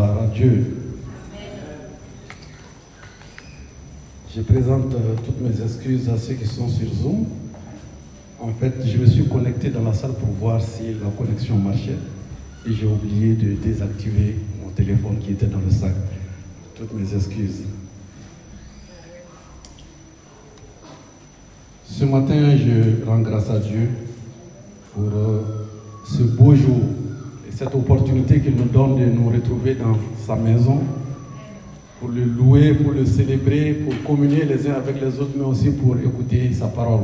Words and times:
À 0.00 0.26
Dieu. 0.34 0.64
Je 4.34 4.40
présente 4.40 4.94
euh, 4.94 5.14
toutes 5.26 5.42
mes 5.42 5.62
excuses 5.62 6.08
à 6.08 6.16
ceux 6.16 6.32
qui 6.32 6.46
sont 6.46 6.68
sur 6.68 6.90
Zoom. 6.90 7.26
En 8.38 8.48
fait, 8.48 8.72
je 8.86 8.96
me 8.96 9.04
suis 9.04 9.28
connecté 9.28 9.68
dans 9.68 9.82
la 9.82 9.92
salle 9.92 10.14
pour 10.14 10.30
voir 10.30 10.62
si 10.62 10.94
la 10.94 11.10
connexion 11.18 11.56
marchait. 11.56 11.98
Et 12.66 12.72
j'ai 12.72 12.86
oublié 12.86 13.34
de 13.34 13.52
désactiver 13.52 14.36
mon 14.64 14.70
téléphone 14.70 15.18
qui 15.20 15.32
était 15.32 15.48
dans 15.48 15.60
le 15.60 15.70
sac. 15.70 15.92
Toutes 16.76 16.94
mes 16.94 17.14
excuses. 17.14 17.64
Ce 21.84 22.04
matin, 22.06 22.56
je 22.56 23.04
rends 23.04 23.20
grâce 23.20 23.50
à 23.50 23.58
Dieu 23.58 23.90
pour 24.94 25.04
euh, 25.14 25.66
ce 26.06 26.22
beau 26.22 26.54
jour 26.54 26.80
cette 27.60 27.74
opportunité 27.74 28.40
qu'il 28.40 28.56
nous 28.56 28.64
donne 28.64 28.96
de 28.96 29.04
nous 29.04 29.28
retrouver 29.28 29.74
dans 29.74 29.94
sa 30.26 30.34
maison 30.34 30.78
pour 32.00 32.08
le 32.08 32.24
louer, 32.24 32.72
pour 32.72 32.92
le 32.92 33.04
célébrer, 33.04 33.74
pour 33.84 33.92
communier 34.02 34.46
les 34.46 34.66
uns 34.66 34.72
avec 34.72 34.98
les 34.98 35.20
autres, 35.20 35.32
mais 35.36 35.44
aussi 35.44 35.68
pour 35.68 35.94
écouter 35.98 36.50
sa 36.54 36.68
parole. 36.68 37.02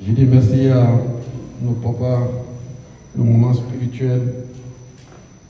Je 0.00 0.12
dis 0.12 0.24
merci 0.24 0.68
à 0.68 0.88
nos 1.60 1.72
papas, 1.72 2.28
le 3.18 3.24
moment 3.24 3.52
spirituel, 3.52 4.20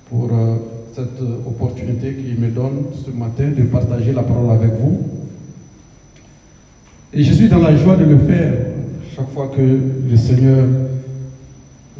pour 0.08 0.30
euh, 0.32 0.56
cette 0.94 1.20
opportunité 1.46 2.14
qu'il 2.14 2.38
me 2.38 2.48
donne 2.48 2.84
ce 3.04 3.10
matin 3.10 3.50
de 3.54 3.64
partager 3.64 4.12
la 4.12 4.22
parole 4.22 4.50
avec 4.50 4.70
vous. 4.80 4.98
Et 7.12 7.22
je 7.22 7.34
suis 7.34 7.50
dans 7.50 7.58
la 7.60 7.76
joie 7.76 7.96
de 7.96 8.04
le 8.04 8.16
faire 8.16 8.54
chaque 9.14 9.28
fois 9.28 9.48
que 9.54 9.60
le 9.60 10.16
Seigneur 10.16 10.64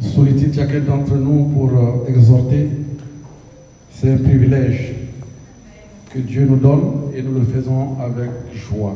sollicite 0.03 0.55
chacun 0.55 0.79
d'entre 0.81 1.15
nous 1.15 1.45
pour 1.45 1.69
euh, 1.69 2.09
exhorter. 2.09 2.69
C'est 3.91 4.11
un 4.11 4.17
privilège 4.17 4.95
que 6.09 6.19
Dieu 6.19 6.45
nous 6.49 6.57
donne 6.57 7.11
et 7.15 7.21
nous 7.21 7.33
le 7.39 7.45
faisons 7.45 7.97
avec 7.99 8.29
joie. 8.53 8.95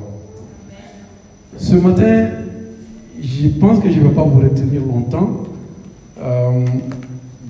Ce 1.57 1.75
matin, 1.75 2.27
je 3.21 3.47
pense 3.47 3.79
que 3.79 3.89
je 3.89 3.99
ne 3.99 4.09
vais 4.09 4.15
pas 4.15 4.23
vous 4.23 4.39
retenir 4.39 4.81
longtemps. 4.81 5.43
Euh, 6.19 6.65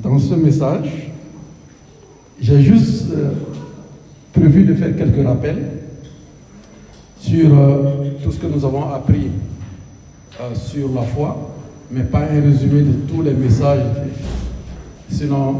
dans 0.04 0.20
ce 0.20 0.36
message, 0.36 1.12
j'ai 2.40 2.62
juste 2.62 3.08
euh, 3.12 3.32
prévu 4.34 4.64
de 4.64 4.76
faire 4.76 4.96
quelques 4.96 5.26
rappels 5.26 5.72
sur 7.20 7.50
tout 8.24 8.32
ce 8.32 8.38
que 8.40 8.48
nous 8.48 8.64
avons 8.64 8.90
appris 8.90 9.32
sur 10.54 10.94
la 10.94 11.02
foi, 11.02 11.47
mais 11.92 12.04
pas 12.04 12.24
un 12.24 12.42
résumé 12.42 12.82
de 12.82 12.94
tous 13.08 13.22
les 13.22 13.34
messages. 13.34 13.86
Sinon, 15.10 15.56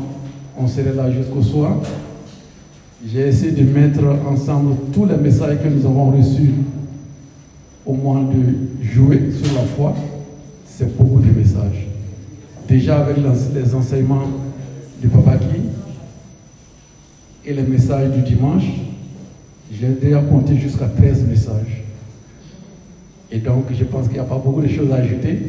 on 0.58 0.68
serait 0.68 0.94
là 0.94 1.10
jusqu'au 1.12 1.42
soir. 1.42 1.78
J'ai 3.06 3.28
essayé 3.28 3.52
de 3.52 3.64
mettre 3.64 4.02
ensemble 4.28 4.76
tous 4.92 5.06
les 5.06 5.18
messages 5.18 5.58
que 5.64 5.70
nous 5.70 5.86
avons 5.86 6.12
reçus 6.12 6.52
au 7.86 7.94
moins 7.94 8.24
de 8.24 8.86
jouer 8.86 9.32
sur 9.32 9.54
la 9.56 9.62
foi. 9.62 9.96
C'est 10.66 10.98
beaucoup 10.98 11.20
de 11.20 11.32
messages. 11.32 11.88
Déjà 12.68 13.00
avec 13.00 13.18
les 13.56 13.76
enseignements 13.76 14.28
du 15.02 15.08
Papa 15.08 15.38
Guy 15.38 15.62
et 17.46 17.54
les 17.54 17.64
messages 17.64 18.12
du 18.12 18.22
dimanche, 18.22 18.66
j'ai 19.72 19.88
déjà 19.88 20.20
compté 20.22 20.58
jusqu'à 20.58 20.88
13 20.88 21.28
messages. 21.28 21.84
Et 23.32 23.40
donc, 23.40 23.66
je 23.72 23.84
pense 23.86 24.06
qu'il 24.06 24.16
n'y 24.16 24.20
a 24.20 24.24
pas 24.24 24.38
beaucoup 24.38 24.62
de 24.62 24.68
choses 24.68 24.92
à 24.92 24.96
ajouter. 24.96 25.40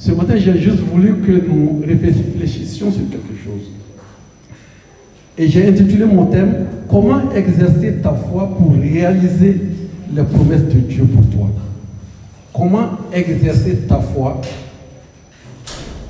Ce 0.00 0.12
matin, 0.12 0.34
j'ai 0.38 0.56
juste 0.58 0.78
voulu 0.78 1.16
que 1.16 1.30
nous 1.46 1.82
réfléchissions 1.86 2.90
sur 2.90 3.02
quelque 3.10 3.34
chose. 3.44 3.70
Et 5.36 5.46
j'ai 5.46 5.68
intitulé 5.68 6.06
mon 6.06 6.24
thème 6.24 6.54
Comment 6.88 7.30
exercer 7.32 7.96
ta 8.02 8.14
foi 8.14 8.48
pour 8.56 8.72
réaliser 8.72 9.60
les 10.12 10.22
promesses 10.22 10.64
de 10.64 10.80
Dieu 10.80 11.04
pour 11.04 11.26
toi? 11.26 11.50
Comment 12.52 12.88
exercer 13.12 13.76
ta 13.86 14.00
foi 14.00 14.40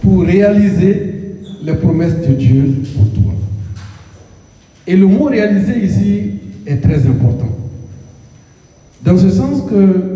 pour 0.01 0.23
réaliser 0.23 1.15
les 1.61 1.75
promesses 1.75 2.17
de 2.27 2.33
Dieu 2.33 2.83
pour 2.95 3.11
toi? 3.11 3.33
Et 4.87 4.97
le 4.97 5.07
mot 5.07 5.25
réaliser 5.25 5.85
ici 5.85 6.31
est 6.65 6.77
très 6.77 7.05
important. 7.07 7.49
Dans 9.05 9.19
ce 9.19 9.31
sens 9.31 9.63
que 9.69 10.10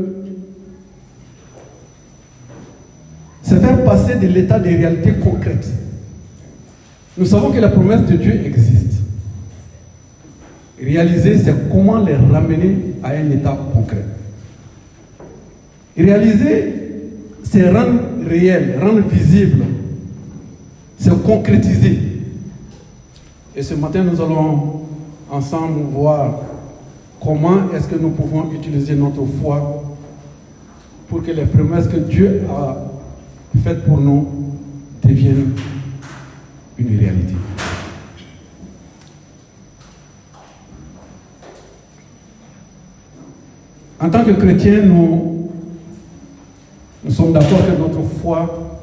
c'est 3.45 3.61
faire 3.61 3.85
passer 3.85 4.17
de 4.17 4.27
l'état 4.27 4.59
des 4.59 4.75
réalités 4.75 5.13
concrètes. 5.23 5.69
Nous 7.17 7.27
savons 7.27 7.51
que 7.53 7.61
la 7.61 7.69
promesse 7.69 8.07
de 8.07 8.17
Dieu 8.17 8.41
existe. 8.45 8.95
Réaliser, 10.83 11.39
c'est 11.39 11.55
comment 11.71 11.99
les 11.99 12.17
ramener 12.17 12.77
à 13.03 13.11
un 13.11 13.31
état 13.31 13.57
concret. 13.73 14.05
Réaliser, 15.97 16.75
c'est 17.45 17.71
rendre 17.71 18.01
réel, 18.27 18.79
rendre 18.81 19.07
visible, 19.07 19.65
c'est 20.99 21.23
concrétiser. 21.23 21.99
Et 23.55 23.63
ce 23.63 23.75
matin, 23.75 24.03
nous 24.03 24.21
allons 24.21 24.81
ensemble 25.31 25.81
voir 25.93 26.41
comment 27.21 27.73
est-ce 27.77 27.87
que 27.87 27.97
nous 27.97 28.11
pouvons 28.11 28.51
utiliser 28.53 28.95
notre 28.95 29.25
foi 29.41 29.85
pour 31.09 31.23
que 31.23 31.31
les 31.31 31.45
promesses 31.45 31.87
que 31.87 31.99
Dieu 31.99 32.43
a 32.51 32.94
faites 33.65 33.83
pour 33.87 33.99
nous 33.99 34.29
deviennent 35.03 35.53
une 36.77 36.99
réalité. 36.99 37.35
En 43.99 44.11
tant 44.11 44.23
que 44.23 44.33
chrétiens, 44.33 44.83
nous, 44.83 45.51
nous 47.05 47.11
sommes 47.11 47.33
d'accord 47.33 47.67
que 47.67 47.79
notre 47.79 48.03
foi 48.21 48.83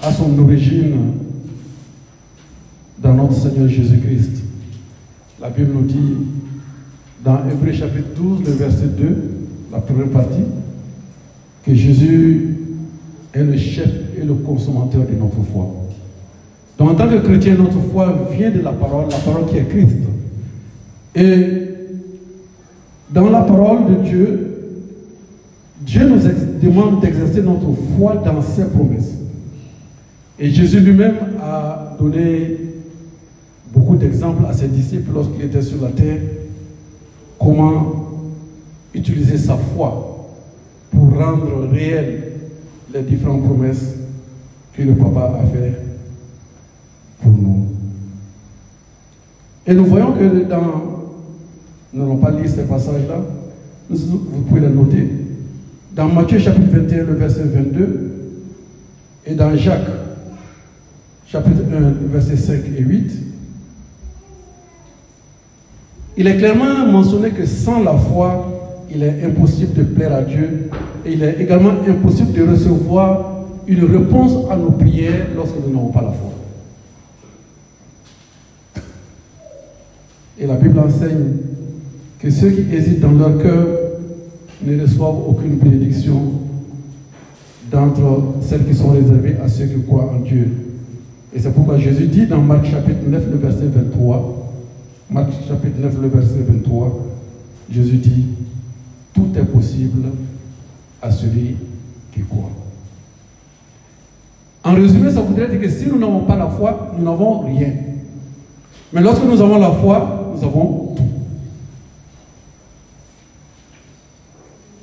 a 0.00 0.12
son 0.12 0.38
origine 0.38 1.14
dans 2.98 3.14
notre 3.14 3.34
Seigneur 3.34 3.66
Jésus-Christ. 3.66 4.44
La 5.40 5.50
Bible 5.50 5.72
nous 5.74 5.82
dit 5.82 6.14
dans 7.24 7.40
Hébreu 7.50 7.72
chapitre 7.72 8.10
12, 8.14 8.44
le 8.46 8.52
verset 8.52 8.86
2, 8.86 9.16
la 9.72 9.80
première 9.80 10.10
partie, 10.10 10.44
que 11.64 11.74
Jésus 11.74 12.57
le 13.44 13.56
chef 13.56 13.90
et 14.20 14.24
le 14.24 14.34
consommateur 14.34 15.02
de 15.02 15.14
notre 15.18 15.42
foi. 15.52 15.74
Donc 16.78 16.90
en 16.90 16.94
tant 16.94 17.08
que 17.08 17.16
chrétien, 17.16 17.54
notre 17.54 17.80
foi 17.92 18.28
vient 18.32 18.50
de 18.50 18.60
la 18.60 18.72
parole, 18.72 19.06
la 19.10 19.18
parole 19.18 19.46
qui 19.46 19.56
est 19.56 19.68
Christ. 19.68 19.96
Et 21.14 21.68
dans 23.10 23.30
la 23.30 23.40
parole 23.40 23.78
de 23.88 24.08
Dieu, 24.08 24.44
Dieu 25.80 26.08
nous 26.08 26.20
demande 26.62 27.00
d'exercer 27.00 27.42
notre 27.42 27.72
foi 27.96 28.22
dans 28.24 28.42
ses 28.42 28.66
promesses. 28.66 29.14
Et 30.38 30.50
Jésus 30.50 30.80
lui-même 30.80 31.16
a 31.42 31.96
donné 31.98 32.58
beaucoup 33.72 33.96
d'exemples 33.96 34.44
à 34.48 34.52
ses 34.52 34.68
disciples 34.68 35.10
lorsqu'il 35.12 35.46
était 35.46 35.62
sur 35.62 35.82
la 35.82 35.88
terre, 35.88 36.20
comment 37.38 38.08
utiliser 38.94 39.36
sa 39.36 39.56
foi 39.56 40.28
pour 40.90 41.18
rendre 41.18 41.68
réelles 41.72 42.27
les 42.92 43.02
différentes 43.02 43.44
promesses 43.44 43.94
que 44.74 44.82
le 44.82 44.94
Papa 44.94 45.38
a 45.42 45.46
fait 45.46 45.80
pour 47.22 47.32
nous. 47.32 47.66
Et 49.66 49.74
nous 49.74 49.84
voyons 49.84 50.12
que 50.12 50.44
dans 50.44 50.98
nous 51.92 52.02
n'allons 52.02 52.18
pas 52.18 52.30
lire 52.30 52.48
ces 52.48 52.64
passages-là. 52.64 53.20
Vous 53.88 54.42
pouvez 54.46 54.60
les 54.60 54.68
noter. 54.68 55.10
Dans 55.94 56.08
Matthieu 56.08 56.38
chapitre 56.38 56.68
21, 56.70 57.04
le 57.04 57.14
verset 57.14 57.44
22, 57.44 58.10
et 59.26 59.34
dans 59.34 59.56
Jacques 59.56 59.88
chapitre 61.26 61.62
1, 61.72 62.08
verset 62.12 62.36
5 62.36 62.60
et 62.76 62.82
8, 62.82 63.12
il 66.18 66.26
est 66.26 66.36
clairement 66.36 66.86
mentionné 66.86 67.30
que 67.30 67.46
sans 67.46 67.82
la 67.82 67.94
foi, 67.94 68.57
il 68.90 69.02
est 69.02 69.24
impossible 69.24 69.74
de 69.74 69.82
plaire 69.82 70.14
à 70.14 70.22
Dieu 70.22 70.70
et 71.04 71.12
il 71.12 71.22
est 71.22 71.40
également 71.40 71.72
impossible 71.86 72.32
de 72.32 72.50
recevoir 72.50 73.44
une 73.66 73.84
réponse 73.84 74.50
à 74.50 74.56
nos 74.56 74.70
prières 74.70 75.26
lorsque 75.36 75.56
nous 75.66 75.72
n'avons 75.72 75.92
pas 75.92 76.02
la 76.02 76.12
foi. 76.12 76.32
Et 80.40 80.46
la 80.46 80.54
Bible 80.54 80.78
enseigne 80.78 81.32
que 82.18 82.30
ceux 82.30 82.50
qui 82.50 82.74
hésitent 82.74 83.00
dans 83.00 83.12
leur 83.12 83.38
cœur 83.38 83.66
ne 84.64 84.80
reçoivent 84.80 85.28
aucune 85.28 85.56
bénédiction 85.56 86.32
d'entre 87.70 88.22
celles 88.40 88.64
qui 88.64 88.74
sont 88.74 88.90
réservées 88.90 89.36
à 89.44 89.48
ceux 89.48 89.66
qui 89.66 89.82
croient 89.82 90.12
en 90.16 90.20
Dieu. 90.20 90.48
Et 91.34 91.38
c'est 91.38 91.52
pourquoi 91.52 91.76
Jésus 91.76 92.06
dit 92.06 92.26
dans 92.26 92.40
Marc 92.40 92.66
chapitre 92.66 93.00
9, 93.06 93.24
le 93.30 93.36
verset 93.36 93.66
23, 93.66 94.52
Marc 95.10 95.30
chapitre 95.46 95.76
9, 95.80 95.96
le 96.00 96.08
verset 96.08 96.38
23, 96.48 97.06
Jésus 97.70 97.96
dit, 97.96 98.24
tout 99.18 99.38
est 99.38 99.44
possible 99.44 100.10
à 101.02 101.10
celui 101.10 101.56
qui 102.12 102.20
croit. 102.22 102.50
En 104.62 104.74
résumé, 104.74 105.10
ça 105.10 105.20
voudrait 105.20 105.48
dire 105.48 105.60
que 105.60 105.68
si 105.68 105.86
nous 105.86 105.98
n'avons 105.98 106.20
pas 106.20 106.36
la 106.36 106.46
foi, 106.48 106.92
nous 106.96 107.04
n'avons 107.04 107.40
rien. 107.40 107.72
Mais 108.92 109.00
lorsque 109.00 109.24
nous 109.24 109.40
avons 109.40 109.58
la 109.58 109.70
foi, 109.72 110.32
nous 110.34 110.44
avons 110.44 110.94
tout. 110.96 111.02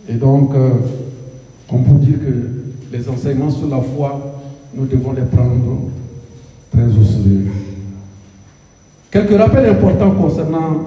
Et 0.09 0.15
donc, 0.15 0.53
euh, 0.53 0.69
on 1.69 1.79
peut 1.79 1.99
dire 1.99 2.19
que 2.19 2.95
les 2.95 3.09
enseignements 3.09 3.49
sur 3.49 3.67
la 3.67 3.81
foi, 3.81 4.41
nous 4.75 4.85
devons 4.85 5.13
les 5.13 5.23
prendre 5.23 5.89
très 6.71 6.85
au 6.85 7.03
sérieux. 7.03 7.51
Quelques 9.11 9.37
rappels 9.37 9.69
importants 9.69 10.11
concernant 10.11 10.77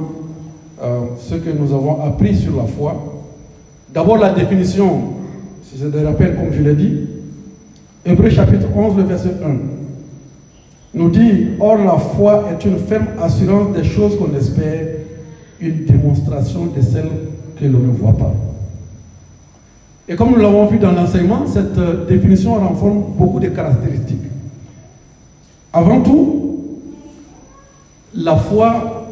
euh, 0.82 1.00
ce 1.18 1.34
que 1.36 1.50
nous 1.50 1.72
avons 1.74 2.02
appris 2.04 2.36
sur 2.36 2.56
la 2.56 2.64
foi. 2.64 3.17
D'abord 3.92 4.18
la 4.18 4.30
définition, 4.32 5.14
si 5.62 5.78
c'est 5.78 5.90
des 5.90 6.04
rappels 6.04 6.36
comme 6.36 6.52
je 6.52 6.62
l'ai 6.62 6.74
dit. 6.74 7.00
Hébreu 8.04 8.30
chapitre 8.30 8.66
11, 8.74 8.96
le 8.96 9.02
verset 9.04 9.34
1 9.44 9.78
nous 10.94 11.10
dit, 11.10 11.48
Or 11.60 11.78
la 11.78 11.96
foi 11.96 12.44
est 12.50 12.64
une 12.64 12.78
ferme 12.78 13.06
assurance 13.22 13.76
des 13.76 13.84
choses 13.84 14.18
qu'on 14.18 14.34
espère, 14.36 14.86
une 15.60 15.84
démonstration 15.84 16.66
de 16.66 16.80
celles 16.80 17.10
que 17.58 17.64
l'on 17.66 17.80
ne 17.80 17.92
voit 17.92 18.16
pas. 18.16 18.34
Et 20.08 20.16
comme 20.16 20.30
nous 20.30 20.38
l'avons 20.38 20.66
vu 20.66 20.78
dans 20.78 20.92
l'enseignement, 20.92 21.46
cette 21.46 21.76
euh, 21.76 22.06
définition 22.06 22.54
renforce 22.54 22.96
beaucoup 23.18 23.40
de 23.40 23.48
caractéristiques. 23.48 24.22
Avant 25.72 26.00
tout, 26.00 26.64
la 28.14 28.36
foi 28.36 29.06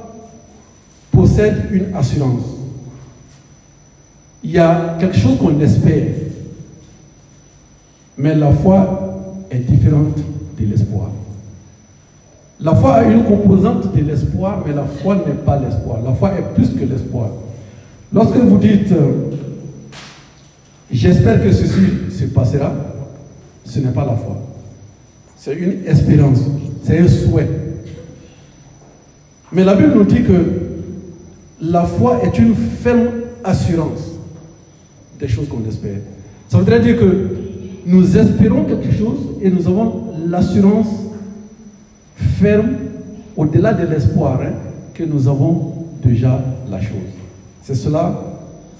possède 1.12 1.66
une 1.70 1.94
assurance. 1.94 2.55
Il 4.46 4.52
y 4.52 4.58
a 4.58 4.96
quelque 5.00 5.16
chose 5.16 5.38
qu'on 5.38 5.58
espère, 5.60 6.06
mais 8.16 8.32
la 8.36 8.52
foi 8.52 9.44
est 9.50 9.58
différente 9.58 10.18
de 10.56 10.66
l'espoir. 10.66 11.08
La 12.60 12.76
foi 12.76 12.94
a 12.94 13.02
une 13.02 13.24
composante 13.24 13.92
de 13.92 14.02
l'espoir, 14.02 14.62
mais 14.64 14.72
la 14.72 14.84
foi 14.84 15.16
n'est 15.16 15.34
pas 15.34 15.58
l'espoir. 15.58 15.98
La 16.04 16.14
foi 16.14 16.30
est 16.38 16.54
plus 16.54 16.68
que 16.68 16.84
l'espoir. 16.84 17.30
Lorsque 18.12 18.36
vous 18.36 18.56
dites 18.58 18.92
euh, 18.92 19.32
j'espère 20.92 21.42
que 21.42 21.50
ceci 21.50 22.16
se 22.16 22.26
passera, 22.26 22.72
ce 23.64 23.80
n'est 23.80 23.90
pas 23.90 24.04
la 24.04 24.14
foi. 24.14 24.38
C'est 25.36 25.54
une 25.56 25.84
espérance, 25.86 26.38
c'est 26.84 27.00
un 27.00 27.08
souhait. 27.08 27.50
Mais 29.50 29.64
la 29.64 29.74
Bible 29.74 29.94
nous 29.96 30.04
dit 30.04 30.22
que 30.22 30.44
la 31.60 31.82
foi 31.82 32.20
est 32.22 32.38
une 32.38 32.54
ferme 32.54 33.08
assurance 33.42 34.12
des 35.18 35.28
choses 35.28 35.48
qu'on 35.48 35.66
espère. 35.68 35.98
Ça 36.48 36.58
voudrait 36.58 36.80
dire 36.80 36.98
que 36.98 37.28
nous 37.86 38.16
espérons 38.16 38.64
quelque 38.64 38.92
chose 38.92 39.18
et 39.42 39.50
nous 39.50 39.66
avons 39.66 40.06
l'assurance 40.26 40.88
ferme, 42.16 42.72
au-delà 43.36 43.72
de 43.72 43.86
l'espoir, 43.86 44.40
hein, 44.42 44.52
que 44.94 45.04
nous 45.04 45.28
avons 45.28 45.72
déjà 46.02 46.42
la 46.70 46.80
chose. 46.80 46.96
C'est 47.62 47.74
cela, 47.74 48.14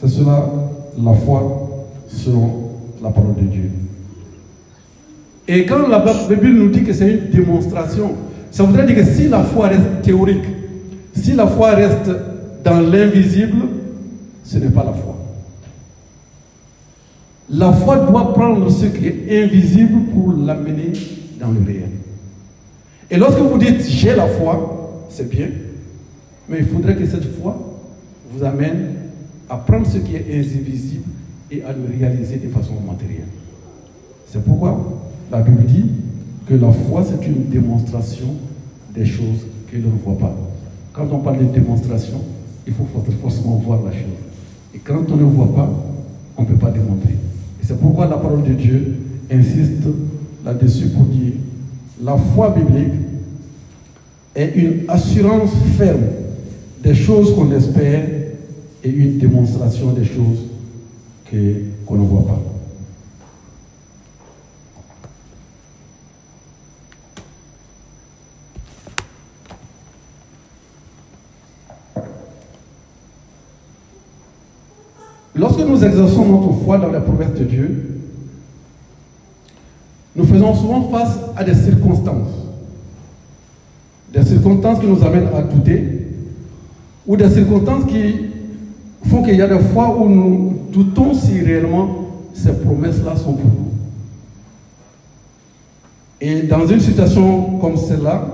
c'est 0.00 0.08
cela 0.08 0.48
la 1.02 1.12
foi 1.12 1.86
selon 2.08 2.70
la 3.02 3.10
parole 3.10 3.34
de 3.34 3.42
Dieu. 3.42 3.70
Et 5.48 5.64
quand 5.66 5.86
la 5.88 6.04
Bible 6.28 6.58
nous 6.58 6.70
dit 6.70 6.82
que 6.82 6.92
c'est 6.92 7.10
une 7.10 7.30
démonstration, 7.30 8.14
ça 8.50 8.64
voudrait 8.64 8.86
dire 8.86 8.96
que 8.96 9.04
si 9.04 9.28
la 9.28 9.42
foi 9.42 9.68
reste 9.68 10.02
théorique, 10.02 10.44
si 11.14 11.32
la 11.32 11.46
foi 11.46 11.70
reste 11.70 12.10
dans 12.64 12.80
l'invisible, 12.80 13.66
ce 14.42 14.58
n'est 14.58 14.70
pas 14.70 14.84
la 14.84 14.92
foi. 14.92 15.15
La 17.48 17.72
foi 17.72 17.98
doit 17.98 18.34
prendre 18.34 18.69
ce 18.70 18.87
qui 18.87 19.06
est 19.06 19.44
invisible 19.44 20.00
pour 20.12 20.32
l'amener 20.32 20.93
dans 21.40 21.50
le 21.52 21.60
réel. 21.64 21.90
Et 23.10 23.16
lorsque 23.16 23.38
vous 23.38 23.56
dites 23.56 23.87
j'ai 23.88 24.16
la 24.16 24.26
foi, 24.26 25.06
c'est 25.10 25.28
bien, 25.28 25.48
mais 26.48 26.58
il 26.58 26.66
faudrait 26.66 26.96
que 26.96 27.06
cette 27.06 27.37
foi 27.38 27.56
vous 28.32 28.44
amène 28.44 28.94
à 29.48 29.56
prendre 29.58 29.87
ce 29.87 29.98
qui 29.98 30.16
est 30.16 30.26
invisible 30.28 31.04
et 31.52 31.62
à 31.62 31.72
le 31.72 31.84
réaliser 31.98 32.38
de 32.38 32.48
façon 32.48 32.75
matérielle. 32.84 33.28
C'est 34.26 34.44
pourquoi 34.44 35.00
la 35.31 35.40
Bible 35.40 35.64
dit 35.66 35.87
que 36.49 36.54
la 36.54 36.72
foi, 36.72 37.04
c'est 37.04 37.25
une 37.26 37.44
démonstration 37.44 38.34
des 38.92 39.06
choses 39.06 39.46
que 39.70 39.76
l'on 39.76 39.90
ne 39.90 39.99
voit 40.04 40.19
pas. 40.19 40.34
Quand 40.92 41.06
on 41.12 41.19
parle 41.19 41.38
de 41.38 41.44
démonstration, 41.44 42.20
il 42.66 42.72
faut 42.72 42.87
forcément 43.22 43.56
voir 43.64 43.82
la 43.84 43.92
chose. 43.92 44.19
Et 44.75 44.78
quand 44.78 45.04
on 45.10 45.16
ne 45.16 45.25
voit 45.25 45.54
pas, 45.54 45.70
on 46.37 46.42
ne 46.42 46.46
peut 46.46 46.56
pas 46.56 46.70
démontrer. 46.70 47.14
C'est 47.66 47.80
pourquoi 47.80 48.06
la 48.06 48.16
parole 48.16 48.44
de 48.44 48.52
Dieu 48.52 48.94
insiste 49.28 49.82
là-dessus 50.44 50.88
pour 50.90 51.02
dire 51.06 51.32
la 52.00 52.16
foi 52.16 52.50
biblique 52.50 52.92
est 54.36 54.52
une 54.54 54.84
assurance 54.88 55.50
ferme 55.76 56.04
des 56.80 56.94
choses 56.94 57.34
qu'on 57.34 57.50
espère 57.50 58.06
et 58.84 58.88
une 58.88 59.18
démonstration 59.18 59.90
des 59.90 60.04
choses 60.04 60.44
qu'on 61.28 61.96
ne 61.96 62.06
voit 62.06 62.26
pas. 62.26 62.40
Lorsque 75.34 75.65
nous 75.76 75.84
exerçons 75.84 76.25
notre 76.25 76.64
foi 76.64 76.78
dans 76.78 76.90
la 76.90 77.00
promesse 77.00 77.34
de 77.38 77.44
Dieu, 77.44 78.00
nous 80.14 80.25
faisons 80.25 80.55
souvent 80.55 80.88
face 80.88 81.19
à 81.37 81.44
des 81.44 81.55
circonstances. 81.55 82.31
Des 84.12 84.25
circonstances 84.25 84.81
qui 84.81 84.87
nous 84.87 85.05
amènent 85.05 85.28
à 85.37 85.43
douter, 85.43 86.06
ou 87.06 87.17
des 87.17 87.28
circonstances 87.28 87.84
qui 87.84 88.14
font 89.05 89.23
qu'il 89.23 89.37
y 89.37 89.43
a 89.43 89.46
des 89.46 89.58
fois 89.58 89.94
où 89.96 90.08
nous 90.08 90.58
doutons 90.73 91.12
si 91.12 91.40
réellement 91.40 91.88
ces 92.32 92.55
promesses-là 92.55 93.17
sont 93.17 93.34
pour 93.34 93.44
nous. 93.44 93.73
Et 96.20 96.43
dans 96.43 96.67
une 96.67 96.81
situation 96.81 97.58
comme 97.61 97.76
celle-là, 97.76 98.26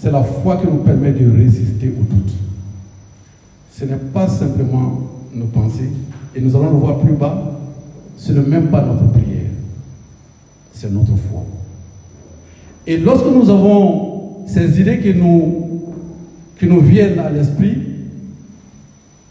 c'est 0.00 0.10
la 0.10 0.22
foi 0.22 0.56
qui 0.56 0.66
nous 0.66 0.78
permet 0.78 1.12
de 1.12 1.30
résister. 1.36 1.63
Ce 3.84 3.88
n'est 3.90 3.96
pas 3.96 4.26
simplement 4.26 4.98
nos 5.34 5.44
pensées, 5.44 5.90
et 6.34 6.40
nous 6.40 6.56
allons 6.56 6.70
le 6.70 6.78
voir 6.78 7.00
plus 7.00 7.12
bas, 7.12 7.60
ce 8.16 8.32
n'est 8.32 8.40
même 8.40 8.68
pas 8.68 8.82
notre 8.82 9.12
prière, 9.12 9.50
c'est 10.72 10.90
notre 10.90 11.14
foi. 11.16 11.42
Et 12.86 12.96
lorsque 12.96 13.26
nous 13.26 13.50
avons 13.50 14.46
ces 14.46 14.80
idées 14.80 15.00
qui 15.00 15.12
nous, 15.12 15.82
qui 16.58 16.66
nous 16.66 16.80
viennent 16.80 17.18
à 17.18 17.28
l'esprit, 17.28 17.76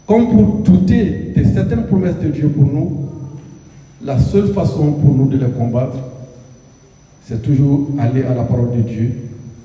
comme 0.06 0.28
pour 0.30 0.44
douter 0.58 1.32
de 1.36 1.42
certaines 1.52 1.86
promesses 1.86 2.20
de 2.22 2.28
Dieu 2.28 2.48
pour 2.48 2.62
nous, 2.64 3.08
la 4.04 4.20
seule 4.20 4.52
façon 4.52 4.92
pour 4.92 5.16
nous 5.16 5.26
de 5.26 5.36
les 5.36 5.50
combattre, 5.50 5.98
c'est 7.24 7.42
toujours 7.42 7.88
aller 7.98 8.22
à 8.22 8.36
la 8.36 8.44
parole 8.44 8.70
de 8.76 8.82
Dieu, 8.82 9.14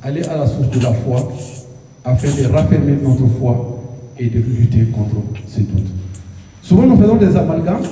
aller 0.01 0.24
à 0.24 0.36
la 0.36 0.48
source 0.48 0.72
de 0.72 0.81
la 0.81 0.93
foi, 0.93 1.31
afin 2.03 2.29
de 2.29 2.51
raffermir 2.51 2.96
notre 3.03 3.27
foi 3.38 3.69
et 4.20 4.28
de 4.28 4.40
lutter 4.40 4.86
contre 4.86 5.16
ces 5.48 5.62
doutes. 5.62 5.88
Souvent, 6.62 6.86
nous 6.86 6.98
faisons 6.98 7.16
des 7.16 7.36
amalgames 7.36 7.84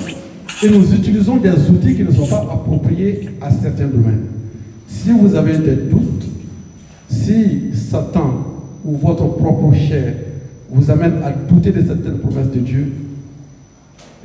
et 0.64 0.70
nous 0.70 0.94
utilisons 0.94 1.38
des 1.38 1.70
outils 1.70 1.96
qui 1.96 2.04
ne 2.04 2.12
sont 2.12 2.28
pas 2.28 2.46
appropriés 2.52 3.30
à 3.42 3.50
certains 3.50 3.88
domaines. 3.88 4.26
Si 4.88 5.12
vous 5.12 5.34
avez 5.36 5.58
des 5.58 5.76
doutes, 5.76 6.26
si 7.10 7.74
Satan 7.74 8.46
ou 8.84 8.98
votre 8.98 9.26
propre 9.38 9.74
chair 9.74 10.14
vous 10.70 10.92
amène 10.92 11.24
à 11.24 11.32
douter 11.32 11.72
de 11.72 11.86
certaines 11.86 12.20
promesses 12.20 12.52
de 12.52 12.60
Dieu, 12.60 12.92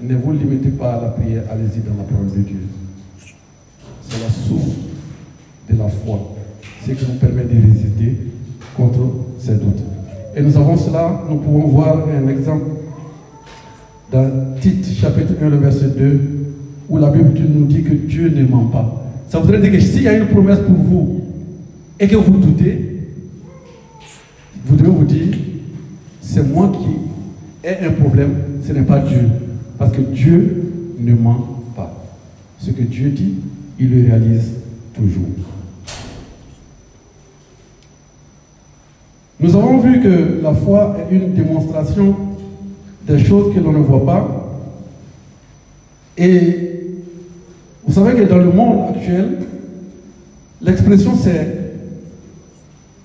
ne 0.02 0.16
vous 0.16 0.32
limitez 0.32 0.70
pas 0.70 0.94
à 0.94 1.02
la 1.02 1.08
prière, 1.08 1.44
allez-y 1.50 1.80
dans 1.80 1.96
la 1.96 2.04
parole 2.04 2.26
de 2.26 2.42
Dieu. 2.42 2.60
C'est 4.08 4.20
la 4.20 4.28
source 4.28 4.74
de 5.70 5.78
la 5.78 5.88
foi, 5.88 6.34
ce 6.84 6.90
qui 6.90 7.04
nous 7.06 7.18
permet 7.18 7.44
de 7.44 7.68
résister 7.68 8.18
contre 8.76 8.98
ces 9.38 9.54
doutes. 9.54 9.91
Et 10.34 10.42
nous 10.42 10.56
avons 10.56 10.76
cela, 10.76 11.22
nous 11.28 11.36
pouvons 11.36 11.66
voir 11.68 11.98
un 12.08 12.28
exemple 12.28 12.64
dans 14.10 14.30
Tite 14.60 14.86
chapitre 14.94 15.34
1, 15.42 15.48
le 15.48 15.56
verset 15.56 15.88
2, 15.88 16.20
où 16.88 16.98
la 16.98 17.10
Bible 17.10 17.32
nous 17.54 17.66
dit 17.66 17.82
que 17.82 17.94
Dieu 17.94 18.30
ne 18.34 18.46
ment 18.46 18.64
pas. 18.66 19.04
Ça 19.28 19.38
voudrait 19.38 19.60
dire 19.60 19.72
que 19.72 19.80
s'il 19.80 20.02
y 20.02 20.08
a 20.08 20.16
une 20.16 20.28
promesse 20.28 20.58
pour 20.60 20.76
vous 20.76 21.20
et 21.98 22.06
que 22.08 22.16
vous 22.16 22.38
doutez, 22.38 23.00
vous 24.66 24.76
devez 24.76 24.90
vous 24.90 25.04
dire, 25.04 25.36
c'est 26.20 26.46
moi 26.46 26.72
qui 26.72 27.68
ai 27.68 27.86
un 27.86 27.92
problème, 27.92 28.34
ce 28.66 28.72
n'est 28.72 28.82
pas 28.82 29.00
Dieu. 29.00 29.28
Parce 29.78 29.92
que 29.92 30.00
Dieu 30.00 30.72
ne 30.98 31.14
ment 31.14 31.62
pas. 31.74 32.04
Ce 32.58 32.70
que 32.70 32.82
Dieu 32.82 33.10
dit, 33.10 33.34
il 33.78 33.90
le 33.90 34.08
réalise 34.08 34.52
toujours. 34.94 35.24
Nous 39.42 39.56
avons 39.56 39.78
vu 39.78 40.00
que 40.00 40.40
la 40.40 40.54
foi 40.54 40.96
est 41.00 41.14
une 41.14 41.32
démonstration 41.34 42.14
des 43.04 43.18
choses 43.24 43.52
que 43.52 43.58
l'on 43.58 43.72
ne 43.72 43.78
voit 43.78 44.06
pas. 44.06 44.28
Et 46.16 46.80
vous 47.84 47.92
savez 47.92 48.14
que 48.22 48.28
dans 48.28 48.38
le 48.38 48.52
monde 48.52 48.94
actuel, 48.94 49.38
l'expression 50.60 51.16
c'est 51.16 51.58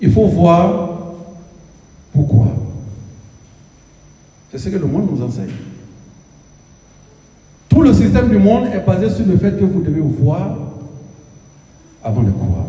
Il 0.00 0.12
faut 0.12 0.26
voir 0.26 0.98
pourquoi. 2.12 2.46
C'est 4.52 4.58
ce 4.58 4.68
que 4.68 4.76
le 4.76 4.86
monde 4.86 5.08
nous 5.10 5.20
enseigne. 5.20 5.50
Tout 7.68 7.82
le 7.82 7.92
système 7.92 8.28
du 8.28 8.38
monde 8.38 8.66
est 8.72 8.86
basé 8.86 9.10
sur 9.10 9.26
le 9.26 9.36
fait 9.36 9.58
que 9.58 9.64
vous 9.64 9.82
devez 9.82 10.00
voir 10.00 10.56
avant 12.04 12.22
de 12.22 12.30
croire. 12.30 12.66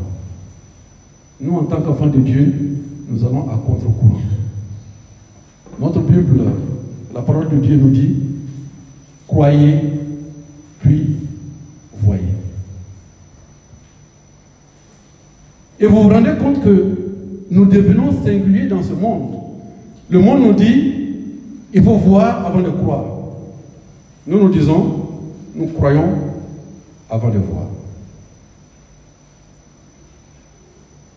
Nous, 1.39 1.55
en 1.55 1.63
tant 1.65 1.81
qu'enfants 1.81 2.07
de 2.07 2.17
Dieu, 2.17 2.79
nous 3.09 3.25
allons 3.25 3.49
à 3.49 3.57
contre-courant. 3.57 4.21
Notre 5.79 6.01
Bible, 6.01 6.43
la 7.13 7.21
parole 7.21 7.49
de 7.49 7.57
Dieu 7.57 7.75
nous 7.75 7.89
dit, 7.89 8.15
croyez, 9.27 9.79
puis 10.79 11.15
voyez. 12.01 12.21
Et 15.79 15.87
vous 15.87 16.03
vous 16.03 16.09
rendez 16.09 16.33
compte 16.39 16.61
que 16.61 16.97
nous 17.49 17.65
devenons 17.65 18.11
singuliers 18.23 18.67
dans 18.67 18.83
ce 18.83 18.93
monde. 18.93 19.31
Le 20.09 20.19
monde 20.19 20.41
nous 20.41 20.53
dit, 20.53 20.93
il 21.73 21.83
faut 21.83 21.95
voir 21.95 22.45
avant 22.45 22.61
de 22.61 22.69
croire. 22.69 23.05
Nous 24.27 24.39
nous 24.39 24.49
disons, 24.49 25.07
nous 25.55 25.67
croyons 25.67 26.09
avant 27.09 27.29
de 27.29 27.39
voir. 27.39 27.65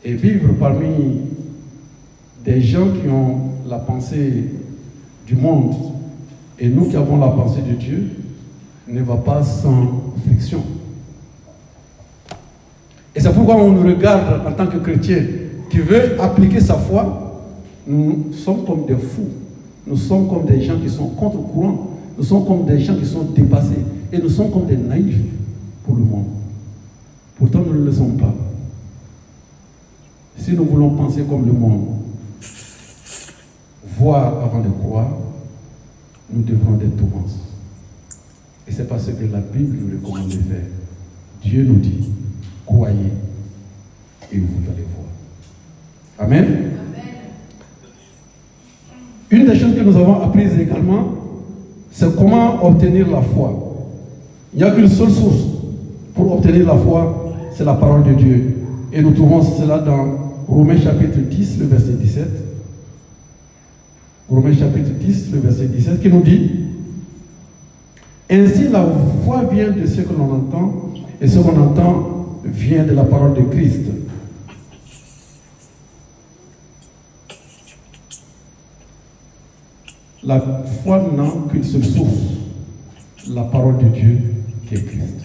Et 0.05 0.15
vivre 0.15 0.55
parmi 0.59 1.21
des 2.45 2.61
gens 2.61 2.89
qui 2.89 3.09
ont 3.09 3.69
la 3.69 3.79
pensée 3.79 4.45
du 5.27 5.37
monde 5.37 5.75
et 6.59 6.69
nous 6.69 6.87
qui 6.87 6.97
avons 6.97 7.19
la 7.19 7.29
pensée 7.29 7.63
de 7.63 7.75
Dieu 7.75 8.11
ne 8.89 9.03
va 9.03 9.17
pas 9.17 9.43
sans 9.43 10.03
friction. 10.27 10.63
Et 13.15 13.21
c'est 13.21 13.33
pourquoi 13.33 13.57
on 13.57 13.73
nous 13.73 13.87
regarde 13.87 14.47
en 14.47 14.53
tant 14.53 14.67
que 14.67 14.79
chrétien 14.79 15.25
qui 15.71 15.79
veut 15.79 16.21
appliquer 16.21 16.61
sa 16.61 16.75
foi, 16.75 17.43
nous 17.87 18.33
sommes 18.33 18.65
comme 18.65 18.87
des 18.87 18.97
fous. 18.97 19.29
Nous 19.87 19.97
sommes 19.97 20.29
comme 20.29 20.45
des 20.45 20.63
gens 20.63 20.79
qui 20.79 20.89
sont 20.89 21.09
contre 21.09 21.39
courant. 21.39 21.89
Nous 22.17 22.25
sommes 22.25 22.47
comme 22.47 22.65
des 22.65 22.79
gens 22.79 22.95
qui 22.97 23.07
sont 23.07 23.23
dépassés. 23.23 23.85
Et 24.13 24.19
nous 24.19 24.29
sommes 24.29 24.51
comme 24.51 24.67
des 24.67 24.77
naïfs 24.77 25.19
pour 25.85 25.97
le 25.97 26.03
monde. 26.03 26.27
Pourtant, 27.37 27.61
nous 27.67 27.81
ne 27.81 27.85
le 27.87 27.93
sommes 27.93 28.17
pas. 28.17 28.33
Si 30.37 30.53
nous 30.53 30.65
voulons 30.65 30.91
penser 30.91 31.23
comme 31.29 31.47
le 31.47 31.53
monde, 31.53 31.87
voir 33.99 34.45
avant 34.45 34.61
de 34.61 34.69
croire, 34.69 35.09
nous 36.33 36.43
devrons 36.43 36.73
des 36.73 36.87
tourments. 36.87 37.27
Et 38.67 38.73
c'est 38.73 38.89
parce 38.89 39.07
que 39.07 39.25
la 39.31 39.41
Bible 39.41 39.77
nous 39.81 39.99
recommande 39.99 40.29
de 40.29 40.35
faire. 40.35 40.67
Dieu 41.43 41.65
nous 41.65 41.79
dit, 41.79 42.11
croyez 42.65 43.13
et 44.33 44.39
vous 44.39 44.71
allez 44.73 44.87
voir. 44.95 46.27
Amen. 46.27 46.47
Une 49.31 49.47
des 49.47 49.59
choses 49.59 49.75
que 49.75 49.81
nous 49.81 49.97
avons 49.97 50.23
apprises 50.23 50.59
également, 50.59 51.15
c'est 51.91 52.15
comment 52.17 52.65
obtenir 52.65 53.11
la 53.11 53.23
foi. 53.23 53.59
Il 54.55 54.59
n'y 54.59 54.65
a 54.65 54.71
qu'une 54.71 54.89
seule 54.89 55.11
source 55.11 55.43
pour 56.15 56.33
obtenir 56.33 56.67
la 56.67 56.77
foi, 56.77 57.35
c'est 57.57 57.65
la 57.65 57.75
parole 57.75 58.05
de 58.05 58.13
Dieu. 58.13 58.57
Et 58.93 59.03
nous 59.03 59.13
trouvons 59.13 59.43
cela 59.43 59.79
dans 59.79 60.45
Romains 60.47 60.79
chapitre 60.79 61.19
10, 61.19 61.59
le 61.61 61.67
verset 61.67 61.93
17. 61.93 62.42
Romains 64.33 64.55
chapitre 64.55 64.89
10, 64.99 65.31
le 65.35 65.41
verset 65.41 65.67
17, 65.67 66.01
qui 66.01 66.09
nous 66.09 66.23
dit, 66.23 66.51
Ainsi 68.31 68.69
la 68.69 68.83
foi 69.27 69.45
vient 69.53 69.71
de 69.71 69.85
ce 69.85 70.01
que 70.01 70.13
l'on 70.15 70.33
entend, 70.33 70.91
et 71.21 71.29
ce 71.29 71.39
qu'on 71.39 71.61
entend 71.61 72.39
vient 72.43 72.83
de 72.85 72.93
la 72.93 73.05
parole 73.05 73.35
de 73.35 73.43
Christ. 73.43 73.91
La 80.25 80.41
foi 80.83 81.11
n'a 81.15 81.25
qu'une 81.51 81.65
seule 81.65 81.85
source, 81.85 82.39
la 83.29 83.43
parole 83.43 83.77
de 83.77 83.89
Dieu 83.89 84.19
qui 84.67 84.77
est 84.77 84.83
Christ. 84.87 85.25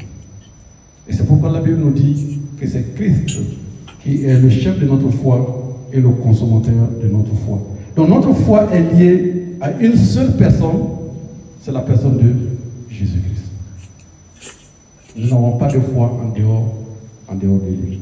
Et 1.07 1.13
c'est 1.13 1.25
pourquoi 1.25 1.49
la 1.49 1.61
Bible 1.61 1.77
nous 1.77 1.91
dit 1.91 2.39
que 2.59 2.67
c'est 2.67 2.93
Christ 2.93 3.39
qui 4.03 4.25
est 4.25 4.37
le 4.37 4.49
chef 4.49 4.77
de 4.77 4.85
notre 4.85 5.09
foi 5.11 5.77
et 5.93 6.01
le 6.01 6.09
consommateur 6.09 6.89
de 7.01 7.07
notre 7.07 7.33
foi. 7.45 7.76
Donc 7.97 8.09
notre 8.09 8.31
foi 8.31 8.67
est 8.71 8.93
liée 8.93 9.33
à 9.59 9.71
une 9.71 9.97
seule 9.97 10.37
personne, 10.37 10.83
c'est 11.61 11.71
la 11.71 11.81
personne 11.81 12.17
de 12.17 12.31
Jésus-Christ. 12.91 13.45
Nous 15.15 15.29
n'avons 15.29 15.57
pas 15.57 15.65
de 15.67 15.79
foi 15.79 16.05
en 16.23 16.29
dehors, 16.29 16.75
en 17.27 17.33
dehors 17.33 17.57
de 17.57 17.69
lui. 17.69 17.99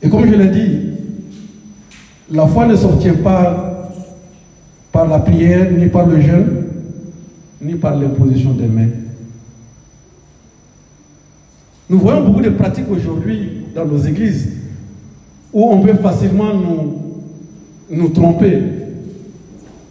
Et 0.00 0.08
comme 0.08 0.26
je 0.26 0.34
l'ai 0.34 0.48
dit, 0.48 0.78
la 2.30 2.46
foi 2.46 2.64
ne 2.66 2.74
s'obtient 2.74 3.16
pas 3.16 3.90
par 4.90 5.06
la 5.06 5.18
prière, 5.18 5.70
ni 5.72 5.88
par 5.88 6.06
le 6.06 6.22
jeûne, 6.22 6.64
ni 7.60 7.74
par 7.74 7.96
l'imposition 7.96 8.54
des 8.54 8.66
mains. 8.66 8.88
Nous 11.90 11.98
voyons 11.98 12.24
beaucoup 12.24 12.40
de 12.40 12.48
pratiques 12.48 12.90
aujourd'hui 12.90 13.66
dans 13.74 13.84
nos 13.84 13.98
églises 13.98 14.61
où 15.52 15.70
on 15.70 15.82
peut 15.82 15.94
facilement 15.94 16.54
nous, 16.54 16.94
nous 17.90 18.08
tromper. 18.08 18.62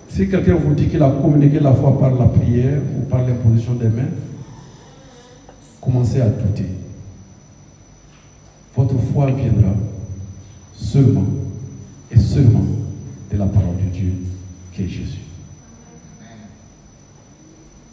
Si 0.10 0.28
quelqu'un 0.28 0.56
vous 0.56 0.74
dit 0.74 0.88
qu'il 0.88 1.02
a 1.04 1.10
communiqué 1.10 1.60
la 1.60 1.72
foi 1.72 1.98
par 1.98 2.14
la 2.16 2.26
prière 2.26 2.82
ou 2.98 3.06
par 3.06 3.22
l'imposition 3.22 3.74
des 3.74 3.88
mains, 3.88 4.10
commencez 5.80 6.20
à 6.20 6.28
douter. 6.28 6.66
Votre 8.76 8.98
foi 9.14 9.28
viendra 9.28 9.74
seulement 10.76 11.26
et 12.12 12.20
seulement 12.20 12.66
de 13.32 13.38
la 13.38 13.46
parole 13.46 13.78
de 13.86 13.92
Dieu 13.94 14.14
qui 14.74 14.84
est 14.84 14.88
Jésus. 14.88 15.20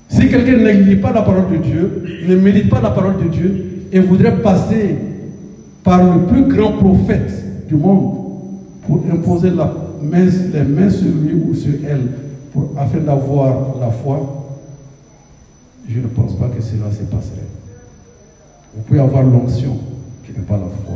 Si 0.08 0.28
quelqu'un 0.28 0.56
ne 0.56 0.94
pas 0.96 1.12
la 1.12 1.22
parole 1.22 1.50
de 1.52 1.56
Dieu, 1.58 2.02
ne 2.26 2.36
mérite 2.36 2.68
pas 2.68 2.80
la 2.80 2.90
parole 2.90 3.22
de 3.22 3.28
Dieu 3.28 3.86
et 3.92 4.00
voudrait 4.00 4.40
passer 4.40 4.96
par 5.84 6.02
le 6.02 6.22
plus 6.22 6.44
grand 6.44 6.72
prophète 6.72 7.47
du 7.68 7.76
monde 7.76 8.14
pour 8.86 9.04
imposer 9.12 9.50
les 9.50 10.62
mains 10.64 10.90
sur 10.90 11.08
lui 11.08 11.34
ou 11.34 11.54
sur 11.54 11.74
elle 11.86 12.08
afin 12.76 12.98
d'avoir 12.98 13.78
la 13.78 13.90
foi, 13.90 14.56
je 15.88 16.00
ne 16.00 16.06
pense 16.06 16.34
pas 16.36 16.48
que 16.48 16.60
cela 16.60 16.90
se 16.90 17.02
passerait. 17.04 17.46
Vous 18.74 18.82
pouvez 18.82 19.00
avoir 19.00 19.22
l'onction 19.22 19.78
qui 20.24 20.32
n'est 20.32 20.44
pas 20.44 20.56
la 20.56 20.66
foi. 20.66 20.94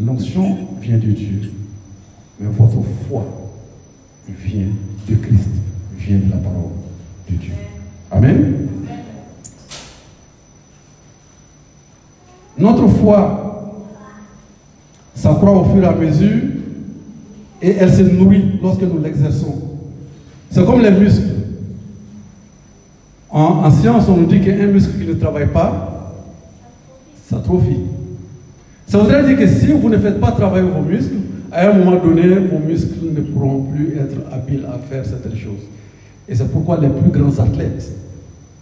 L'onction 0.00 0.56
vient 0.80 0.98
de 0.98 1.12
Dieu, 1.12 1.52
mais 2.40 2.48
votre 2.50 2.82
foi 3.08 3.24
vient 4.28 4.66
de 5.08 5.14
Christ, 5.14 5.48
vient 5.96 6.18
de 6.18 6.30
la 6.30 6.38
parole 6.38 6.72
de 7.30 7.36
Dieu. 7.36 7.52
Amen. 8.10 8.68
Notre 12.58 12.86
foi 12.88 13.44
s'accroît 15.14 15.60
au 15.60 15.64
fur 15.64 15.82
et 15.82 15.86
à 15.86 15.94
mesure 15.94 16.42
et 17.62 17.70
elle 17.70 17.92
se 17.92 18.02
nourrit 18.02 18.58
lorsque 18.62 18.82
nous 18.82 19.00
l'exerçons. 19.02 19.62
C'est 20.50 20.64
comme 20.64 20.80
les 20.80 20.90
muscles. 20.90 21.30
En, 23.30 23.64
en, 23.64 23.70
science, 23.70 24.08
on 24.08 24.16
nous 24.18 24.26
dit 24.26 24.40
qu'un 24.40 24.66
muscle 24.66 24.98
qui 24.98 25.06
ne 25.06 25.14
travaille 25.14 25.48
pas, 25.48 26.14
ça 27.26 27.36
s'atrophie. 27.36 27.80
Ça 28.86 28.98
voudrait 28.98 29.24
dire 29.24 29.38
que 29.38 29.46
si 29.48 29.72
vous 29.72 29.88
ne 29.88 29.98
faites 29.98 30.20
pas 30.20 30.30
travailler 30.32 30.68
vos 30.68 30.82
muscles, 30.82 31.16
à 31.50 31.68
un 31.68 31.72
moment 31.72 31.96
donné, 31.96 32.28
vos 32.28 32.58
muscles 32.58 33.06
ne 33.12 33.20
pourront 33.22 33.62
plus 33.62 33.96
être 33.96 34.32
habiles 34.32 34.66
à 34.72 34.78
faire 34.78 35.04
certaines 35.04 35.36
choses. 35.36 35.62
Et 36.28 36.34
c'est 36.34 36.50
pourquoi 36.50 36.78
les 36.80 36.88
plus 36.88 37.10
grands 37.10 37.42
athlètes, 37.42 37.92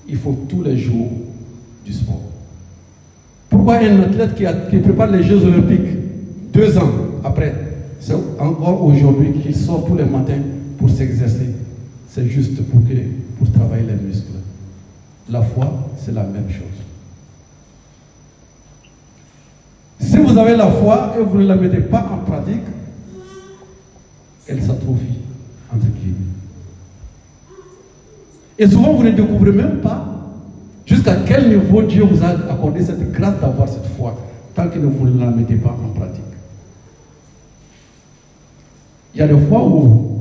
il 0.08 0.16
faut 0.16 0.36
tous 0.48 0.62
les 0.62 0.76
jours 0.76 1.10
du 1.84 1.92
sport. 1.92 2.31
Pourquoi 3.52 3.74
un 3.76 4.00
athlète 4.00 4.34
qui, 4.34 4.78
prépare 4.78 5.08
les 5.08 5.22
Jeux 5.22 5.44
Olympiques 5.44 5.98
deux 6.54 6.78
ans 6.78 6.90
après, 7.22 7.54
c'est 8.00 8.14
encore 8.38 8.82
aujourd'hui 8.82 9.32
qu'il 9.34 9.54
sort 9.54 9.84
tous 9.84 9.94
les 9.94 10.06
matins 10.06 10.40
pour 10.78 10.88
s'exercer 10.88 11.54
C'est 12.08 12.26
juste 12.28 12.62
pour, 12.62 12.80
que, 12.80 12.94
pour 13.38 13.52
travailler 13.52 13.84
les 13.88 14.08
muscles. 14.08 14.32
La 15.28 15.42
foi, 15.42 15.90
c'est 15.98 16.14
la 16.14 16.22
même 16.22 16.48
chose. 16.48 16.64
Si 20.00 20.16
vous 20.16 20.36
avez 20.38 20.56
la 20.56 20.68
foi 20.68 21.14
et 21.20 21.22
vous 21.22 21.38
ne 21.38 21.46
la 21.46 21.54
mettez 21.56 21.80
pas 21.80 22.10
en 22.10 22.24
pratique, 22.24 22.62
elle 24.48 24.62
s'atrophie, 24.62 25.18
entre 25.70 25.86
guillemets. 25.86 26.32
Et 28.58 28.66
souvent, 28.66 28.94
vous 28.94 29.02
ne 29.04 29.10
découvrez 29.10 29.52
même 29.52 29.76
pas 29.82 30.11
jusqu'à 31.02 31.16
quel 31.26 31.48
niveau 31.48 31.82
Dieu 31.82 32.04
vous 32.04 32.22
a 32.22 32.28
accordé 32.28 32.82
cette 32.82 33.10
grâce 33.10 33.40
d'avoir 33.40 33.68
cette 33.68 33.86
foi, 33.96 34.16
tant 34.54 34.68
que 34.68 34.78
vous 34.78 35.08
ne 35.08 35.24
la 35.24 35.30
mettez 35.30 35.56
pas 35.56 35.70
en 35.70 35.88
pratique? 35.98 36.22
Il 39.14 39.18
y 39.18 39.22
a 39.22 39.26
des 39.26 39.46
fois 39.46 39.64
où 39.66 40.20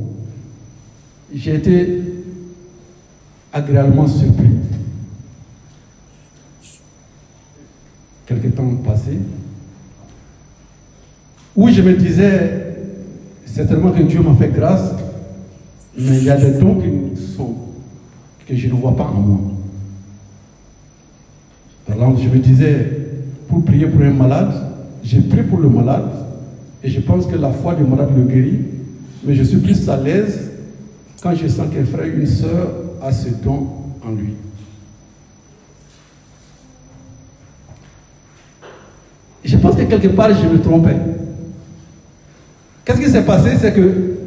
j'ai 1.34 1.56
été 1.56 2.02
agréablement 3.54 4.08
surpris. 4.08 4.48
quelques 8.26 8.56
temps 8.56 8.76
passés, 8.86 9.20
où 11.54 11.68
je 11.68 11.82
me 11.82 11.94
disais, 11.96 12.78
certainement 13.46 13.92
que 13.92 14.04
Dieu 14.04 14.22
m'a 14.22 14.34
fait 14.36 14.48
grâce, 14.48 14.94
mais 15.98 16.18
il 16.18 16.24
y 16.24 16.30
a 16.30 16.38
des 16.38 16.58
dons 16.58 16.76
qui 16.76 17.22
sont, 17.22 17.54
que 18.48 18.56
je 18.56 18.70
ne 18.70 18.74
vois 18.74 18.96
pas 18.96 19.04
en 19.04 19.20
moi. 19.20 19.51
Exemple, 21.92 22.22
je 22.24 22.30
me 22.30 22.38
disais, 22.40 22.88
pour 23.48 23.64
prier 23.64 23.86
pour 23.88 24.02
un 24.02 24.12
malade, 24.12 24.54
j'ai 25.04 25.20
prié 25.22 25.44
pour 25.44 25.60
le 25.60 25.70
malade, 25.70 26.10
et 26.84 26.90
je 26.90 27.00
pense 27.02 27.26
que 27.26 27.36
la 27.36 27.52
foi 27.52 27.76
du 27.76 27.84
malade 27.84 28.10
le 28.16 28.24
guérit, 28.24 28.60
mais 29.24 29.36
je 29.36 29.44
suis 29.44 29.58
plus 29.58 29.88
à 29.90 29.98
l'aise 29.98 30.52
quand 31.22 31.36
je 31.36 31.48
sens 31.48 31.68
qu'un 31.72 31.86
frère, 31.86 32.08
une 32.08 32.26
soeur 32.26 32.72
a 33.02 33.12
ce 33.12 33.30
don 33.30 33.68
en 34.08 34.12
lui. 34.14 34.34
Je 39.44 39.58
pense 39.58 39.76
que 39.76 39.84
quelque 39.84 40.08
part, 40.08 40.30
je 40.34 40.48
me 40.48 40.60
trompais. 40.62 40.96
Qu'est-ce 42.86 43.02
qui 43.02 43.10
s'est 43.10 43.26
passé? 43.26 43.52
C'est 43.60 43.74
que 43.74 44.18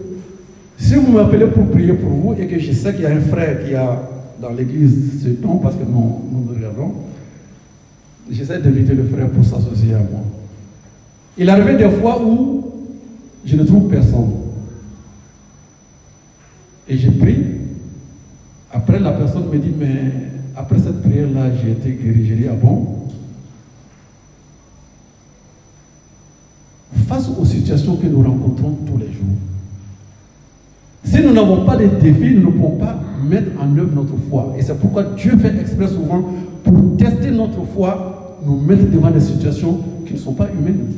si 0.77 0.95
vous 0.97 1.11
m'appelez 1.13 1.47
pour 1.47 1.67
prier 1.71 1.93
pour 1.93 2.11
vous 2.11 2.35
et 2.39 2.47
que 2.47 2.59
je 2.59 2.73
sais 2.73 2.93
qu'il 2.93 3.03
y 3.03 3.07
a 3.07 3.11
un 3.11 3.21
frère 3.21 3.65
qui 3.65 3.75
a 3.75 4.03
dans 4.41 4.51
l'église 4.51 5.23
ce 5.23 5.29
don, 5.29 5.57
parce 5.57 5.77
que 5.77 5.85
nous, 5.85 6.21
nous 6.31 6.55
regardons, 6.55 6.95
j'essaie 8.31 8.61
d'inviter 8.61 8.95
le 8.95 9.05
frère 9.05 9.29
pour 9.31 9.45
s'associer 9.45 9.95
à 9.95 9.99
moi. 9.99 10.23
Il 11.37 11.51
arrivait 11.51 11.77
des 11.77 11.91
fois 11.97 12.23
où 12.23 12.73
je 13.45 13.57
ne 13.57 13.65
trouve 13.65 13.89
personne. 13.89 14.31
Et 16.89 16.97
j'ai 16.97 17.11
pris. 17.11 17.39
Après, 18.73 18.99
la 18.99 19.13
personne 19.13 19.49
me 19.49 19.59
dit, 19.59 19.73
mais 19.79 20.13
après 20.57 20.79
cette 20.79 21.03
prière-là, 21.03 21.51
j'ai 21.63 21.73
été 21.73 21.93
guéri. 21.93 22.27
J'ai 22.27 22.37
dit, 22.37 22.45
ah 22.51 22.55
bon? 22.55 22.87
Face 27.07 27.29
aux 27.29 27.45
situations 27.45 27.97
que 27.97 28.07
nous 28.07 28.23
rencontrons 28.23 28.79
tous 28.87 28.99
les 28.99 29.07
jours, 29.07 29.25
si 31.05 31.23
nous 31.23 31.33
n'avons 31.33 31.65
pas 31.65 31.77
de 31.77 31.87
défis, 31.87 32.35
nous 32.35 32.47
ne 32.47 32.51
pouvons 32.51 32.77
pas 32.77 32.99
mettre 33.29 33.51
en 33.61 33.77
œuvre 33.77 33.95
notre 33.95 34.17
foi. 34.29 34.55
Et 34.59 34.63
c'est 34.63 34.79
pourquoi 34.79 35.05
Dieu 35.17 35.37
fait 35.37 35.55
exprès 35.61 35.89
souvent 35.89 36.25
pour 36.65 36.97
tester 36.97 37.31
notre 37.31 37.63
foi, 37.67 38.39
nous 38.45 38.59
mettre 38.61 38.91
devant 38.91 39.11
des 39.11 39.21
situations 39.21 39.81
qui 40.07 40.15
ne 40.15 40.19
sont 40.19 40.33
pas 40.33 40.49
humaines. 40.51 40.95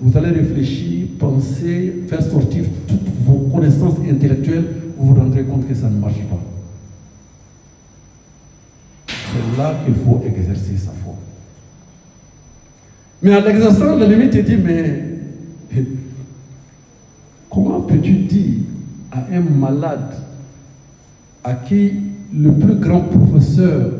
Vous 0.00 0.16
allez 0.16 0.30
réfléchir, 0.30 1.06
penser, 1.18 2.04
faire 2.08 2.22
sortir 2.22 2.64
toutes 2.86 3.08
vos 3.24 3.48
connaissances 3.52 3.98
intellectuelles, 4.08 4.64
vous 4.96 5.08
vous 5.08 5.20
rendrez 5.20 5.44
compte 5.44 5.68
que 5.68 5.74
ça 5.74 5.88
ne 5.88 5.98
marche 5.98 6.20
pas. 6.30 6.40
C'est 9.08 9.58
là 9.58 9.74
qu'il 9.84 9.94
faut 9.94 10.22
exercer 10.24 10.76
sa 10.76 10.92
foi. 10.92 11.14
Mais 13.22 13.34
en 13.36 13.40
l'exerçant, 13.40 13.96
la 13.96 14.06
limite 14.06 14.32
te 14.32 14.38
dit, 14.38 14.56
mais 14.56 15.04
comment 17.50 17.80
peux-tu 17.80 18.12
dire 18.12 18.58
à 19.10 19.24
un 19.32 19.40
malade 19.40 20.14
à 21.42 21.54
qui 21.54 21.92
le 22.36 22.52
plus 22.52 22.74
grand 22.76 23.00
professeur 23.00 23.90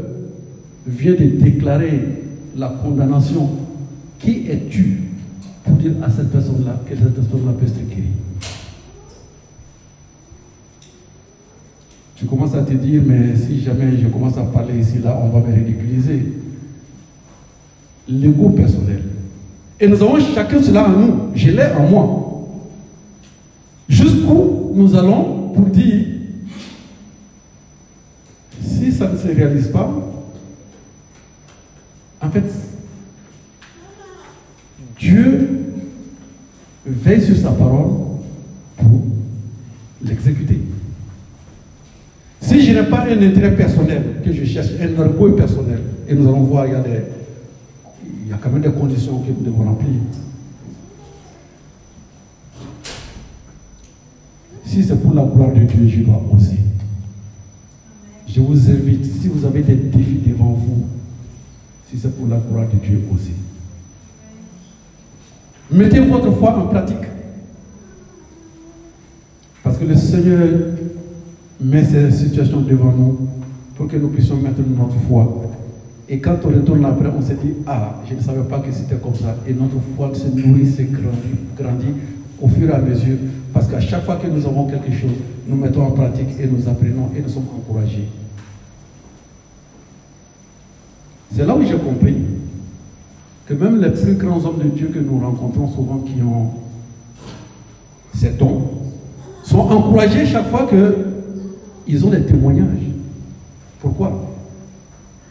vient 0.87 1.13
de 1.13 1.25
déclarer 1.25 2.01
la 2.57 2.69
condamnation, 2.69 3.49
qui 4.19 4.49
es-tu 4.51 5.03
pour 5.65 5.77
dire 5.77 5.93
à 6.03 6.11
cette 6.11 6.31
personne-là 6.31 6.81
que 6.89 6.97
cette 6.97 7.15
personne-là 7.15 7.53
peut 7.59 7.67
être 7.67 7.89
guérie? 7.89 8.03
Tu 12.17 12.27
commences 12.27 12.55
à 12.55 12.63
te 12.63 12.73
dire, 12.73 13.03
mais 13.05 13.37
si 13.37 13.61
jamais 13.61 13.97
je 13.99 14.09
commence 14.09 14.37
à 14.39 14.43
parler 14.43 14.79
ici, 14.79 14.99
là, 15.03 15.19
on 15.23 15.29
va 15.29 15.47
me 15.47 15.55
ridiculiser. 15.55 16.33
L'ego 18.09 18.51
personnel. 18.51 19.03
Et 19.81 19.89
nous 19.89 20.01
avons 20.03 20.19
chacun 20.21 20.63
cela 20.63 20.87
en 20.87 20.91
nous. 20.91 21.15
Je 21.35 21.51
l'ai 21.51 21.67
en 21.77 21.89
moi. 21.89 22.47
Jusqu'où 23.89 24.73
nous 24.75 24.95
allons 24.95 25.51
pour 25.55 25.67
dire, 25.67 26.14
ça 29.05 29.13
ne 29.13 29.19
se 29.19 29.37
réalise 29.37 29.69
pas, 29.69 29.91
en 32.23 32.31
fait, 32.31 32.45
Dieu 34.99 35.49
veille 36.87 37.23
sur 37.23 37.37
sa 37.37 37.51
parole 37.51 37.91
pour 38.79 39.03
l'exécuter. 40.03 40.61
Si 42.41 42.63
je 42.63 42.73
n'ai 42.73 42.85
pas 42.85 43.07
un 43.07 43.21
intérêt 43.21 43.55
personnel 43.55 44.23
que 44.25 44.33
je 44.33 44.45
cherche, 44.45 44.69
un 44.81 44.99
orgueil 44.99 45.37
personnel, 45.37 45.81
et 46.09 46.15
nous 46.15 46.27
allons 46.29 46.45
voir, 46.45 46.67
il 46.67 46.73
y 46.73 46.77
a, 46.77 46.81
des, 46.81 47.03
il 48.23 48.31
y 48.31 48.33
a 48.33 48.39
quand 48.39 48.51
même 48.51 48.63
des 48.63 48.73
conditions 48.73 49.19
que 49.19 49.29
nous 49.29 49.45
devons 49.45 49.65
remplir. 49.65 50.01
Si 54.65 54.83
c'est 54.83 54.97
pour 54.97 55.13
la 55.13 55.25
gloire 55.25 55.53
de 55.53 55.61
Dieu, 55.61 55.89
je 55.89 56.01
dois 56.05 56.23
oser. 56.35 56.59
Je 58.35 58.41
vous 58.41 58.69
invite, 58.69 59.05
si 59.05 59.29
vous 59.29 59.45
avez 59.45 59.63
des 59.63 59.77
défis 59.77 60.19
devant 60.27 60.55
vous, 60.55 60.87
si 61.89 61.97
c'est 61.97 62.13
pour 62.17 62.27
la 62.27 62.39
gloire 62.39 62.67
de 62.67 62.85
Dieu, 62.85 63.01
osez. 63.15 63.31
Mettez 65.71 66.01
votre 66.01 66.33
foi 66.33 66.59
en 66.59 66.67
pratique. 66.67 66.97
Parce 69.63 69.79
que 69.79 69.85
le 69.85 69.95
Seigneur 69.95 70.49
met 71.61 71.85
ces 71.85 72.11
situations 72.11 72.61
devant 72.63 72.91
nous 72.91 73.19
pour 73.77 73.87
que 73.87 73.97
nous 73.97 74.09
puissions 74.09 74.37
mettre 74.37 74.63
notre 74.67 74.99
foi. 75.07 75.43
Et 76.09 76.19
quand 76.19 76.39
on 76.45 76.49
retourne 76.49 76.85
après, 76.85 77.11
on 77.17 77.23
se 77.23 77.35
dit, 77.35 77.55
ah, 77.69 78.03
je 78.11 78.15
ne 78.15 78.21
savais 78.21 78.43
pas 78.43 78.59
que 78.59 78.73
c'était 78.73 78.97
comme 78.97 79.15
ça. 79.15 79.37
Et 79.47 79.55
notre 79.55 79.77
foi 79.97 80.11
se 80.13 80.27
nourrit, 80.27 80.67
se 80.67 80.83
grandit, 80.83 81.39
grandit 81.57 81.95
au 82.43 82.49
fur 82.49 82.69
et 82.69 82.73
à 82.73 82.81
mesure. 82.81 83.17
Parce 83.53 83.69
qu'à 83.69 83.81
chaque 83.81 84.05
fois 84.05 84.17
que 84.17 84.27
nous 84.27 84.45
avons 84.45 84.67
quelque 84.67 84.91
chose, 84.91 85.15
nous 85.47 85.57
mettons 85.57 85.83
en 85.83 85.93
pratique 85.93 86.31
et 86.41 86.49
nous 86.49 86.69
apprenons 86.69 87.11
et 87.17 87.23
nous 87.23 87.29
sommes 87.29 87.47
encouragés. 87.57 88.09
C'est 91.35 91.45
là 91.45 91.57
où 91.57 91.65
j'ai 91.65 91.77
compris 91.77 92.15
que 93.47 93.55
même 93.55 93.81
les 93.81 93.91
plus 93.91 94.15
grands 94.15 94.45
hommes 94.45 94.61
de 94.63 94.69
Dieu 94.69 94.91
que 94.95 95.01
nous 95.01 95.19
rencontrons 95.19 95.69
souvent 95.69 95.99
qui 95.99 96.23
ont 96.23 96.51
ces 98.15 98.31
dons 98.31 98.63
sont 99.43 99.59
encouragés 99.59 100.25
chaque 100.27 100.49
fois 100.49 100.69
qu'ils 100.69 102.07
ont 102.07 102.11
des 102.11 102.23
témoignages. 102.23 102.87
Pourquoi? 103.81 104.31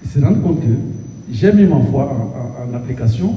Ils 0.04 0.10
se 0.10 0.20
rendent 0.20 0.42
compte 0.44 0.60
que 0.60 0.74
j'ai 1.32 1.54
mis 1.54 1.64
ma 1.64 1.80
foi 1.90 2.12
en, 2.12 2.76
application, 2.76 3.36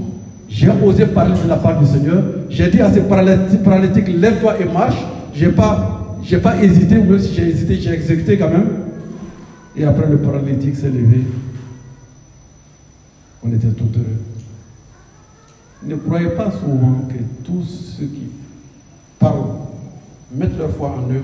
j'ai 0.48 0.68
osé 0.84 1.06
parler 1.06 1.34
de 1.40 1.48
la 1.48 1.56
part 1.56 1.78
du 1.78 1.86
Seigneur, 1.86 2.22
j'ai 2.50 2.68
dit 2.68 2.80
à 2.80 2.90
ces 2.92 3.02
paralytiques, 3.02 4.08
lève-toi 4.08 4.60
et 4.60 4.64
marche, 4.64 5.04
j'ai 5.34 5.50
pas, 5.50 6.16
j'ai 6.22 6.38
pas 6.38 6.60
hésité, 6.62 6.96
ou 6.98 7.04
même 7.04 7.18
si 7.18 7.34
j'ai 7.34 7.48
hésité, 7.48 7.76
j'ai 7.76 7.92
exécuté 7.92 8.36
quand 8.38 8.50
même. 8.50 8.68
Et 9.76 9.84
après 9.84 10.08
le 10.10 10.16
paralytique 10.16 10.74
s'est 10.74 10.88
levé. 10.88 11.22
On 13.46 13.54
était 13.54 13.68
tout 13.68 13.88
heureux. 13.94 14.18
Ne 15.84 15.94
croyez 15.96 16.30
pas 16.30 16.50
souvent 16.50 17.02
que 17.08 17.44
tous 17.44 17.62
ceux 17.62 18.06
qui 18.06 18.26
parlent, 19.20 19.54
mettent 20.34 20.58
leur 20.58 20.70
foi 20.70 20.96
en 20.98 21.12
eux, 21.12 21.22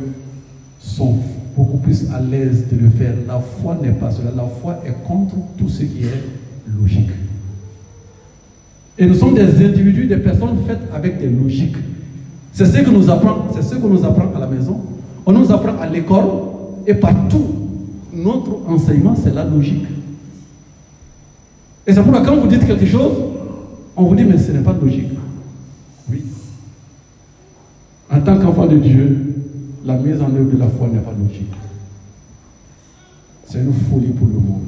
sont 0.79 1.17
beaucoup 1.57 1.79
plus 1.79 2.11
à 2.13 2.21
l'aise 2.21 2.67
de 2.71 2.79
le 2.79 2.91
faire. 2.91 3.15
La 3.27 3.41
foi 3.41 3.77
n'est 3.83 3.93
pas 3.93 4.11
cela. 4.11 4.31
La 4.37 4.45
foi 4.45 4.79
est 4.87 4.95
contre 5.07 5.35
tout 5.59 5.69
ce 5.69 5.83
qui 5.83 6.05
est 6.05 6.23
logique. 6.81 7.11
Et 8.99 9.07
nous 9.07 9.15
sommes 9.15 9.35
des 9.35 9.65
individus, 9.65 10.07
des 10.07 10.19
personnes 10.19 10.59
faites 10.67 10.83
avec 10.95 11.19
des 11.19 11.29
logiques. 11.29 11.77
C'est 12.53 12.67
ce 12.67 12.79
que 12.79 12.91
nous 12.91 13.11
apprend, 13.11 13.47
c'est 13.55 13.63
ce 13.63 13.75
que 13.75 13.87
nous 13.87 14.05
apprend 14.05 14.31
à 14.37 14.39
la 14.39 14.47
maison. 14.47 14.81
On 15.27 15.33
nous 15.33 15.51
apprend 15.51 15.77
à 15.81 15.87
l'école 15.87 16.27
et 16.87 16.95
partout. 16.95 17.47
Notre 18.13 18.69
enseignement, 18.69 19.17
c'est 19.17 19.35
la 19.35 19.45
logique. 19.45 19.87
Et 21.87 21.93
c'est 21.93 22.03
pourquoi 22.03 22.23
quand 22.23 22.37
vous 22.37 22.47
dites 22.47 22.67
quelque 22.67 22.87
chose, 22.87 23.13
on 23.97 24.05
vous 24.05 24.15
dit, 24.15 24.25
mais 24.25 24.39
ce 24.39 24.53
n'est 24.53 24.61
pas 24.61 24.73
logique. 24.73 25.11
Oui. 26.11 26.25
En 28.11 28.21
tant 28.21 28.39
qu'enfant 28.39 28.67
de 28.67 28.77
Dieu, 28.77 29.35
la 29.85 29.97
mise 29.97 30.21
en 30.21 30.35
œuvre 30.35 30.53
de 30.53 30.59
la 30.59 30.69
foi 30.69 30.87
n'est 30.89 31.01
pas 31.01 31.13
logique. 31.13 31.53
C'est 33.47 33.59
une 33.59 33.73
folie 33.73 34.13
pour 34.13 34.29
le 34.29 34.35
monde. 34.35 34.63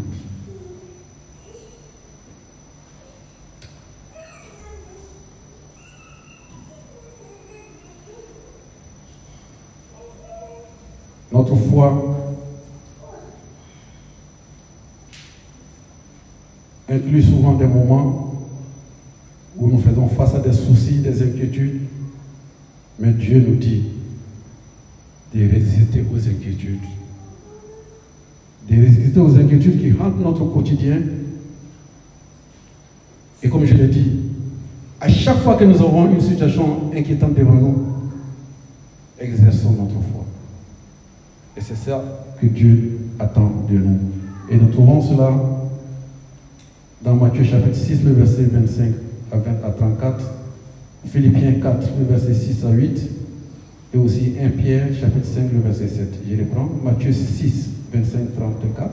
Notre 11.33 11.57
foi 11.57 12.24
inclut 16.89 17.23
souvent 17.23 17.55
des 17.55 17.67
moments 17.67 18.35
où 19.57 19.69
nous 19.69 19.79
faisons 19.79 20.09
face 20.09 20.35
à 20.35 20.41
des 20.41 20.53
soucis, 20.53 20.99
des 20.99 21.23
inquiétudes, 21.23 21.81
mais 22.99 23.13
Dieu 23.13 23.45
nous 23.47 23.57
dit 23.57 23.85
de 25.35 25.49
résister 25.51 26.05
aux 26.13 26.29
inquiétudes, 26.29 26.79
de 28.71 28.77
résister 28.77 29.19
aux 29.19 29.37
inquiétudes 29.37 29.81
qui 29.81 29.93
hantent 30.01 30.21
notre 30.21 30.45
quotidien 30.45 31.01
Et 33.45 33.49
comme 33.51 33.67
je 33.67 33.75
l'ai 33.75 33.89
dit, 33.89 34.11
à 35.01 35.09
chaque 35.09 35.37
fois 35.39 35.57
que 35.57 35.65
nous 35.65 35.77
avons 35.77 36.11
une 36.11 36.21
situation 36.21 36.91
inquiétante 36.97 37.35
devant 37.35 37.53
nous, 37.53 37.77
exerçons 39.21 39.73
notre 39.73 40.01
foi. 40.11 40.25
Et 41.55 41.61
c'est 41.61 41.77
ça 41.77 42.03
que 42.41 42.47
Dieu 42.47 42.99
attend 43.19 43.53
de 43.69 43.77
nous. 43.77 43.99
Et 44.51 44.57
nous 44.57 44.69
trouvons 44.69 45.03
cela 45.03 45.31
dans 47.05 47.15
Matthieu 47.15 47.45
chapitre 47.45 47.77
6, 47.77 48.03
le 48.03 48.13
verset 48.13 48.45
25 48.45 48.93
à, 49.31 49.37
20, 49.37 49.51
à 49.63 49.71
34, 49.73 50.25
Philippiens 51.07 51.53
4, 51.63 51.89
le 51.99 52.07
verset 52.07 52.33
6 52.33 52.65
à 52.65 52.71
8, 52.71 53.11
et 53.93 53.99
aussi 53.99 54.33
1 54.41 54.49
Pierre 54.51 54.89
chapitre 54.99 55.27
5, 55.27 55.53
le 55.53 55.61
verset 55.61 55.89
7. 55.89 56.15
Je 56.27 56.41
reprends. 56.41 56.69
Matthieu 56.83 57.13
6, 57.13 57.69
25, 57.93 58.35
34, 58.37 58.91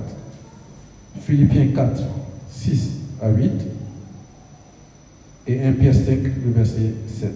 Philippiens 1.21 1.67
4, 1.73 2.03
6 2.49 2.91
à 3.21 3.29
8, 3.29 3.51
et 5.47 5.63
1 5.63 5.71
Pierre 5.71 5.95
5, 5.95 6.05
le 6.45 6.51
verset 6.51 6.93
7. 7.07 7.31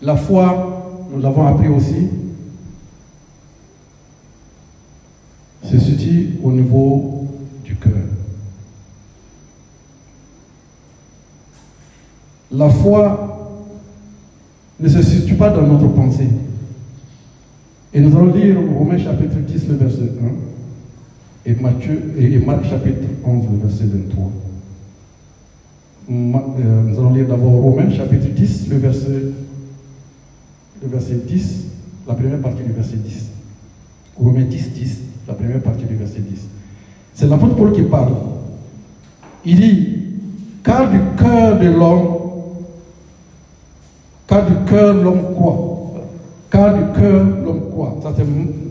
La 0.00 0.16
foi, 0.16 1.08
nous 1.12 1.20
l'avons 1.20 1.46
appris 1.46 1.68
aussi, 1.68 2.08
se 5.70 5.78
situe 5.78 6.30
au 6.42 6.50
du 7.64 7.76
cœur. 7.76 7.92
La 12.50 12.68
foi 12.70 13.38
ne 14.80 14.88
se 14.88 15.02
situe 15.02 15.34
pas 15.34 15.50
dans 15.50 15.66
notre 15.66 15.88
pensée. 15.88 16.28
Et 17.92 18.00
nous 18.00 18.16
allons 18.16 18.34
lire 18.34 18.56
Romains 18.76 18.98
chapitre 18.98 19.36
10, 19.38 19.68
le 19.68 19.74
verset 19.74 20.12
1, 21.46 21.50
et, 21.50 21.54
Matthieu, 21.54 22.14
et 22.18 22.38
Marc 22.38 22.64
chapitre 22.64 23.08
11, 23.24 23.44
le 23.52 23.68
verset 23.68 23.84
23. 23.84 24.32
Euh, 26.10 26.82
nous 26.86 26.98
allons 26.98 27.12
lire 27.12 27.28
d'abord 27.28 27.52
Romains 27.52 27.90
chapitre 27.90 28.28
10, 28.28 28.68
le 28.70 28.76
verset, 28.76 29.22
le 30.82 30.88
verset 30.88 31.20
10, 31.26 31.64
la 32.06 32.14
première 32.14 32.40
partie 32.40 32.62
du 32.62 32.72
verset 32.72 32.96
10. 32.96 33.26
Romains 34.16 34.44
10, 34.44 34.72
10, 34.72 34.98
la 35.28 35.34
première 35.34 35.60
partie 35.60 35.84
du 35.84 35.94
verset 35.94 36.20
10. 36.20 36.40
C'est 37.14 37.28
l'apôtre 37.28 37.54
Paul 37.54 37.72
qui 37.72 37.82
parle. 37.82 38.14
Il 39.44 39.60
dit, 39.60 39.88
car 40.64 40.90
du 40.90 40.98
cœur 41.16 41.58
de 41.58 41.66
l'homme, 41.66 42.08
car 44.26 44.46
du 44.46 44.54
cœur 44.68 44.94
l'homme 44.94 45.34
quoi? 45.36 45.94
Car 46.50 46.74
du 46.74 46.98
cœur 46.98 47.24
l'homme 47.44 47.70
quoi? 47.74 47.98
Ça 48.02 48.12
c'est 48.16 48.24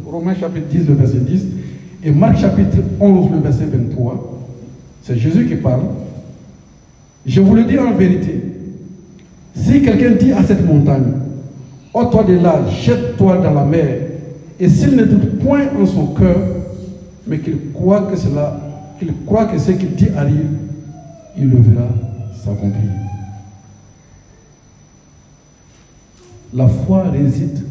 Romains 0.09 0.35
chapitre 0.35 0.67
10, 0.67 0.87
le 0.87 0.93
verset 0.95 1.19
10. 1.19 1.45
Et 2.03 2.11
Marc 2.11 2.37
chapitre 2.39 2.77
11, 2.99 3.31
le 3.31 3.39
verset 3.39 3.65
23. 3.65 4.39
C'est 5.03 5.17
Jésus 5.17 5.47
qui 5.47 5.55
parle. 5.55 5.81
Je 7.25 7.41
vous 7.41 7.55
le 7.55 7.65
dis 7.65 7.77
en 7.77 7.93
vérité. 7.93 8.41
Si 9.55 9.81
quelqu'un 9.81 10.11
dit 10.11 10.31
à 10.31 10.43
cette 10.43 10.65
montagne, 10.65 11.13
ôte-toi 11.93 12.23
de 12.23 12.33
là, 12.35 12.61
jette-toi 12.69 13.37
dans 13.37 13.53
la 13.53 13.65
mer, 13.65 13.97
et 14.59 14.69
s'il 14.69 14.95
ne 14.95 15.03
doute 15.03 15.36
point 15.47 15.69
en 15.81 15.85
son 15.85 16.07
cœur, 16.07 16.41
mais 17.25 17.39
qu'il 17.39 17.71
croit 17.71 18.01
que 18.01 18.17
cela, 18.17 18.59
qu'il 18.99 19.13
croit 19.25 19.45
que 19.45 19.57
ce 19.57 19.71
qu'il 19.71 19.95
dit 19.95 20.09
arrive, 20.09 20.57
il 21.37 21.49
le 21.49 21.61
verra 21.61 21.87
s'accomplir. 22.43 22.91
La 26.53 26.67
foi 26.67 27.03
réside 27.03 27.65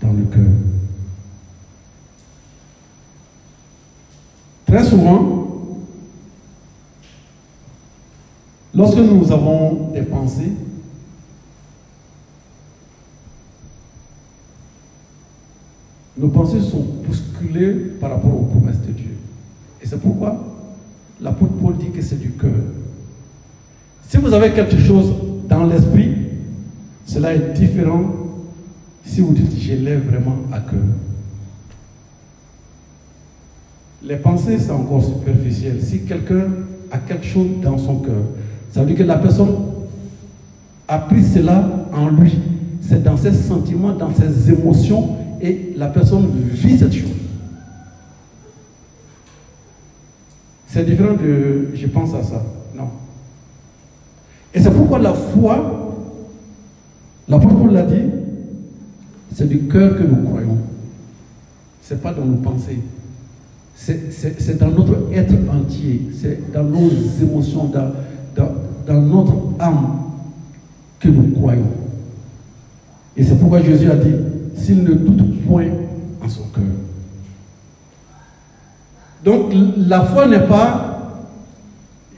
dans 0.00 0.12
le 0.12 0.24
cœur. 0.24 0.52
Très 4.66 4.84
souvent, 4.84 5.48
lorsque 8.72 8.98
nous 8.98 9.32
avons 9.32 9.90
des 9.92 10.02
pensées, 10.02 10.52
nos 16.18 16.28
pensées 16.28 16.60
sont 16.60 16.84
bousculées 17.06 17.72
par 18.00 18.10
rapport 18.10 18.34
aux 18.34 18.44
promesses 18.44 18.80
de 18.86 18.92
Dieu. 18.92 19.16
Et 19.82 19.86
c'est 19.86 20.00
pourquoi 20.00 20.44
l'apôtre 21.20 21.52
Paul 21.60 21.76
dit 21.76 21.90
que 21.90 22.02
c'est 22.02 22.20
du 22.20 22.30
cœur. 22.30 22.50
Si 24.08 24.16
vous 24.16 24.32
avez 24.32 24.52
quelque 24.52 24.78
chose 24.78 25.12
dans 25.48 25.64
l'esprit, 25.64 26.12
cela 27.04 27.34
est 27.34 27.52
différent 27.54 28.04
si 29.04 29.20
vous 29.20 29.32
dites 29.32 29.60
je 29.60 29.74
l'ai 29.74 29.96
vraiment 29.96 30.36
à 30.52 30.60
cœur. 30.60 30.80
Les 34.02 34.16
pensées, 34.16 34.58
c'est 34.58 34.70
encore 34.70 35.04
superficiel. 35.04 35.82
Si 35.82 36.02
quelqu'un 36.02 36.44
a 36.92 36.98
quelque 36.98 37.26
chose 37.26 37.46
dans 37.62 37.76
son 37.78 37.96
cœur, 37.96 38.22
ça 38.70 38.80
veut 38.80 38.86
dire 38.86 38.96
que 38.96 39.02
la 39.02 39.16
personne 39.18 39.56
a 40.86 40.98
pris 40.98 41.24
cela 41.24 41.88
en 41.92 42.08
lui. 42.10 42.38
C'est 42.80 43.02
dans 43.02 43.16
ses 43.16 43.32
sentiments, 43.32 43.92
dans 43.92 44.14
ses 44.14 44.52
émotions, 44.52 45.16
et 45.40 45.74
la 45.76 45.86
personne 45.88 46.28
vit 46.52 46.78
cette 46.78 46.92
chose. 46.92 47.10
C'est 50.68 50.84
différent 50.84 51.14
de 51.14 51.68
je 51.74 51.86
pense 51.86 52.14
à 52.14 52.22
ça. 52.22 52.42
Non. 52.74 52.88
Et 54.52 54.60
c'est 54.60 54.70
pourquoi 54.70 54.98
la 54.98 55.14
foi, 55.14 56.04
l'apôtre 57.28 57.56
Paul 57.56 57.72
l'a 57.72 57.82
dit, 57.82 58.02
c'est 59.34 59.48
du 59.48 59.60
cœur 59.68 59.96
que 59.96 60.02
nous 60.02 60.28
croyons. 60.28 60.58
Ce 61.82 61.94
n'est 61.94 62.00
pas 62.00 62.12
dans 62.12 62.24
nos 62.24 62.36
pensées. 62.36 62.80
C'est 63.74 64.58
dans 64.58 64.70
notre 64.70 65.12
être 65.12 65.34
entier. 65.50 66.10
C'est 66.18 66.52
dans 66.52 66.64
nos 66.64 66.90
émotions, 67.22 67.64
dans, 67.64 67.92
dans, 68.34 68.52
dans 68.86 69.00
notre 69.00 69.34
âme 69.58 69.98
que 70.98 71.08
nous 71.08 71.30
croyons. 71.38 71.70
Et 73.16 73.24
c'est 73.24 73.38
pourquoi 73.38 73.62
Jésus 73.62 73.90
a 73.90 73.96
dit, 73.96 74.14
s'il 74.56 74.82
ne 74.82 74.92
doute 74.92 75.44
point 75.46 75.68
en 76.22 76.28
son 76.28 76.44
cœur. 76.54 76.64
Donc 79.24 79.52
la 79.76 80.02
foi 80.02 80.26
n'est 80.26 80.46
pas 80.46 80.96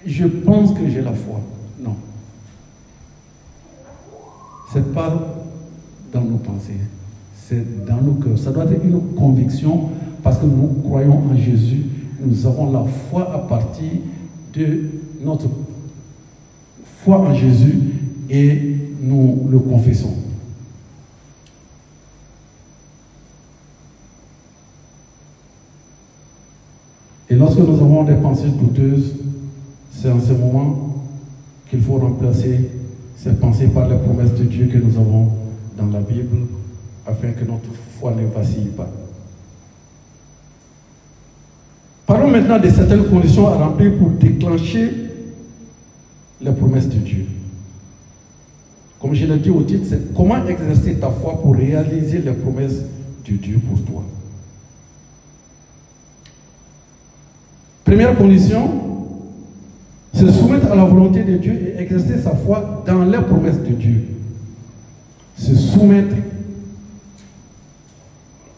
je 0.09 0.27
pense 0.27 0.73
que 0.73 0.89
j'ai 0.89 1.03
la 1.03 1.13
foi. 1.13 1.41
Non. 1.81 1.95
Ce 4.73 4.79
n'est 4.79 4.85
pas 4.85 5.37
dans 6.13 6.23
nos 6.23 6.39
pensées, 6.39 6.81
c'est 7.37 7.87
dans 7.87 8.01
nos 8.01 8.15
cœurs. 8.15 8.39
Ça 8.39 8.51
doit 8.51 8.65
être 8.65 8.85
une 8.85 9.15
conviction 9.15 9.91
parce 10.23 10.39
que 10.39 10.47
nous 10.47 10.83
croyons 10.85 11.23
en 11.31 11.37
Jésus. 11.37 11.85
Nous 12.21 12.47
avons 12.47 12.73
la 12.73 12.85
foi 13.11 13.33
à 13.35 13.39
partir 13.39 13.91
de 14.55 14.87
notre 15.23 15.47
foi 17.05 17.21
en 17.21 17.35
Jésus 17.35 17.79
et 18.31 18.77
nous 19.03 19.47
le 19.51 19.59
confessons. 19.59 20.15
Et 27.31 27.35
lorsque 27.35 27.59
nous 27.59 27.75
avons 27.75 28.05
des 28.05 28.15
pensées 28.15 28.49
douteuses, 28.49 29.15
c'est 29.93 30.11
en 30.11 30.21
ce 30.21 30.33
moment 30.33 31.05
qu'il 31.69 31.83
faut 31.83 31.99
remplacer 31.99 32.71
ces 33.17 33.33
pensées 33.33 33.69
par 33.69 33.89
les 33.89 33.97
promesses 33.97 34.35
de 34.35 34.45
Dieu 34.45 34.67
que 34.67 34.79
nous 34.79 34.97
avons 34.97 35.29
dans 35.77 35.87
la 35.87 36.01
Bible, 36.01 36.39
afin 37.07 37.31
que 37.33 37.45
notre 37.45 37.69
foi 37.99 38.15
ne 38.15 38.27
vacille 38.27 38.71
pas. 38.77 38.89
Parlons 42.07 42.31
maintenant 42.31 42.59
de 42.59 42.71
certaines 42.71 43.05
conditions 43.05 43.49
à 43.49 43.57
remplir 43.57 43.99
pour 43.99 44.11
déclencher 44.11 44.91
les 46.41 46.53
promesses 46.53 46.89
de 46.89 46.99
Dieu. 46.99 47.27
Comme 48.99 49.15
je 49.15 49.27
l'ai 49.27 49.39
dit 49.39 49.51
au 49.51 49.63
titre, 49.63 49.85
c'est 49.89 50.15
comment 50.15 50.47
exercer 50.47 50.95
ta 50.95 51.11
foi 51.11 51.39
pour 51.43 51.55
réaliser 51.55 52.21
les 52.21 52.33
promesses 52.33 52.83
de 53.29 53.33
Dieu 53.37 53.61
pour 53.69 53.81
toi. 53.85 54.05
Première 57.89 58.15
condition, 58.17 58.69
se 60.13 60.31
soumettre 60.31 60.71
à 60.71 60.75
la 60.75 60.85
volonté 60.85 61.25
de 61.25 61.39
Dieu 61.39 61.55
et 61.55 61.81
exercer 61.81 62.19
sa 62.19 62.33
foi 62.33 62.85
dans 62.87 63.03
les 63.03 63.17
promesses 63.17 63.63
de 63.63 63.73
Dieu. 63.73 64.03
Se 65.39 65.55
soumettre 65.57 66.15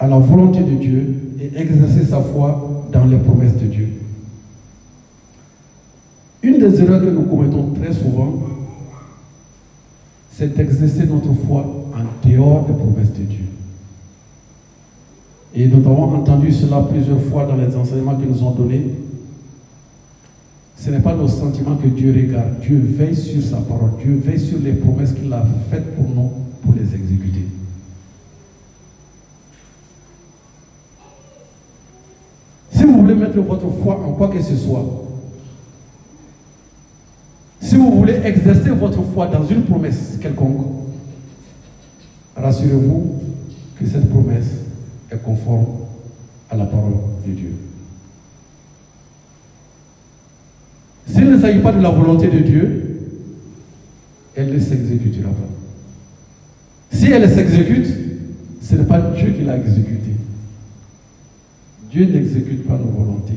à 0.01 0.09
la 0.09 0.19
volonté 0.19 0.64
de 0.64 0.75
Dieu 0.75 1.14
et 1.40 1.57
exercer 1.57 2.07
sa 2.07 2.21
foi 2.21 2.88
dans 2.90 3.05
les 3.05 3.19
promesses 3.19 3.57
de 3.57 3.66
Dieu. 3.66 3.88
Une 6.43 6.59
des 6.59 6.81
erreurs 6.83 7.01
que 7.01 7.11
nous 7.11 7.23
commettons 7.23 7.71
très 7.81 7.93
souvent, 7.93 8.35
c'est 10.33 10.57
d'exercer 10.57 11.07
notre 11.07 11.33
foi 11.47 11.64
en 11.95 12.29
dehors 12.29 12.64
des 12.66 12.73
promesses 12.73 13.12
de 13.12 13.23
Dieu. 13.23 13.45
Et 15.55 15.69
nous 15.69 15.87
avons 15.88 16.16
entendu 16.16 16.51
cela 16.51 16.85
plusieurs 16.90 17.21
fois 17.23 17.45
dans 17.45 17.55
les 17.55 17.77
enseignements 17.77 18.16
qu'ils 18.16 18.31
nous 18.31 18.43
ont 18.43 18.51
donnés. 18.51 18.90
Ce 20.81 20.90
n'est 20.90 21.01
pas 21.01 21.14
nos 21.14 21.29
sentiments 21.29 21.77
que 21.77 21.88
Dieu 21.88 22.12
regarde. 22.12 22.59
Dieu 22.61 22.81
veille 22.83 23.14
sur 23.14 23.43
sa 23.43 23.59
parole. 23.59 23.90
Dieu 24.03 24.21
veille 24.25 24.40
sur 24.40 24.59
les 24.59 24.73
promesses 24.73 25.12
qu'il 25.12 25.33
a 25.33 25.45
faites 25.71 25.95
pour 25.95 26.09
nous, 26.09 26.31
pour 26.62 26.75
les 26.75 26.95
exécuter. 26.95 27.47
mettre 33.21 33.40
votre 33.40 33.71
foi 33.83 34.01
en 34.05 34.12
quoi 34.12 34.29
que 34.29 34.43
ce 34.43 34.57
soit, 34.57 34.85
si 37.61 37.77
vous 37.77 37.93
voulez 37.93 38.21
exercer 38.25 38.71
votre 38.71 39.03
foi 39.03 39.27
dans 39.27 39.45
une 39.47 39.62
promesse 39.62 40.19
quelconque, 40.21 40.66
rassurez-vous 42.37 43.14
que 43.79 43.87
cette 43.87 44.09
promesse 44.11 44.51
est 45.11 45.23
conforme 45.23 45.66
à 46.51 46.57
la 46.57 46.64
parole 46.64 46.95
de 47.27 47.33
Dieu. 47.33 47.70
S'il 51.07 51.31
ne 51.31 51.39
s'agit 51.39 51.61
pas 51.61 51.73
de 51.73 51.83
la 51.83 51.91
volonté 51.91 52.29
de 52.29 52.39
Dieu, 52.39 52.83
elle 54.35 54.53
ne 54.53 54.59
s'exécutera 54.59 55.31
pas. 55.31 56.97
Si 56.97 57.11
elle 57.11 57.29
s'exécute, 57.29 57.89
ce 58.61 58.77
n'est 58.77 58.85
pas 58.85 59.01
Dieu 59.17 59.31
qui 59.31 59.45
l'a 59.45 59.57
exécutée. 59.57 60.17
Dieu 61.91 62.07
n'exécute 62.07 62.67
pas 62.67 62.79
nos 62.79 62.91
volontés. 62.91 63.35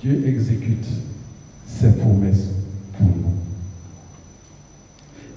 Dieu 0.00 0.22
exécute 0.26 0.86
ses 1.66 1.92
promesses 1.92 2.48
pour 2.98 3.06
nous. 3.06 3.32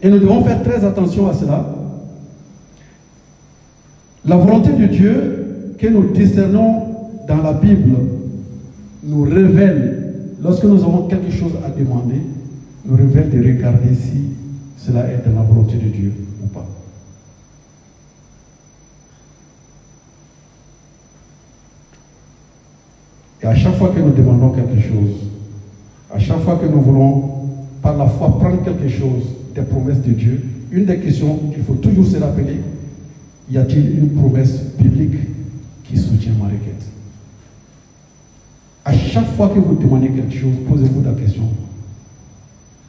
Et 0.01 0.09
nous 0.09 0.19
devons 0.19 0.43
faire 0.43 0.63
très 0.63 0.83
attention 0.83 1.29
à 1.29 1.33
cela. 1.33 1.75
La 4.25 4.37
volonté 4.37 4.71
de 4.73 4.85
Dieu 4.87 5.75
que 5.77 5.87
nous 5.87 6.11
discernons 6.11 6.83
dans 7.27 7.41
la 7.41 7.53
Bible 7.53 7.95
nous 9.03 9.23
révèle, 9.23 9.94
lorsque 10.45 10.63
nous 10.63 10.83
avons 10.83 11.07
quelque 11.07 11.31
chose 11.31 11.53
à 11.65 11.69
demander, 11.71 12.21
nous 12.85 12.95
révèle 12.95 13.31
de 13.31 13.39
regarder 13.39 13.95
si 13.95 14.35
cela 14.77 15.07
est 15.11 15.27
dans 15.27 15.33
la 15.33 15.41
volonté 15.41 15.75
de 15.77 15.89
Dieu 15.89 16.13
ou 16.43 16.47
pas. 16.47 16.67
Et 23.41 23.47
à 23.47 23.55
chaque 23.55 23.75
fois 23.77 23.89
que 23.89 23.99
nous 23.99 24.11
demandons 24.11 24.51
quelque 24.51 24.79
chose, 24.79 25.31
à 26.13 26.19
chaque 26.19 26.41
fois 26.41 26.57
que 26.57 26.67
nous 26.67 26.81
voulons, 26.81 27.23
par 27.81 27.97
la 27.97 28.05
foi, 28.05 28.37
prendre 28.37 28.63
quelque 28.63 28.87
chose 28.87 29.23
des 29.55 29.63
promesses 29.63 30.03
de 30.03 30.11
Dieu, 30.11 30.43
une 30.71 30.85
des 30.85 30.99
questions 30.99 31.37
qu'il 31.55 31.63
faut 31.63 31.73
toujours 31.73 32.05
se 32.05 32.17
rappeler, 32.17 32.59
y 33.49 33.57
a-t-il 33.57 33.97
une 33.97 34.09
promesse 34.09 34.61
biblique 34.77 35.21
qui 35.83 35.97
soutient 35.97 36.33
ma 36.39 36.45
requête? 36.45 36.94
À 38.85 38.93
chaque 38.93 39.35
fois 39.35 39.49
que 39.49 39.57
vous 39.59 39.75
demandez 39.75 40.09
quelque 40.09 40.35
chose, 40.35 40.53
posez-vous 40.69 41.01
la 41.01 41.13
question, 41.13 41.49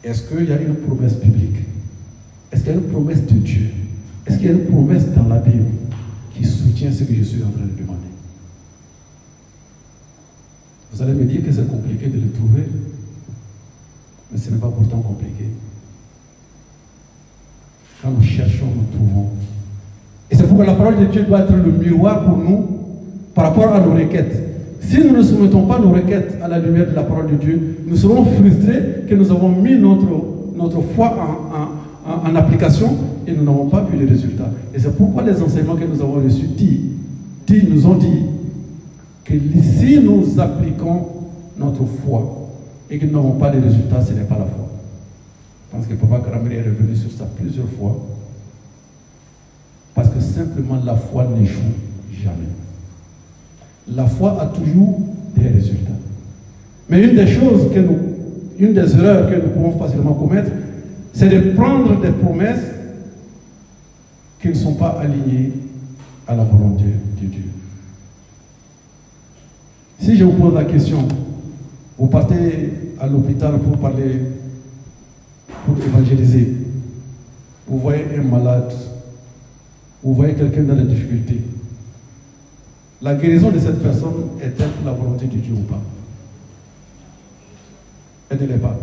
est-ce 0.05 0.29
qu'il 0.29 0.47
y 0.47 0.53
a 0.53 0.61
une 0.61 0.75
promesse 0.75 1.15
biblique 1.19 1.57
Est-ce 2.53 2.63
qu'il 2.63 2.73
y 2.73 2.75
a 2.75 2.79
une 2.79 2.89
promesse 2.89 3.25
de 3.25 3.33
Dieu? 3.33 3.71
Est-ce 4.27 4.37
qu'il 4.37 4.47
y 4.47 4.51
a 4.51 4.53
une 4.53 4.67
promesse 4.67 5.07
dans 5.13 5.27
la 5.27 5.39
Bible 5.39 5.65
qui 6.35 6.45
soutient 6.45 6.93
ce 6.93 7.05
que 7.05 7.15
je 7.15 7.23
suis 7.23 7.43
en 7.43 7.49
train 7.51 7.65
de 7.65 7.81
demander? 7.81 8.01
Vous 10.93 11.03
allez 11.03 11.15
me 11.15 11.25
dire 11.25 11.43
que 11.43 11.51
c'est 11.51 11.67
compliqué 11.67 12.09
de 12.09 12.21
le 12.21 12.31
trouver, 12.31 12.65
mais 14.31 14.39
ce 14.39 14.51
n'est 14.51 14.59
pas 14.59 14.69
pourtant 14.69 14.99
compliqué. 14.99 15.45
Quand 18.03 18.11
nous 18.11 18.23
cherchons, 18.23 18.67
nous 18.67 18.97
trouvons. 18.97 19.31
Et 20.31 20.37
c'est 20.37 20.47
pourquoi 20.47 20.67
la 20.67 20.75
parole 20.75 20.99
de 20.99 21.07
Dieu 21.07 21.23
doit 21.23 21.41
être 21.41 21.55
le 21.55 21.73
miroir 21.73 22.23
pour 22.25 22.37
nous 22.37 22.69
par 23.35 23.47
rapport 23.47 23.73
à 23.73 23.81
nos 23.81 23.95
requêtes. 23.95 24.56
Si 24.89 24.99
nous 25.01 25.17
ne 25.17 25.23
soumettons 25.23 25.67
pas 25.67 25.81
nos 25.81 25.91
requêtes 25.91 26.39
à 26.41 26.47
la 26.47 26.61
lumière 26.61 26.89
de 26.89 26.95
la 26.95 27.03
parole 27.03 27.29
de 27.33 27.35
Dieu, 27.35 27.79
nous 27.89 27.97
serons 27.97 28.25
frustrés 28.25 29.05
que 29.09 29.15
nous 29.17 29.31
avons 29.33 29.49
mis 29.49 29.75
notre, 29.77 30.07
notre 30.57 30.81
foi 30.95 31.13
en, 32.07 32.37
application 32.37 32.97
et 33.27 33.33
nous 33.33 33.43
n'avons 33.43 33.67
pas 33.67 33.83
vu 33.83 33.99
les 33.99 34.05
résultats. 34.05 34.49
Et 34.73 34.79
c'est 34.79 34.97
pourquoi 34.97 35.25
les 35.25 35.43
enseignements 35.43 35.75
que 35.75 35.85
nous 35.85 36.01
avons 36.01 36.23
reçus 36.23 36.49
nous 37.69 37.87
ont 37.87 37.95
dit 37.97 38.23
que 39.25 39.35
si 39.61 39.99
nous 39.99 40.39
appliquons 40.39 41.09
notre 41.59 41.85
foi 42.05 42.49
et 42.89 42.99
que 42.99 43.07
nous 43.07 43.13
n'avons 43.13 43.33
pas 43.33 43.51
de 43.51 43.61
résultats, 43.61 44.01
ce 44.03 44.13
n'est 44.13 44.21
pas 44.21 44.39
la 44.39 44.45
foi. 44.45 44.69
Parce 45.73 45.87
que 45.87 45.95
Papa 45.95 46.21
Grammer 46.29 46.55
est 46.55 46.63
revenu 46.63 46.95
sur 46.95 47.11
ça 47.11 47.25
plusieurs 47.37 47.69
fois. 47.71 47.97
Parce 49.95 50.11
que 50.11 50.21
simplement 50.21 50.79
la 50.85 50.95
foi 50.95 51.27
n'échoue 51.37 51.75
jamais. 52.13 52.66
La 53.95 54.07
foi 54.07 54.41
a 54.41 54.47
toujours 54.47 55.01
des 55.37 55.49
résultats. 55.49 55.93
Mais 56.89 57.03
une 57.03 57.15
des 57.15 57.27
choses 57.27 57.73
que 57.73 57.81
nous, 57.81 57.99
une 58.59 58.73
des 58.73 58.95
erreurs 58.95 59.31
que 59.31 59.37
nous 59.37 59.49
pouvons 59.51 59.79
facilement 59.79 60.15
commettre, 60.15 60.51
c'est 61.13 61.29
de 61.29 61.53
prendre 61.53 62.01
des 62.01 62.11
promesses 62.11 62.65
qui 64.41 64.49
ne 64.49 64.55
sont 64.55 64.75
pas 64.75 64.99
alignées 65.01 65.53
à 66.27 66.35
la 66.35 66.45
volonté 66.45 66.85
de 67.21 67.27
Dieu. 67.27 67.43
Si 69.99 70.17
je 70.17 70.25
vous 70.25 70.33
pose 70.33 70.55
la 70.55 70.65
question, 70.65 71.09
vous 71.99 72.07
partez 72.07 72.73
à 73.01 73.07
l'hôpital 73.07 73.59
pour 73.59 73.79
parler, 73.79 74.21
pour 75.65 75.77
évangéliser, 75.85 76.57
vous 77.67 77.79
voyez 77.79 78.05
un 78.19 78.23
malade, 78.23 78.73
vous 80.03 80.15
voyez 80.15 80.35
quelqu'un 80.35 80.63
dans 80.63 80.77
la 80.77 80.85
difficulté, 80.85 81.41
la 83.03 83.15
guérison 83.15 83.51
de 83.51 83.59
cette 83.59 83.83
personne 83.83 84.29
est-elle 84.41 84.71
la 84.85 84.93
volonté 84.93 85.27
de 85.27 85.37
Dieu 85.37 85.55
ou 85.55 85.63
pas? 85.63 85.81
Elle 88.31 88.41
ne 88.41 88.47
l'est 88.47 88.59
pas. 88.59 88.77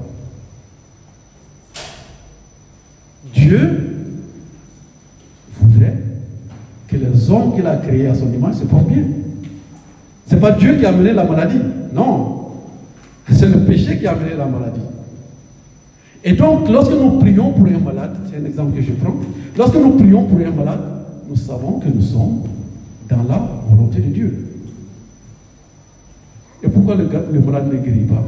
Dieu 3.34 3.96
voudrait 5.60 5.98
que 6.88 6.96
les 6.96 7.32
hommes 7.32 7.56
qu'il 7.56 7.66
a 7.66 7.78
créés 7.78 8.08
à 8.08 8.16
son 8.16 8.32
image 8.32 8.56
se 8.56 8.66
portent 8.66 8.88
bien. 8.88 9.04
Ce 10.28 10.36
n'est 10.36 10.42
pas 10.42 10.52
Dieu 10.52 10.78
qui 10.78 10.86
a 10.86 10.90
amené 10.90 11.14
la 11.14 11.24
maladie. 11.24 11.60
Non. 11.94 12.52
C'est 13.32 13.48
le 13.48 13.60
péché 13.66 13.98
qui 13.98 14.06
a 14.06 14.12
amené 14.12 14.36
la 14.38 14.46
maladie. 14.46 14.82
Et 16.24 16.34
donc, 16.34 16.70
lorsque 16.70 16.94
nous 16.94 17.20
prions 17.20 17.52
pour 17.52 17.66
un 17.66 17.80
malade, 17.80 18.16
c'est 18.30 18.40
un 18.40 18.46
exemple 18.46 18.76
que 18.76 18.82
je 18.82 18.94
prends, 18.94 19.16
lorsque 19.58 19.76
nous 19.76 19.92
prions 19.92 20.24
pour 20.24 20.40
un 20.40 20.52
malade, 20.52 20.80
nous 21.28 21.36
savons 21.36 21.80
que 21.80 21.90
nous 21.90 22.02
sommes 22.02 22.44
dans 23.10 23.24
la 23.24 23.38
volonté 23.70 24.00
de 24.00 24.10
Dieu. 24.10 24.54
Et 26.64 26.70
pourquoi 26.70 26.96
le, 26.96 27.06
malade 27.40 27.72
ne 27.72 27.78
guérit 27.78 28.06
pas? 28.06 28.24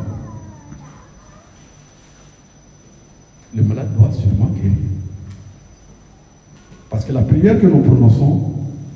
Le 3.55 3.63
malade 3.63 3.87
doit 3.97 4.11
sûrement 4.11 4.47
guérir. 4.47 4.73
Parce 6.89 7.05
que 7.05 7.13
la 7.13 7.21
prière 7.21 7.59
que 7.59 7.67
nous 7.67 7.79
prononçons 7.79 8.51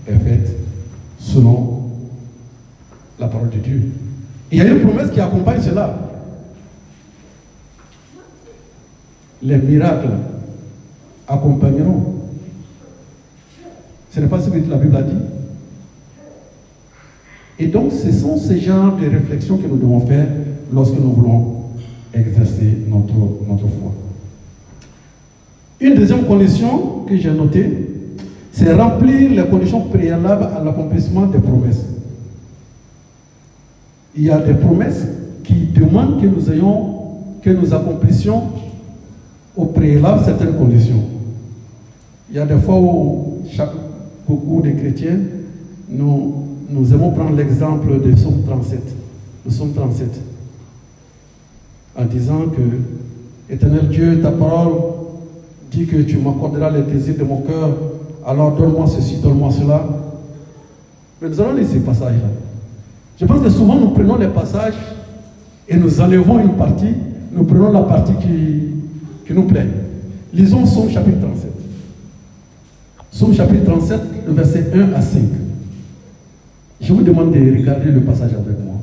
est 0.08 0.20
faite 0.20 0.58
selon 1.20 1.90
la 3.18 3.28
parole 3.28 3.50
de 3.50 3.58
Dieu. 3.58 3.92
il 4.52 4.58
y 4.58 4.62
a 4.62 4.66
une 4.66 4.82
promesse 4.82 5.12
qui 5.12 5.20
accompagne 5.20 5.62
cela. 5.62 5.98
Les 9.42 9.58
miracles 9.58 10.12
accompagneront. 11.28 12.16
Ce 14.12 14.20
n'est 14.20 14.28
pas 14.28 14.42
ce 14.42 14.50
que 14.50 14.70
la 14.70 14.78
Bible 14.78 14.96
a 14.98 15.04
dit. 15.04 15.39
Et 17.60 17.68
donc, 17.68 17.92
ce 17.92 18.12
sont 18.12 18.38
ces 18.38 18.62
genres 18.62 18.96
de 18.96 19.06
réflexions 19.10 19.58
que 19.58 19.68
nous 19.68 19.76
devons 19.76 20.00
faire 20.00 20.28
lorsque 20.72 20.98
nous 20.98 21.12
voulons 21.12 21.56
exercer 22.14 22.78
notre, 22.88 23.14
notre 23.48 23.68
foi. 23.68 23.92
Une 25.82 25.96
deuxième 25.96 26.26
condition 26.26 27.04
que 27.08 27.18
j'ai 27.18 27.32
notée, 27.32 27.88
c'est 28.54 28.74
remplir 28.74 29.32
les 29.32 29.46
conditions 29.50 29.82
préalables 29.82 30.48
à 30.56 30.64
l'accomplissement 30.64 31.26
des 31.28 31.40
promesses. 31.40 31.86
Il 34.16 34.24
y 34.24 34.32
a 34.32 34.40
des 34.40 34.54
promesses 34.54 35.06
qui 35.44 35.68
demandent 35.74 36.22
que 36.22 36.28
nous 36.28 36.52
ayons, 36.52 36.96
que 37.42 37.50
nous 37.50 37.74
accomplissions 37.74 38.44
au 39.56 39.66
préalable 39.66 40.24
certaines 40.24 40.54
conditions. 40.56 41.04
Il 42.30 42.38
y 42.38 42.40
a 42.40 42.46
des 42.46 42.58
fois 42.58 42.80
où 42.80 43.40
chaque, 43.50 43.72
beaucoup 44.28 44.62
de 44.62 44.72
chrétiens 44.72 45.20
nous 45.90 46.34
nous 46.70 46.94
aimons 46.94 47.12
prendre 47.12 47.36
l'exemple 47.36 48.00
de 48.02 48.16
Somme 48.16 48.44
37. 48.46 48.80
Le 49.46 49.52
Somme 49.52 49.74
37. 49.74 50.22
En 51.98 52.06
disant 52.06 52.46
que, 52.56 53.54
éternel 53.54 53.88
Dieu, 53.90 54.22
ta 54.22 54.32
parole 54.32 54.74
dit 55.72 55.86
que 55.86 55.98
tu 55.98 56.18
m'accorderas 56.18 56.70
les 56.70 56.84
désirs 56.84 57.18
de 57.18 57.24
mon 57.24 57.42
cœur, 57.42 57.70
alors 58.26 58.56
donne-moi 58.56 58.86
ceci, 58.88 59.18
donne-moi 59.18 59.52
cela. 59.52 59.86
Mais 61.22 61.30
nous 61.30 61.42
allons 61.42 61.54
laisser 61.54 61.80
ce 61.80 61.86
passage-là. 61.86 62.30
Je 63.20 63.26
pense 63.26 63.42
que 63.42 63.50
souvent 63.50 63.76
nous 63.76 63.90
prenons 63.90 64.18
les 64.18 64.28
passages 64.28 64.76
et 65.68 65.76
nous 65.76 66.00
enlevons 66.00 66.40
une 66.40 66.54
partie, 66.54 66.94
nous 67.34 67.44
prenons 67.44 67.72
la 67.72 67.82
partie 67.82 68.14
qui, 68.14 69.26
qui 69.26 69.34
nous 69.34 69.44
plaît. 69.44 69.68
Lisons 70.34 70.66
Somme 70.66 70.90
chapitre 70.90 71.20
37. 71.20 71.52
Somme 73.12 73.34
chapitre 73.34 73.66
37, 73.66 74.00
le 74.28 74.34
verset 74.34 74.72
1 74.74 74.94
à 74.94 75.02
5. 75.02 75.22
Je 76.82 76.94
vous 76.94 77.02
demande 77.02 77.32
de 77.34 77.40
regarder 77.40 77.92
le 77.92 78.02
passage 78.02 78.32
avec 78.34 78.60
moi. 78.64 78.76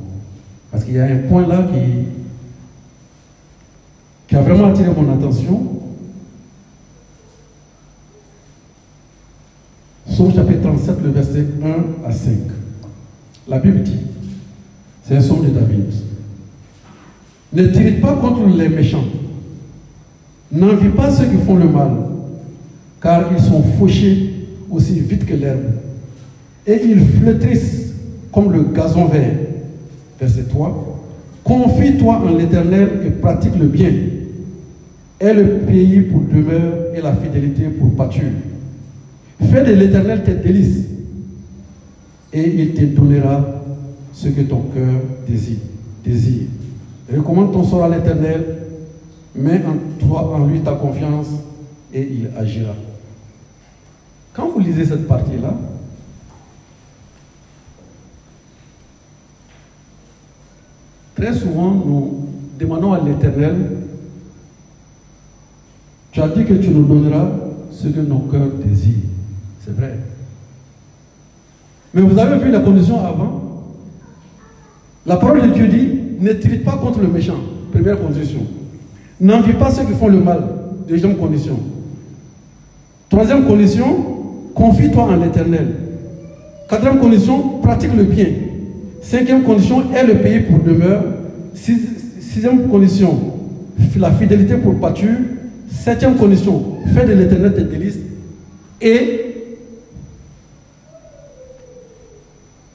Parce 0.70 0.84
qu'il 0.84 0.94
y 0.94 0.98
a 0.98 1.04
un 1.06 1.18
point 1.28 1.46
là 1.46 1.66
qui, 4.28 4.36
a 4.36 4.42
vraiment 4.42 4.66
attiré 4.66 4.90
mon 4.94 5.10
attention. 5.14 5.66
Somme 10.10 10.34
chapitre 10.34 10.62
37, 10.62 10.96
le 11.02 11.10
verset 11.10 11.46
1 11.64 12.06
à 12.06 12.12
5. 12.12 12.32
La 13.48 13.58
Bible 13.58 13.82
dit, 13.82 13.98
C'est 15.02 15.16
un 15.16 15.20
son 15.22 15.40
de 15.40 15.48
David. 15.48 15.86
Ne 17.52 17.68
tire 17.68 18.00
pas 18.02 18.16
contre 18.16 18.46
les 18.46 18.68
méchants. 18.68 19.04
N'envie 20.52 20.90
pas 20.90 21.10
ceux 21.10 21.26
qui 21.26 21.36
font 21.38 21.56
le 21.56 21.68
mal, 21.68 21.90
car 23.00 23.30
ils 23.32 23.42
sont 23.42 23.62
fauchés 23.78 24.34
aussi 24.70 25.00
vite 25.00 25.24
que 25.24 25.34
l'herbe. 25.34 25.72
Et 26.66 26.80
ils 26.84 27.00
flétrissent 27.00 27.85
comme 28.36 28.52
le 28.52 28.64
gazon 28.64 29.06
vert. 29.06 29.32
Verset 30.20 30.42
3. 30.50 31.00
Confie-toi 31.42 32.16
en 32.16 32.36
l'Éternel 32.36 33.00
et 33.06 33.10
pratique 33.10 33.56
le 33.58 33.66
bien. 33.66 33.90
Aie 35.18 35.32
le 35.32 35.60
pays 35.60 36.02
pour 36.02 36.20
demeure 36.20 36.94
et 36.94 37.00
la 37.00 37.14
fidélité 37.14 37.68
pour 37.68 37.96
pâture. 37.96 38.28
Fais 39.40 39.64
de 39.64 39.72
l'Éternel 39.72 40.22
tes 40.22 40.34
délices 40.34 40.84
et 42.30 42.46
il 42.46 42.74
te 42.74 42.84
donnera 42.84 43.42
ce 44.12 44.28
que 44.28 44.42
ton 44.42 44.64
cœur 44.74 45.00
désire. 45.26 45.56
désire. 46.04 46.48
Recommande 47.10 47.54
ton 47.54 47.64
sort 47.64 47.84
à 47.84 47.88
l'Éternel, 47.88 48.44
mets 49.34 49.62
en 49.66 50.06
toi, 50.06 50.30
en 50.34 50.46
lui 50.46 50.60
ta 50.60 50.72
confiance 50.72 51.28
et 51.94 52.02
il 52.02 52.28
agira. 52.38 52.74
Quand 54.34 54.50
vous 54.50 54.60
lisez 54.60 54.84
cette 54.84 55.08
partie-là, 55.08 55.54
très 61.16 61.34
souvent 61.34 61.70
nous 61.70 62.26
demandons 62.58 62.92
à 62.92 63.00
l'Éternel, 63.00 63.56
tu 66.12 66.20
as 66.20 66.28
dit 66.28 66.44
que 66.44 66.54
tu 66.54 66.70
nous 66.70 66.84
donneras 66.84 67.28
ce 67.70 67.88
que 67.88 68.00
nos 68.00 68.20
cœurs 68.20 68.48
désirent. 68.64 68.94
C'est 69.64 69.74
vrai. 69.74 69.98
Mais 71.92 72.02
vous 72.02 72.18
avez 72.18 72.38
vu 72.38 72.50
la 72.50 72.60
condition 72.60 73.04
avant? 73.04 73.42
La 75.04 75.16
parole 75.16 75.42
de 75.42 75.48
Dieu 75.48 75.66
dit, 75.66 75.88
ne 76.20 76.32
trite 76.32 76.64
pas 76.64 76.76
contre 76.76 77.00
le 77.00 77.08
méchant. 77.08 77.36
Première 77.72 77.98
condition. 78.00 78.40
N'envie 79.20 79.52
pas 79.54 79.70
ceux 79.70 79.84
qui 79.84 79.92
font 79.92 80.08
le 80.08 80.20
mal. 80.20 80.42
Deuxième 80.88 81.16
condition. 81.16 81.58
Troisième 83.08 83.46
condition, 83.46 83.84
confie-toi 84.54 85.02
en 85.02 85.16
l'éternel. 85.16 85.74
Quatrième 86.68 86.98
condition, 86.98 87.60
pratique 87.60 87.94
le 87.94 88.04
bien. 88.04 88.26
Cinquième 89.08 89.44
condition, 89.44 89.92
est 89.94 90.04
le 90.04 90.16
pays 90.16 90.40
pour 90.40 90.58
demeure. 90.58 91.04
sixième 91.54 92.66
condition, 92.68 93.34
la 93.96 94.10
fidélité 94.10 94.56
pour 94.56 94.80
pâture. 94.80 95.18
Septième 95.70 96.16
condition, 96.16 96.78
fais 96.92 97.06
de 97.06 97.12
l'éternel 97.12 97.54
tes 97.54 97.62
délices. 97.62 97.98
Et 98.80 99.22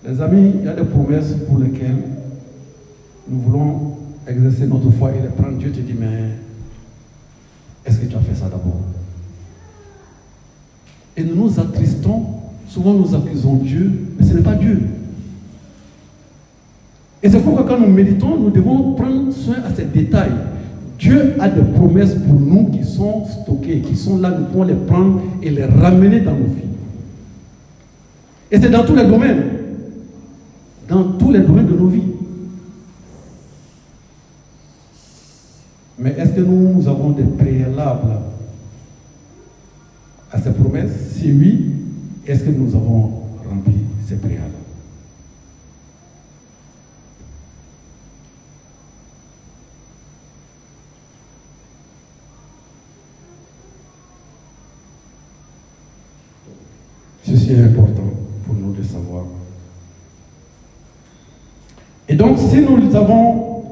Les 0.07 0.21
amis, 0.21 0.53
il 0.59 0.65
y 0.65 0.67
a 0.69 0.73
des 0.73 0.83
promesses 0.83 1.35
pour 1.47 1.59
lesquelles 1.59 2.01
nous 3.29 3.39
voulons 3.41 3.97
exercer 4.25 4.67
notre 4.67 4.89
foi 4.89 5.11
et 5.11 5.21
les 5.21 5.27
prendre. 5.27 5.57
Dieu 5.57 5.69
te 5.71 5.81
dit, 5.81 5.93
mais 5.99 6.29
est-ce 7.85 7.99
que 7.99 8.05
tu 8.05 8.15
as 8.15 8.19
fait 8.19 8.35
ça 8.35 8.45
d'abord? 8.45 8.81
Et 11.17 11.23
nous 11.23 11.35
nous 11.35 11.59
attristons, 11.59 12.25
souvent 12.67 12.93
nous 12.93 13.13
accusons 13.13 13.55
Dieu, 13.55 13.91
mais 14.17 14.25
ce 14.25 14.33
n'est 14.33 14.41
pas 14.41 14.55
Dieu. 14.55 14.79
Et 17.23 17.29
c'est 17.29 17.39
pourquoi 17.39 17.65
quand 17.67 17.79
nous 17.79 17.91
méditons, 17.91 18.37
nous 18.37 18.49
devons 18.49 18.93
prendre 18.93 19.31
soin 19.31 19.57
à 19.65 19.73
ces 19.73 19.85
détails. 19.85 20.31
Dieu 20.97 21.33
a 21.39 21.49
des 21.49 21.61
promesses 21.61 22.15
pour 22.15 22.33
nous 22.33 22.69
qui 22.69 22.83
sont 22.83 23.25
stockées, 23.25 23.81
qui 23.81 23.95
sont 23.95 24.19
là, 24.19 24.31
nous 24.37 24.45
pouvons 24.45 24.63
les 24.63 24.73
prendre 24.75 25.21
et 25.41 25.49
les 25.49 25.65
ramener 25.65 26.21
dans 26.21 26.33
nos 26.33 26.45
vies. 26.45 26.61
Et 28.51 28.59
c'est 28.59 28.69
dans 28.69 28.83
tous 28.83 28.95
les 28.95 29.05
domaines 29.05 29.61
dans 30.91 31.03
tous 31.13 31.31
les 31.31 31.39
domaines 31.39 31.67
de 31.67 31.73
nos 31.73 31.87
vies. 31.87 32.03
Mais 35.97 36.11
est-ce 36.17 36.31
que 36.31 36.41
nous, 36.41 36.85
avons 36.87 37.11
des 37.11 37.23
préalables 37.23 38.17
à 40.31 40.41
ces 40.41 40.51
promesses? 40.51 40.91
Si 41.15 41.31
oui, 41.31 41.71
est-ce 42.27 42.43
que 42.43 42.49
nous 42.49 42.75
avons 42.75 43.21
rempli 43.49 43.75
ces 44.07 44.15
préalables? 44.15 44.60
Ceci 57.31 57.53
est 57.53 57.63
important 57.63 58.03
pour 58.45 58.55
nous 58.55 58.73
de 58.73 58.83
savoir 58.83 59.23
et 62.11 62.15
donc, 62.15 62.37
si 62.39 62.59
nous 62.59 62.93
avons 62.93 63.63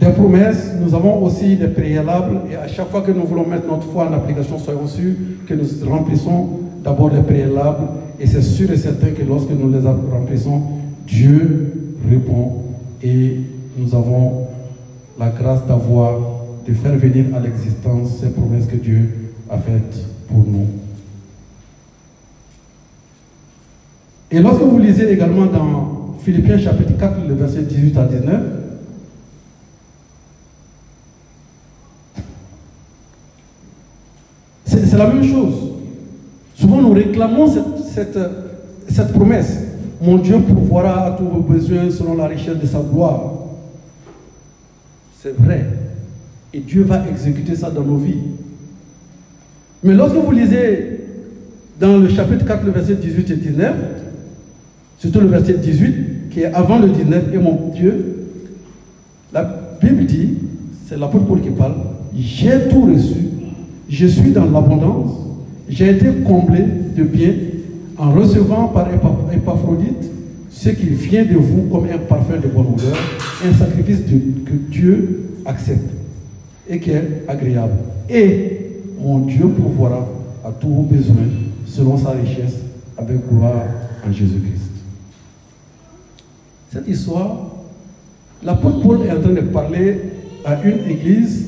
des 0.00 0.08
promesses, 0.08 0.72
nous 0.80 0.94
avons 0.94 1.22
aussi 1.22 1.56
des 1.56 1.66
préalables. 1.66 2.40
Et 2.50 2.56
à 2.56 2.66
chaque 2.66 2.88
fois 2.88 3.02
que 3.02 3.12
nous 3.12 3.26
voulons 3.26 3.46
mettre 3.46 3.66
notre 3.66 3.86
foi 3.88 4.08
en 4.08 4.12
application, 4.14 4.58
soyons 4.58 4.86
sûrs 4.86 5.14
que 5.46 5.52
nous 5.52 5.66
remplissons 5.86 6.48
d'abord 6.82 7.10
les 7.10 7.20
préalables. 7.20 7.88
Et 8.18 8.26
c'est 8.26 8.40
sûr 8.40 8.70
et 8.70 8.78
certain 8.78 9.08
que 9.08 9.22
lorsque 9.22 9.50
nous 9.50 9.70
les 9.70 9.86
remplissons, 9.86 10.62
Dieu 11.06 11.74
répond. 12.08 12.62
Et 13.02 13.36
nous 13.76 13.94
avons 13.94 14.46
la 15.18 15.28
grâce 15.28 15.66
d'avoir, 15.66 16.18
de 16.66 16.72
faire 16.72 16.96
venir 16.96 17.26
à 17.36 17.40
l'existence 17.40 18.16
ces 18.18 18.30
promesses 18.30 18.64
que 18.64 18.76
Dieu 18.76 19.34
a 19.50 19.58
faites 19.58 20.06
pour 20.26 20.38
nous. 20.38 20.87
Et 24.30 24.40
lorsque 24.40 24.60
vous 24.60 24.78
lisez 24.78 25.10
également 25.10 25.46
dans 25.46 26.16
Philippiens 26.22 26.58
chapitre 26.58 26.96
4, 26.98 27.26
le 27.26 27.34
verset 27.34 27.62
18 27.62 27.96
à 27.96 28.04
19. 28.04 28.40
C'est 34.66 34.96
la 34.96 35.06
même 35.06 35.24
chose. 35.24 35.72
Souvent 36.54 36.82
nous 36.82 36.92
réclamons 36.92 37.46
cette, 37.46 39.12
promesse. 39.12 39.60
Mon 40.00 40.18
Dieu 40.18 40.38
pourvoira 40.40 41.06
à 41.06 41.10
tous 41.12 41.24
vos 41.24 41.40
besoins 41.40 41.90
selon 41.90 42.16
la 42.16 42.26
richesse 42.26 42.58
de 42.58 42.66
sa 42.66 42.80
gloire. 42.80 43.32
C'est 45.20 45.36
vrai. 45.36 45.66
Et 46.52 46.60
Dieu 46.60 46.82
va 46.82 47.06
exécuter 47.08 47.54
ça 47.54 47.70
dans 47.70 47.82
nos 47.82 47.96
vies. 47.96 48.22
Mais 49.82 49.94
lorsque 49.94 50.16
vous 50.16 50.30
lisez 50.32 51.00
dans 51.78 51.98
le 51.98 52.08
chapitre 52.08 52.44
4, 52.44 52.64
le 52.64 52.72
verset 52.72 52.94
18 52.94 53.30
et 53.30 53.36
19, 53.36 53.74
surtout 54.98 55.20
le 55.20 55.28
verset 55.28 55.54
18, 55.54 56.30
qui 56.30 56.40
est 56.40 56.52
avant 56.52 56.78
le 56.78 56.88
19, 56.88 57.34
et 57.34 57.38
mon 57.38 57.70
Dieu, 57.74 58.26
la 59.32 59.44
Bible 59.80 60.04
dit, 60.06 60.34
c'est 60.86 60.98
l'apôtre 60.98 61.26
Paul 61.26 61.40
qui 61.40 61.50
parle, 61.50 61.74
j'ai 62.16 62.68
tout 62.68 62.82
reçu, 62.82 63.28
je 63.88 64.06
suis 64.06 64.32
dans 64.32 64.44
l'abondance, 64.44 65.12
j'ai 65.68 65.90
été 65.90 66.06
comblé 66.26 66.64
de 66.96 67.02
bien 67.04 67.32
en 67.96 68.12
recevant 68.12 68.68
par 68.68 68.88
Épaphrodite 69.32 70.10
ce 70.50 70.70
qui 70.70 70.86
vient 70.86 71.24
de 71.24 71.36
vous 71.36 71.68
comme 71.70 71.84
un 71.84 71.98
parfum 71.98 72.36
de 72.42 72.48
bonne 72.48 72.74
odeur, 72.74 72.96
un 73.46 73.52
sacrifice 73.52 74.00
que 74.00 74.52
Dieu 74.70 75.24
accepte 75.44 75.90
et 76.68 76.80
qui 76.80 76.90
est 76.90 77.24
agréable. 77.28 77.74
Et 78.08 78.58
mon 79.00 79.20
Dieu 79.20 79.46
pourvoira 79.46 80.08
à 80.44 80.50
tous 80.50 80.68
vos 80.68 80.82
besoins 80.82 81.16
selon 81.66 81.96
sa 81.96 82.10
richesse 82.10 82.56
avec 82.96 83.16
gloire 83.28 83.64
en 84.06 84.12
Jésus-Christ. 84.12 84.67
Cette 86.70 86.86
histoire, 86.86 87.46
l'apôtre 88.42 88.80
Paul 88.82 89.06
est 89.06 89.12
en 89.12 89.20
train 89.20 89.32
de 89.32 89.40
parler 89.40 90.00
à 90.44 90.62
une 90.62 90.90
église 90.90 91.46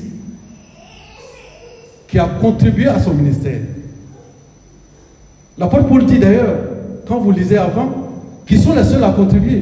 qui 2.07 2.17
a 2.17 2.25
contribué 2.25 2.87
à 2.87 2.99
son 2.99 3.13
ministère. 3.13 3.61
L'apôtre 5.57 5.87
Paul 5.87 6.05
dit 6.05 6.17
d'ailleurs, 6.17 6.55
quand 7.07 7.19
vous 7.19 7.31
lisez 7.31 7.57
avant, 7.57 7.91
qu'ils 8.47 8.59
sont 8.59 8.73
les 8.73 8.83
seuls 8.83 9.03
à 9.03 9.11
contribuer. 9.11 9.61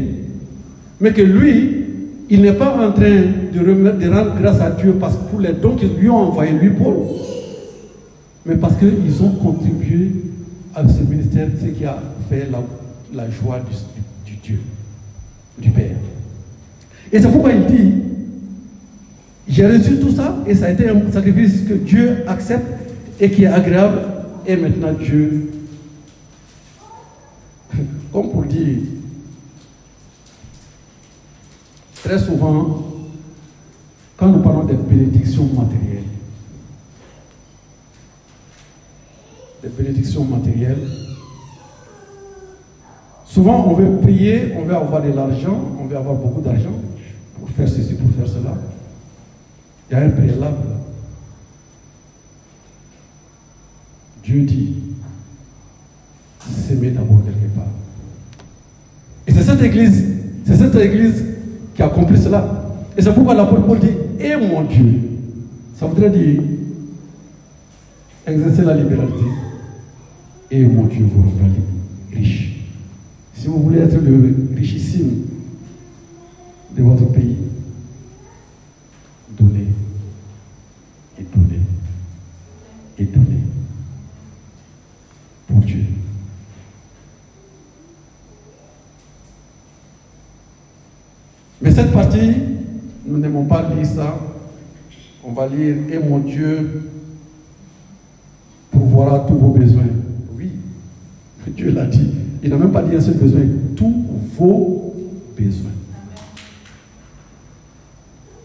Mais 1.02 1.12
que 1.12 1.22
lui, 1.22 1.86
il 2.30 2.42
n'est 2.42 2.54
pas 2.54 2.74
en 2.76 2.92
train 2.92 3.24
de, 3.54 4.10
rendre 4.10 4.36
grâce 4.40 4.62
à 4.62 4.72
Dieu 4.72 4.96
parce 5.00 5.16
que 5.16 5.24
pour 5.30 5.40
les 5.42 5.54
dons 5.54 5.76
qu'ils 5.76 5.96
lui 5.96 6.10
ont 6.10 6.18
envoyés, 6.18 6.54
lui, 6.54 6.70
Paul, 6.70 6.96
mais 8.46 8.56
parce 8.56 8.76
qu'ils 8.78 9.24
ont 9.24 9.32
contribué 9.32 10.12
à 10.74 10.88
ce 10.88 11.02
ministère, 11.04 11.50
ce 11.62 11.68
qui 11.68 11.86
a 11.86 11.98
fait 12.30 12.48
la, 13.14 13.30
joie 13.30 13.60
du 14.26 14.36
Dieu 14.42 14.60
du 15.60 15.70
Père. 15.70 15.95
Et 17.12 17.20
c'est 17.20 17.32
pourquoi 17.32 17.51
il 17.51 17.66
dit, 17.66 17.93
j'ai 19.47 19.66
reçu 19.66 19.99
tout 19.99 20.12
ça 20.12 20.38
et 20.47 20.53
ça 20.53 20.68
a 20.68 20.70
été 20.72 20.88
un 20.89 21.12
sacrifice 21.12 21.64
que 21.68 21.74
Dieu 21.74 22.24
accepte 22.28 22.68
et 23.20 23.32
qui 23.32 23.43
est 23.43 23.47
agréable. 23.47 24.01
Et 24.45 24.55
maintenant 24.55 24.93
Dieu, 24.93 25.51
comme 28.14 28.30
pour 28.32 28.43
dire, 28.43 28.78
très 32.03 32.20
souvent, 32.20 32.86
quand 34.18 34.28
nous 34.28 34.39
parlons 34.39 34.64
des 34.66 34.76
bénédictions 34.76 35.45
matérielles, 35.45 36.03
des 39.64 39.70
bénédictions 39.70 40.26
matérielles, 40.26 40.88
Souvent, 43.30 43.68
on 43.70 43.76
veut 43.76 43.98
prier, 44.02 44.54
on 44.58 44.64
veut 44.64 44.76
avoir 44.76 45.04
de 45.04 45.12
l'argent, 45.12 45.62
on 45.80 45.86
veut 45.86 45.96
avoir 45.96 46.16
beaucoup 46.16 46.42
d'argent 46.42 46.74
pour 47.40 47.48
faire 47.50 47.70
ceci, 47.70 47.94
pour 47.94 48.10
faire 48.16 48.28
cela. 48.28 48.56
Il 49.88 49.94
y 49.94 50.00
a 50.00 50.04
un 50.04 50.10
préalable. 50.10 50.58
Dieu 54.24 54.42
dit, 54.42 54.78
s'aimer 56.40 56.90
d'abord 56.90 57.20
quelque 57.24 57.56
part. 57.56 57.66
Et 59.28 59.32
c'est 59.32 59.44
cette 59.44 59.62
église, 59.62 60.08
c'est 60.44 60.56
cette 60.56 60.76
église 60.76 61.24
qui 61.76 61.84
a 61.84 61.86
accompli 61.86 62.20
cela. 62.20 62.74
Et 62.98 63.02
c'est 63.04 63.14
pourquoi 63.14 63.36
l'apôtre 63.36 63.68
Paul 63.68 63.80
dit, 63.80 63.94
et 64.20 64.36
mon 64.38 64.64
Dieu. 64.64 65.02
Ça 65.76 65.86
voudrait 65.86 66.10
dire 66.10 66.42
exercer 68.26 68.64
la 68.64 68.74
libéralité. 68.74 69.26
Et 70.50 70.66
mon 70.66 70.86
Dieu 70.86 71.06
vous 71.06 71.22
riche. 71.22 71.34
Si 73.50 73.56
vous 73.56 73.64
voulez 73.64 73.80
être 73.80 74.00
le 74.00 74.36
richissime 74.56 75.26
de 76.78 76.84
votre 76.84 77.12
pays, 77.12 77.36
donnez 79.32 79.66
et 81.18 81.24
donnez 81.36 81.60
et 83.00 83.06
donnez 83.06 83.43
pour 85.47 85.62
Dieu. 85.62 85.84
Mais 91.60 91.72
cette 91.72 91.91
partie, 91.91 92.34
nous 93.04 93.18
n'aimons 93.18 93.45
pas 93.45 93.68
lire 93.74 93.84
ça. 93.84 94.16
On 95.24 95.32
va 95.32 95.47
lire 95.47 95.76
Et 95.91 95.97
mon 95.97 96.20
Dieu 96.20 96.84
pourvoira 98.70 99.26
tous 99.28 99.39
vos 99.39 99.54
besoins. 99.54 99.89
Oui, 100.38 100.52
Dieu 101.47 101.72
l'a 101.72 101.88
dit. 101.88 102.29
Il 102.42 102.50
n'a 102.50 102.58
même 102.58 102.72
pas 102.72 102.82
dit 102.82 102.96
un 102.96 103.02
seul 103.02 103.16
besoin, 103.16 103.42
tous 103.76 103.94
vos 104.38 104.96
besoins. 105.38 105.72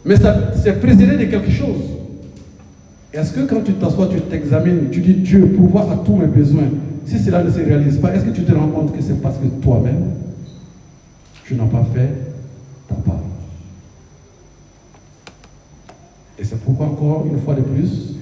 Mais 0.04 0.16
c'est 0.62 0.80
précédé 0.80 1.16
de 1.16 1.24
quelque 1.30 1.50
chose. 1.50 1.82
Est-ce 3.12 3.32
que 3.32 3.40
quand 3.42 3.62
tu 3.62 3.72
t'assois, 3.74 4.08
tu 4.08 4.20
t'examines, 4.22 4.90
tu 4.90 5.00
dis 5.00 5.14
Dieu, 5.14 5.46
pourvoit 5.56 5.90
à 5.90 5.96
tous 6.04 6.16
mes 6.16 6.26
besoins, 6.26 6.68
si 7.06 7.18
cela 7.18 7.44
ne 7.44 7.50
se 7.50 7.58
réalise 7.58 7.98
pas, 7.98 8.12
est-ce 8.14 8.24
que 8.24 8.30
tu 8.30 8.42
te 8.42 8.52
rends 8.52 8.68
compte 8.68 8.96
que 8.96 9.02
c'est 9.02 9.20
parce 9.22 9.38
que 9.38 9.46
toi-même, 9.62 10.10
tu 11.44 11.54
n'as 11.54 11.66
pas 11.66 11.86
fait 11.94 12.10
ta 12.88 12.94
part? 12.96 13.20
Et 16.38 16.44
c'est 16.44 16.58
pourquoi 16.60 16.86
encore 16.86 17.26
une 17.30 17.40
fois 17.40 17.54
de 17.54 17.60
plus, 17.60 18.16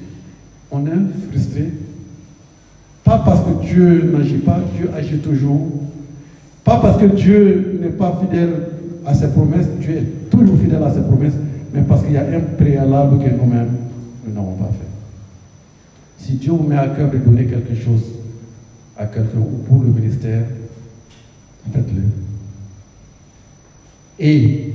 on 0.71 0.87
est 0.87 0.91
frustré. 1.31 1.73
Pas 3.05 3.19
parce 3.25 3.41
que 3.41 3.65
Dieu 3.65 4.13
n'agit 4.17 4.39
pas, 4.39 4.61
Dieu 4.77 4.91
agit 4.97 5.19
toujours. 5.19 5.69
Pas 6.65 6.79
parce 6.79 7.01
que 7.01 7.07
Dieu 7.07 7.81
n'est 7.83 7.91
pas 7.91 8.21
fidèle 8.21 8.69
à 9.05 9.15
ses 9.15 9.29
promesses, 9.29 9.67
Dieu 9.81 9.97
est 9.97 10.31
toujours 10.31 10.59
fidèle 10.59 10.83
à 10.83 10.93
ses 10.93 11.01
promesses, 11.01 11.35
mais 11.75 11.83
parce 11.83 12.03
qu'il 12.03 12.13
y 12.13 12.17
a 12.17 12.23
un 12.23 12.41
préalable 12.57 13.19
que 13.19 13.31
nous-mêmes, 13.31 13.77
nous 14.25 14.33
n'avons 14.33 14.55
pas 14.55 14.71
fait. 14.71 16.25
Si 16.25 16.35
Dieu 16.35 16.53
vous 16.53 16.63
met 16.63 16.77
à 16.77 16.87
cœur 16.89 17.11
de 17.11 17.19
donner 17.19 17.47
quelque 17.47 17.75
chose 17.75 18.05
à 18.97 19.07
quelqu'un 19.07 19.39
ou 19.39 19.65
pour 19.67 19.83
le 19.83 19.89
ministère, 19.89 20.45
faites-le. 21.73 22.03
Et 24.21 24.75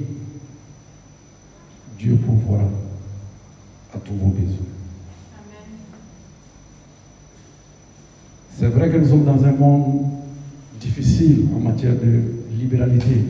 Dieu 1.98 2.18
pourvoira 2.26 2.64
à 3.94 3.98
tous 4.00 4.14
vos 4.14 4.28
besoins. 4.28 4.77
C'est 8.60 8.70
vrai 8.70 8.90
que 8.90 8.98
nous 8.98 9.08
sommes 9.08 9.24
dans 9.24 9.46
un 9.46 9.52
monde 9.52 10.08
difficile 10.82 11.46
en 11.56 11.60
matière 11.60 11.94
de 11.94 12.58
libéralité, 12.60 13.22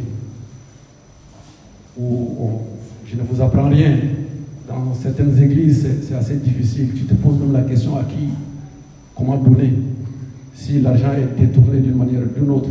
où 1.99 2.61
je 3.05 3.15
ne 3.17 3.23
vous 3.23 3.41
apprends 3.41 3.67
rien. 3.67 3.97
Dans 4.69 4.93
certaines 4.93 5.37
églises, 5.43 5.85
c'est 6.07 6.15
assez 6.15 6.35
difficile. 6.35 6.91
Tu 6.95 7.03
te 7.03 7.13
poses 7.13 7.39
même 7.39 7.51
la 7.51 7.63
question 7.63 7.97
à 7.97 8.03
qui, 8.03 8.29
comment 9.17 9.35
donner, 9.35 9.73
si 10.55 10.79
l'argent 10.79 11.11
est 11.11 11.37
détourné 11.41 11.81
d'une 11.81 11.95
manière 11.95 12.21
ou 12.21 12.39
d'une 12.39 12.49
autre. 12.49 12.69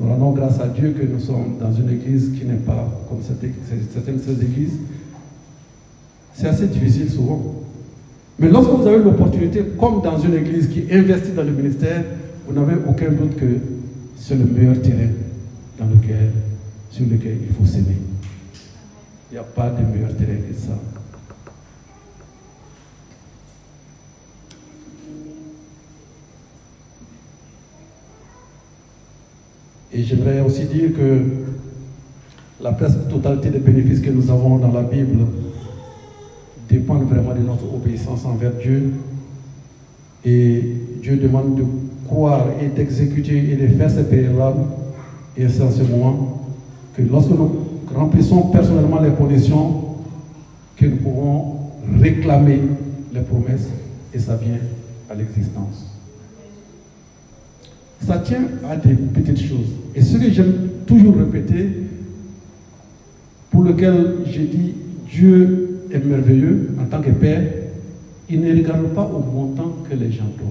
Nous 0.00 0.08
rendons 0.08 0.30
grâce 0.30 0.58
à 0.60 0.68
Dieu 0.68 0.94
que 0.98 1.04
nous 1.04 1.20
sommes 1.20 1.58
dans 1.60 1.74
une 1.74 1.90
église 1.90 2.32
qui 2.38 2.46
n'est 2.46 2.54
pas 2.54 2.88
comme 3.06 3.18
certaines 3.20 4.16
de 4.16 4.22
ces 4.22 4.44
églises. 4.44 4.78
C'est 6.32 6.48
assez 6.48 6.68
difficile 6.68 7.10
souvent. 7.10 7.59
Mais 8.40 8.48
lorsque 8.48 8.70
vous 8.70 8.86
avez 8.86 9.04
l'opportunité, 9.04 9.62
comme 9.78 10.00
dans 10.00 10.18
une 10.18 10.34
église 10.34 10.68
qui 10.68 10.84
investit 10.90 11.32
dans 11.32 11.42
le 11.42 11.52
ministère, 11.52 12.02
vous 12.46 12.54
n'avez 12.58 12.74
aucun 12.88 13.10
doute 13.10 13.36
que 13.36 13.44
c'est 14.16 14.34
le 14.34 14.46
meilleur 14.46 14.80
terrain 14.80 15.10
dans 15.78 15.84
lequel, 15.84 16.32
sur 16.90 17.04
lequel 17.04 17.36
il 17.46 17.54
faut 17.54 17.66
s'aimer. 17.66 17.98
Il 19.30 19.34
n'y 19.34 19.38
a 19.38 19.42
pas 19.42 19.68
de 19.68 19.84
meilleur 19.84 20.16
terrain 20.16 20.36
que 20.36 20.54
ça. 20.54 20.72
Et 29.92 30.02
j'aimerais 30.02 30.40
aussi 30.40 30.64
dire 30.64 30.94
que 30.94 31.24
la 32.62 32.72
presque 32.72 33.06
totalité 33.10 33.50
des 33.50 33.58
bénéfices 33.58 34.00
que 34.00 34.10
nous 34.10 34.30
avons 34.30 34.56
dans 34.56 34.72
la 34.72 34.82
Bible 34.82 35.26
dépendent 36.70 37.08
vraiment 37.08 37.34
de 37.34 37.40
notre 37.40 37.72
obéissance 37.74 38.24
envers 38.24 38.52
Dieu. 38.52 38.92
Et 40.24 40.76
Dieu 41.02 41.16
demande 41.16 41.56
de 41.56 41.64
croire 42.06 42.46
et 42.60 42.68
d'exécuter 42.68 43.52
et 43.52 43.56
de 43.56 43.68
faire 43.76 43.90
ces 43.90 44.04
préalables. 44.04 44.64
Et 45.36 45.48
c'est 45.48 45.62
en 45.62 45.70
ce 45.70 45.82
moment 45.82 46.42
que 46.96 47.02
lorsque 47.02 47.30
nous 47.30 47.50
remplissons 47.94 48.42
personnellement 48.48 49.00
les 49.00 49.10
conditions, 49.10 49.84
que 50.76 50.86
nous 50.86 50.96
pourrons 50.96 51.56
réclamer 52.00 52.60
les 53.12 53.20
promesses 53.20 53.68
et 54.14 54.18
ça 54.18 54.36
vient 54.36 54.58
à 55.10 55.14
l'existence. 55.14 55.86
Ça 58.06 58.18
tient 58.18 58.44
à 58.68 58.76
des 58.76 58.94
petites 58.94 59.40
choses. 59.40 59.68
Et 59.94 60.00
ce 60.00 60.16
que 60.16 60.30
j'aime 60.30 60.54
toujours 60.86 61.16
répéter, 61.16 61.68
pour 63.50 63.64
lequel 63.64 64.18
j'ai 64.26 64.44
dit 64.44 64.74
Dieu 65.10 65.69
merveilleux 65.98 66.70
en 66.80 66.86
tant 66.86 67.00
que 67.00 67.10
Père, 67.10 67.42
il 68.28 68.40
ne 68.40 68.56
regarde 68.56 68.86
pas 68.94 69.02
au 69.02 69.18
montant 69.18 69.76
que 69.88 69.94
les 69.94 70.12
gens 70.12 70.30
donnent. 70.38 70.48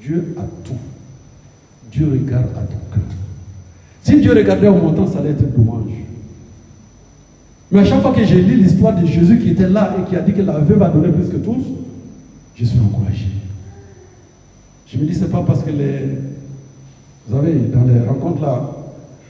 Dieu 0.00 0.34
a 0.36 0.42
tout. 0.64 0.74
Dieu 1.90 2.08
regarde 2.10 2.46
à 2.56 2.62
ton 2.62 2.78
cœur. 2.92 3.04
Si 4.02 4.20
Dieu 4.20 4.32
regardait 4.32 4.68
au 4.68 4.74
montant, 4.74 5.06
ça 5.06 5.20
allait 5.20 5.30
être 5.30 5.56
dommage. 5.56 5.92
Mais 7.70 7.80
à 7.80 7.84
chaque 7.84 8.02
fois 8.02 8.12
que 8.12 8.24
j'ai 8.24 8.42
lu 8.42 8.56
l'histoire 8.56 9.00
de 9.00 9.06
Jésus 9.06 9.38
qui 9.38 9.50
était 9.50 9.68
là 9.68 9.96
et 9.98 10.08
qui 10.08 10.16
a 10.16 10.20
dit 10.20 10.32
que 10.32 10.42
la 10.42 10.58
veuve 10.58 10.82
a 10.82 10.88
donné 10.88 11.08
plus 11.08 11.28
que 11.28 11.36
tous, 11.36 11.64
je 12.54 12.64
suis 12.64 12.78
encouragé. 12.78 13.28
Je 14.86 14.98
me 14.98 15.06
dis, 15.06 15.14
c'est 15.14 15.30
pas 15.30 15.42
parce 15.46 15.62
que 15.62 15.70
les. 15.70 16.18
Vous 17.26 17.36
savez, 17.36 17.54
dans 17.72 17.84
les 17.84 18.06
rencontres 18.06 18.42
là, 18.42 18.70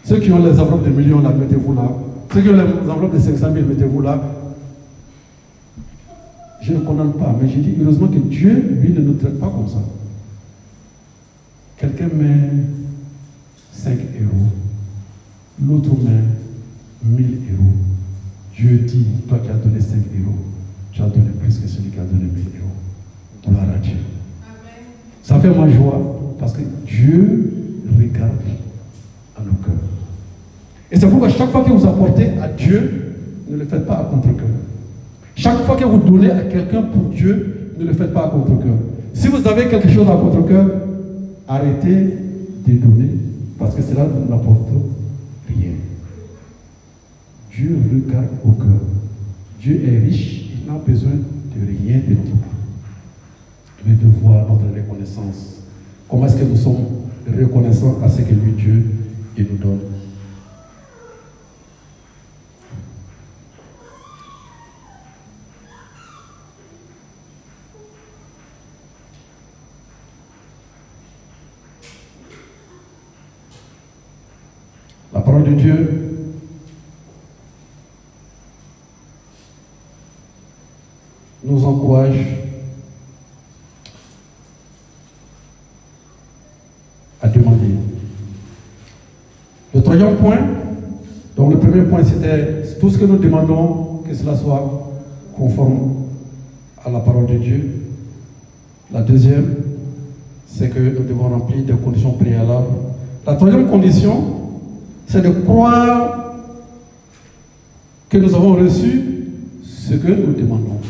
ceux 0.02 0.18
qui 0.18 0.32
ont 0.32 0.44
les 0.44 0.58
enveloppes 0.58 0.84
de 0.84 0.90
millions 0.90 1.20
là, 1.20 1.30
mettez-vous 1.30 1.74
là. 1.74 1.90
Ceux 2.32 2.40
qui 2.40 2.48
ont 2.48 2.54
les 2.54 2.90
enveloppes 2.90 3.14
de 3.14 3.20
500 3.20 3.52
000, 3.52 3.66
mettez-vous 3.66 4.02
là. 4.02 4.20
Je 6.66 6.72
ne 6.72 6.78
condamne 6.78 7.12
pas, 7.12 7.36
mais 7.38 7.46
je 7.46 7.58
dis 7.58 7.74
heureusement 7.78 8.08
que 8.08 8.18
Dieu, 8.18 8.78
lui, 8.80 8.90
ne 8.94 9.00
nous 9.00 9.14
traite 9.14 9.38
pas 9.38 9.48
comme 9.48 9.68
ça. 9.68 9.82
Quelqu'un 11.76 12.06
met 12.06 12.52
5 13.70 13.98
euros, 14.22 14.48
l'autre 15.62 15.90
met 16.02 16.22
1000 17.04 17.26
euros. 17.52 17.72
Dieu 18.56 18.78
dit, 18.78 19.04
toi 19.28 19.40
qui 19.44 19.50
as 19.50 19.54
donné 19.54 19.78
5 19.78 19.96
euros, 19.96 20.38
tu 20.90 21.02
as 21.02 21.06
donné 21.06 21.32
plus 21.38 21.58
que 21.58 21.68
celui 21.68 21.90
qui 21.90 21.98
a 21.98 22.04
donné 22.04 22.24
1000 22.24 22.44
euros. 22.60 22.70
Gloire 23.46 23.76
à 23.76 23.78
Dieu. 23.78 23.96
Ça 25.22 25.38
fait 25.40 25.54
ma 25.54 25.68
joie 25.68 26.34
parce 26.38 26.54
que 26.54 26.62
Dieu 26.86 27.82
regarde 27.98 28.40
à 29.36 29.42
nos 29.42 29.52
cœurs. 29.62 29.74
Et 30.90 30.98
c'est 30.98 31.08
pourquoi 31.08 31.28
chaque 31.28 31.50
fois 31.50 31.62
que 31.62 31.72
vous 31.72 31.86
apportez 31.86 32.38
à 32.40 32.48
Dieu, 32.48 33.16
ne 33.50 33.56
le 33.58 33.66
faites 33.66 33.84
pas 33.84 33.98
à 33.98 34.04
contre-cœur. 34.04 34.48
Chaque 35.34 35.62
fois 35.64 35.76
que 35.76 35.84
vous 35.84 35.98
donnez 35.98 36.30
à 36.30 36.42
quelqu'un 36.42 36.82
pour 36.82 37.10
Dieu, 37.10 37.72
ne 37.78 37.84
le 37.84 37.92
faites 37.92 38.12
pas 38.12 38.26
à 38.26 38.28
contre-cœur. 38.28 38.76
Si 39.12 39.28
vous 39.28 39.46
avez 39.46 39.66
quelque 39.66 39.88
chose 39.88 40.08
à 40.08 40.16
contre-cœur, 40.16 40.66
arrêtez 41.48 42.18
de 42.66 42.72
donner 42.74 43.10
parce 43.58 43.74
que 43.74 43.82
cela 43.82 44.04
ne 44.04 44.26
vous 44.26 44.32
apporte 44.32 44.68
rien. 45.48 45.72
Dieu 47.52 47.78
regarde 47.92 48.26
au 48.44 48.50
cœur. 48.52 48.80
Dieu 49.60 49.82
est 49.86 49.98
riche, 50.06 50.50
il 50.60 50.72
n'a 50.72 50.78
besoin 50.78 51.12
de 51.12 51.66
rien 51.66 51.98
de 52.08 52.14
tout 52.14 52.38
mais 53.86 53.94
de 53.94 54.06
voir 54.22 54.46
notre 54.48 54.74
reconnaissance. 54.74 55.60
Comment 56.08 56.26
est-ce 56.26 56.36
que 56.36 56.44
nous 56.44 56.56
sommes 56.56 56.84
reconnaissants 57.38 57.98
à 58.02 58.08
ce 58.08 58.22
que 58.22 58.32
lui, 58.34 58.52
Dieu, 58.52 58.86
il 59.36 59.46
nous 59.50 59.58
donne? 59.58 59.80
parole 75.24 75.33
de 75.44 75.52
Dieu 75.52 76.04
nous 81.44 81.64
encourage 81.64 82.16
à 87.20 87.28
demander. 87.28 87.74
Le 89.74 89.82
troisième 89.82 90.16
point, 90.16 90.38
donc 91.36 91.52
le 91.52 91.58
premier 91.58 91.82
point 91.82 92.02
c'était 92.02 92.62
tout 92.80 92.88
ce 92.90 92.98
que 92.98 93.04
nous 93.04 93.18
demandons, 93.18 94.02
que 94.08 94.14
cela 94.14 94.36
soit 94.36 94.90
conforme 95.36 95.94
à 96.84 96.90
la 96.90 97.00
parole 97.00 97.26
de 97.26 97.36
Dieu. 97.36 97.70
La 98.92 99.02
deuxième, 99.02 99.56
c'est 100.46 100.70
que 100.70 100.78
nous 100.78 101.04
devons 101.04 101.28
remplir 101.28 101.64
des 101.64 101.72
conditions 101.72 102.12
préalables. 102.12 102.66
La 103.26 103.34
troisième 103.34 103.66
condition, 103.66 104.43
c'est 105.06 105.22
de 105.22 105.30
croire 105.30 106.34
que 108.08 108.18
nous 108.18 108.34
avons 108.34 108.54
reçu 108.54 109.02
ce 109.62 109.94
que 109.94 110.08
nous 110.08 110.32
demandons. 110.34 110.80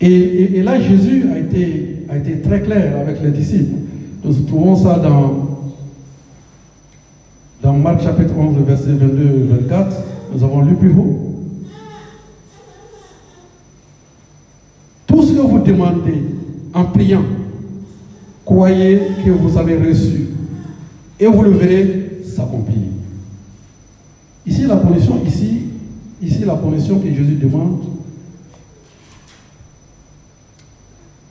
Et, 0.00 0.62
là, 0.62 0.80
Jésus 0.80 1.26
a 1.32 1.38
été, 1.38 2.40
très 2.42 2.60
clair 2.62 2.98
avec 2.98 3.22
les 3.22 3.30
disciples. 3.30 3.76
Nous 4.24 4.32
trouvons 4.46 4.74
ça 4.74 4.98
dans, 4.98 5.70
dans 7.62 7.72
Marc 7.74 8.02
chapitre 8.02 8.34
11, 8.36 8.56
verset 8.66 8.90
22-24. 8.90 9.86
Nous 10.34 10.42
avons 10.42 10.62
lu 10.62 10.74
plus 10.74 10.90
haut. 10.90 11.18
Tout 15.06 15.22
ce 15.22 15.34
que 15.34 15.40
vous 15.40 15.60
demandez 15.60 16.22
en 16.74 16.84
priant, 16.86 17.24
croyez 18.44 19.00
que 19.24 19.30
vous 19.30 19.56
avez 19.56 19.76
reçu 19.76 20.21
et 21.18 21.26
vous 21.26 21.42
le 21.42 21.50
verrez 21.50 22.20
s'accomplir. 22.24 22.78
Ici, 24.46 24.66
la 24.66 24.76
condition, 24.76 25.22
ici, 25.24 25.62
ici, 26.20 26.44
la 26.44 26.54
condition 26.54 26.98
que 26.98 27.08
Jésus 27.08 27.36
demande, 27.36 27.84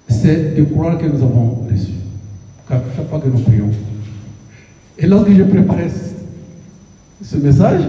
c'est 0.07 0.55
de 0.55 0.63
croire 0.63 0.97
que 0.97 1.05
nous 1.05 1.21
avons 1.21 1.67
reçu. 1.69 1.91
Chaque 2.69 3.09
fois 3.09 3.19
que 3.19 3.27
nous 3.27 3.39
prions. 3.39 3.69
Et 4.97 5.07
lorsque 5.07 5.32
je 5.32 5.43
préparais 5.43 5.89
ce 7.21 7.38
message, 7.38 7.82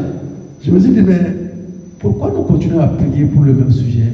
je 0.63 0.71
me 0.71 0.81
suis 0.81 0.91
dit, 0.91 1.03
mais 1.03 1.21
pourquoi 1.99 2.33
nous 2.33 2.43
continuons 2.43 2.81
à 2.81 2.89
prier 2.89 3.27
pour 3.27 3.43
le 3.43 3.53
même 3.53 3.71
sujet 3.71 4.13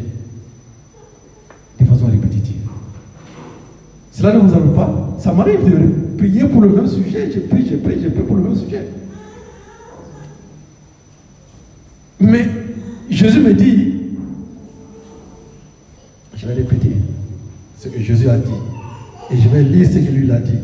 de 1.80 1.84
façon 1.86 2.06
répétitive 2.06 2.56
Cela 4.12 4.34
ne 4.34 4.40
vous 4.40 4.52
arrive 4.54 4.74
pas 4.74 5.16
Ça 5.18 5.32
m'arrive 5.32 5.64
de 5.64 6.16
prier 6.16 6.44
pour 6.44 6.60
le 6.60 6.68
même 6.68 6.86
sujet. 6.86 7.30
Je 7.32 7.40
prie, 7.40 7.66
je 7.70 7.76
prie, 7.76 7.98
je 8.02 8.08
prie 8.08 8.22
pour 8.22 8.36
le 8.36 8.42
même 8.42 8.56
sujet. 8.56 8.86
Mais 12.20 12.46
Jésus 13.10 13.40
me 13.40 13.54
dit, 13.54 13.94
je 16.34 16.46
vais 16.46 16.54
répéter 16.54 16.96
ce 17.78 17.88
que 17.88 18.00
Jésus 18.00 18.28
a 18.28 18.36
dit. 18.36 18.50
Et 19.30 19.36
je 19.36 19.48
vais 19.48 19.62
lire 19.62 19.86
ce 19.86 19.98
qu'il 19.98 20.14
lui 20.16 20.30
a 20.32 20.38
dit. 20.38 20.58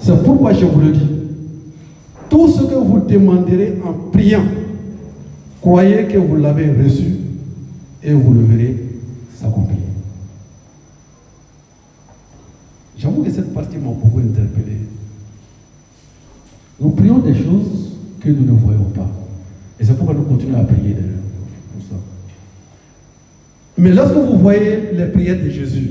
C'est 0.00 0.22
pourquoi 0.22 0.52
je 0.52 0.64
vous 0.64 0.80
le 0.80 0.92
dis. 0.92 1.10
Tout 2.28 2.48
ce 2.48 2.62
que 2.62 2.74
vous 2.74 3.00
demanderez 3.00 3.78
en 3.84 3.92
priant, 4.10 4.44
croyez 5.60 6.04
que 6.04 6.18
vous 6.18 6.36
l'avez 6.36 6.70
reçu 6.70 7.16
et 8.02 8.12
vous 8.12 8.32
le 8.32 8.40
verrez 8.42 8.85
s'accomplir. 9.36 9.78
J'avoue 12.98 13.22
que 13.22 13.30
cette 13.30 13.52
partie 13.52 13.76
m'a 13.76 13.90
beaucoup 13.90 14.18
interpellé. 14.18 14.78
Nous 16.80 16.90
prions 16.90 17.18
des 17.18 17.34
choses 17.34 17.98
que 18.20 18.30
nous 18.30 18.52
ne 18.52 18.58
voyons 18.58 18.90
pas. 18.94 19.08
Et 19.78 19.84
c'est 19.84 19.96
pourquoi 19.96 20.14
nous 20.14 20.22
continuons 20.22 20.60
à 20.60 20.64
prier 20.64 20.94
d'ailleurs. 20.94 21.12
Mais 23.78 23.92
lorsque 23.92 24.14
vous 24.14 24.38
voyez 24.38 24.92
les 24.94 25.06
prières 25.06 25.42
de 25.42 25.50
Jésus, 25.50 25.90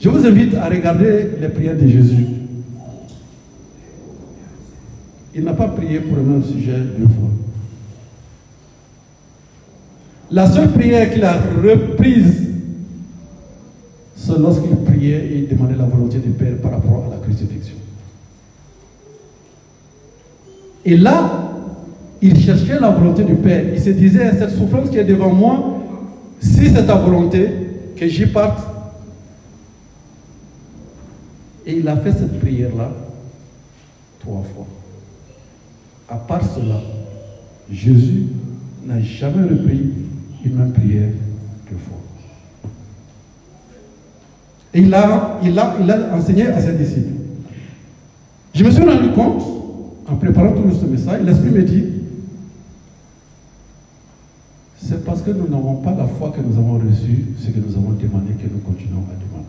je 0.00 0.08
vous 0.08 0.26
invite 0.26 0.54
à 0.54 0.68
regarder 0.68 1.28
les 1.40 1.48
prières 1.48 1.76
de 1.76 1.86
Jésus. 1.86 2.26
Il 5.34 5.44
n'a 5.44 5.54
pas 5.54 5.68
prié 5.68 6.00
pour 6.00 6.16
le 6.16 6.24
même 6.24 6.42
sujet 6.42 6.76
deux 6.98 7.06
fois. 7.06 7.30
La 10.32 10.50
seule 10.50 10.72
prière 10.72 11.12
qu'il 11.12 11.24
a 11.24 11.34
reprise, 11.62 12.48
c'est 14.16 14.38
lorsqu'il 14.38 14.74
priait 14.76 15.36
et 15.36 15.42
demandait 15.42 15.76
la 15.76 15.84
volonté 15.84 16.18
du 16.20 16.30
Père 16.30 16.56
par 16.62 16.70
rapport 16.70 17.04
à 17.06 17.10
la 17.10 17.16
crucifixion. 17.18 17.76
Et 20.86 20.96
là, 20.96 21.50
il 22.22 22.40
cherchait 22.40 22.80
la 22.80 22.90
volonté 22.90 23.24
du 23.24 23.34
Père. 23.34 23.74
Il 23.74 23.80
se 23.80 23.90
disait, 23.90 24.32
cette 24.38 24.52
souffrance 24.56 24.88
qui 24.88 24.96
est 24.96 25.04
devant 25.04 25.34
moi, 25.34 25.82
si 26.40 26.70
c'est 26.70 26.86
ta 26.86 26.94
volonté 26.94 27.48
que 27.94 28.08
j'y 28.08 28.24
parte, 28.24 28.66
et 31.66 31.76
il 31.76 31.86
a 31.86 31.96
fait 31.96 32.12
cette 32.12 32.40
prière-là 32.40 32.90
trois 34.18 34.42
fois. 34.54 34.66
À 36.08 36.16
part 36.16 36.42
cela, 36.42 36.80
Jésus 37.70 38.28
n'a 38.86 39.00
jamais 39.00 39.42
repris 39.42 39.92
une 40.44 40.56
même 40.56 40.72
prière 40.72 41.08
deux 41.70 41.76
fois. 41.76 41.98
Et 44.74 44.80
il 44.80 44.94
a, 44.94 45.38
il, 45.42 45.50
il 45.50 45.92
enseigné 46.12 46.46
à 46.46 46.60
ses 46.60 46.72
disciples. 46.72 47.12
Je 48.54 48.64
me 48.64 48.70
suis 48.70 48.84
rendu 48.84 49.10
compte, 49.12 49.42
en 50.08 50.16
préparant 50.16 50.52
tout 50.52 50.70
ce 50.74 50.84
message, 50.84 51.22
l'Esprit 51.22 51.50
me 51.50 51.62
dit, 51.62 51.84
c'est 54.76 55.04
parce 55.04 55.22
que 55.22 55.30
nous 55.30 55.48
n'avons 55.48 55.76
pas 55.76 55.94
la 55.94 56.06
foi 56.06 56.32
que 56.36 56.40
nous 56.40 56.58
avons 56.58 56.74
reçu 56.74 57.28
ce 57.38 57.50
que 57.50 57.58
nous 57.58 57.74
avons 57.76 57.92
demandé 57.92 58.32
que 58.34 58.48
nous 58.52 58.58
continuons 58.58 59.04
à 59.10 59.14
demander. 59.14 59.46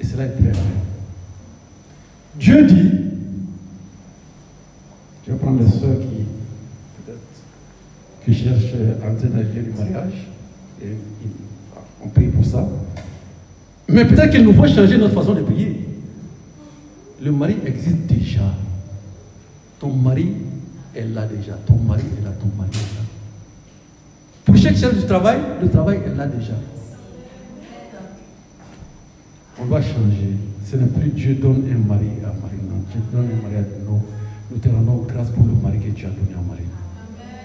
Et 0.00 0.04
cela 0.04 0.24
est 0.24 0.30
très 0.30 0.50
vrai. 0.50 0.97
Dieu 2.38 2.66
dit, 2.66 2.90
je 5.26 5.32
vais 5.32 5.38
prendre 5.38 5.60
les 5.60 5.68
soeurs 5.68 5.98
qui, 5.98 6.26
qui 8.24 8.34
cherchent 8.38 8.74
à 9.02 9.10
entrer 9.10 9.28
du 9.28 9.72
mariage, 9.76 10.28
et 10.82 10.96
on 12.04 12.08
prie 12.08 12.28
pour 12.28 12.44
ça. 12.44 12.66
Mais 13.88 14.04
peut-être 14.04 14.30
qu'il 14.30 14.44
nous 14.44 14.52
faut 14.52 14.66
changer 14.68 14.98
notre 14.98 15.14
façon 15.14 15.34
de 15.34 15.42
prier. 15.42 15.84
Le 17.20 17.32
mari 17.32 17.56
existe 17.66 18.06
déjà. 18.06 18.54
Ton 19.80 19.92
mari 19.92 20.32
est 20.94 21.06
là 21.06 21.26
déjà. 21.26 21.54
Ton 21.66 21.76
mari 21.76 22.02
est 22.20 22.24
là, 22.24 22.30
ton 22.38 22.46
mari 22.56 22.70
est 22.72 22.94
là. 22.96 23.04
Pour 24.44 24.56
chaque 24.56 24.76
chef 24.76 24.96
du 24.96 25.04
travail, 25.06 25.38
le 25.60 25.68
travail 25.68 26.00
est 26.06 26.14
là 26.14 26.26
déjà. 26.26 26.54
On 29.60 29.64
va 29.64 29.82
changer. 29.82 30.36
Ce 30.70 30.76
n'est 30.76 30.84
plus 30.84 31.08
Dieu 31.08 31.34
donne 31.34 31.64
un 31.72 31.88
mari 31.88 32.08
à 32.22 32.26
Marie. 32.26 32.60
Non, 32.68 32.84
Dieu 32.92 33.00
donne 33.10 33.24
un 33.24 33.42
mari 33.42 33.56
à 33.56 33.88
nous. 33.88 34.02
Nous 34.50 34.58
te 34.58 34.68
rendons 34.68 35.06
grâce 35.08 35.30
pour 35.30 35.46
le 35.46 35.52
mari 35.62 35.78
que 35.78 35.98
tu 35.98 36.04
as 36.04 36.10
donné 36.10 36.34
à 36.34 36.46
Marie. 36.46 36.68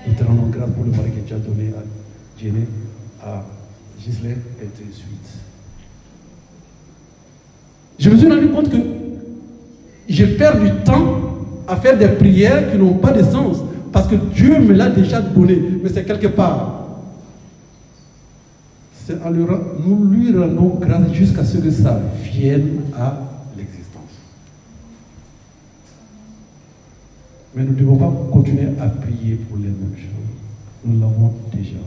Nous 0.05 0.13
te 0.13 0.23
rendons 0.25 0.47
grâce 0.47 0.69
pour 0.71 0.83
le 0.83 0.91
mari 0.91 1.09
que 1.11 1.25
tu 1.25 1.33
as 1.33 1.37
donné 1.37 1.69
à 1.69 2.41
Jenny, 2.41 2.65
à 3.23 3.45
Gisèle 3.97 4.39
et 4.61 4.65
de 4.65 4.91
suite. 4.91 5.29
Je 7.97 8.09
me 8.09 8.17
suis 8.17 8.27
rendu 8.27 8.49
compte 8.49 8.69
que 8.69 8.77
je 10.09 10.25
perds 10.25 10.59
du 10.59 10.71
temps 10.83 11.45
à 11.65 11.77
faire 11.77 11.97
des 11.97 12.09
prières 12.09 12.73
qui 12.73 12.77
n'ont 12.77 12.95
pas 12.95 13.13
de 13.13 13.23
sens. 13.23 13.59
Parce 13.93 14.07
que 14.09 14.15
Dieu 14.15 14.59
me 14.59 14.73
l'a 14.73 14.89
déjà 14.89 15.21
donné. 15.21 15.57
Mais 15.81 15.87
c'est 15.87 16.03
quelque 16.03 16.27
part. 16.27 16.82
Nous 19.09 20.05
lui 20.05 20.37
rendons 20.37 20.77
grâce 20.79 21.11
jusqu'à 21.11 21.43
ce 21.43 21.57
que 21.57 21.71
ça 21.71 21.99
vienne 22.23 22.81
à 22.97 23.19
l'existence. 23.57 24.01
Mais 27.55 27.63
nous 27.63 27.73
ne 27.73 27.77
devons 27.77 27.97
pas 27.97 28.13
continuer 28.31 28.69
à 28.79 28.87
prier 28.87 29.35
pour 29.35 29.57
les 29.57 29.65
mêmes 29.65 29.95
choses. 29.95 30.85
Nous 30.85 30.99
l'avons 30.99 31.33
déjà. 31.53 31.79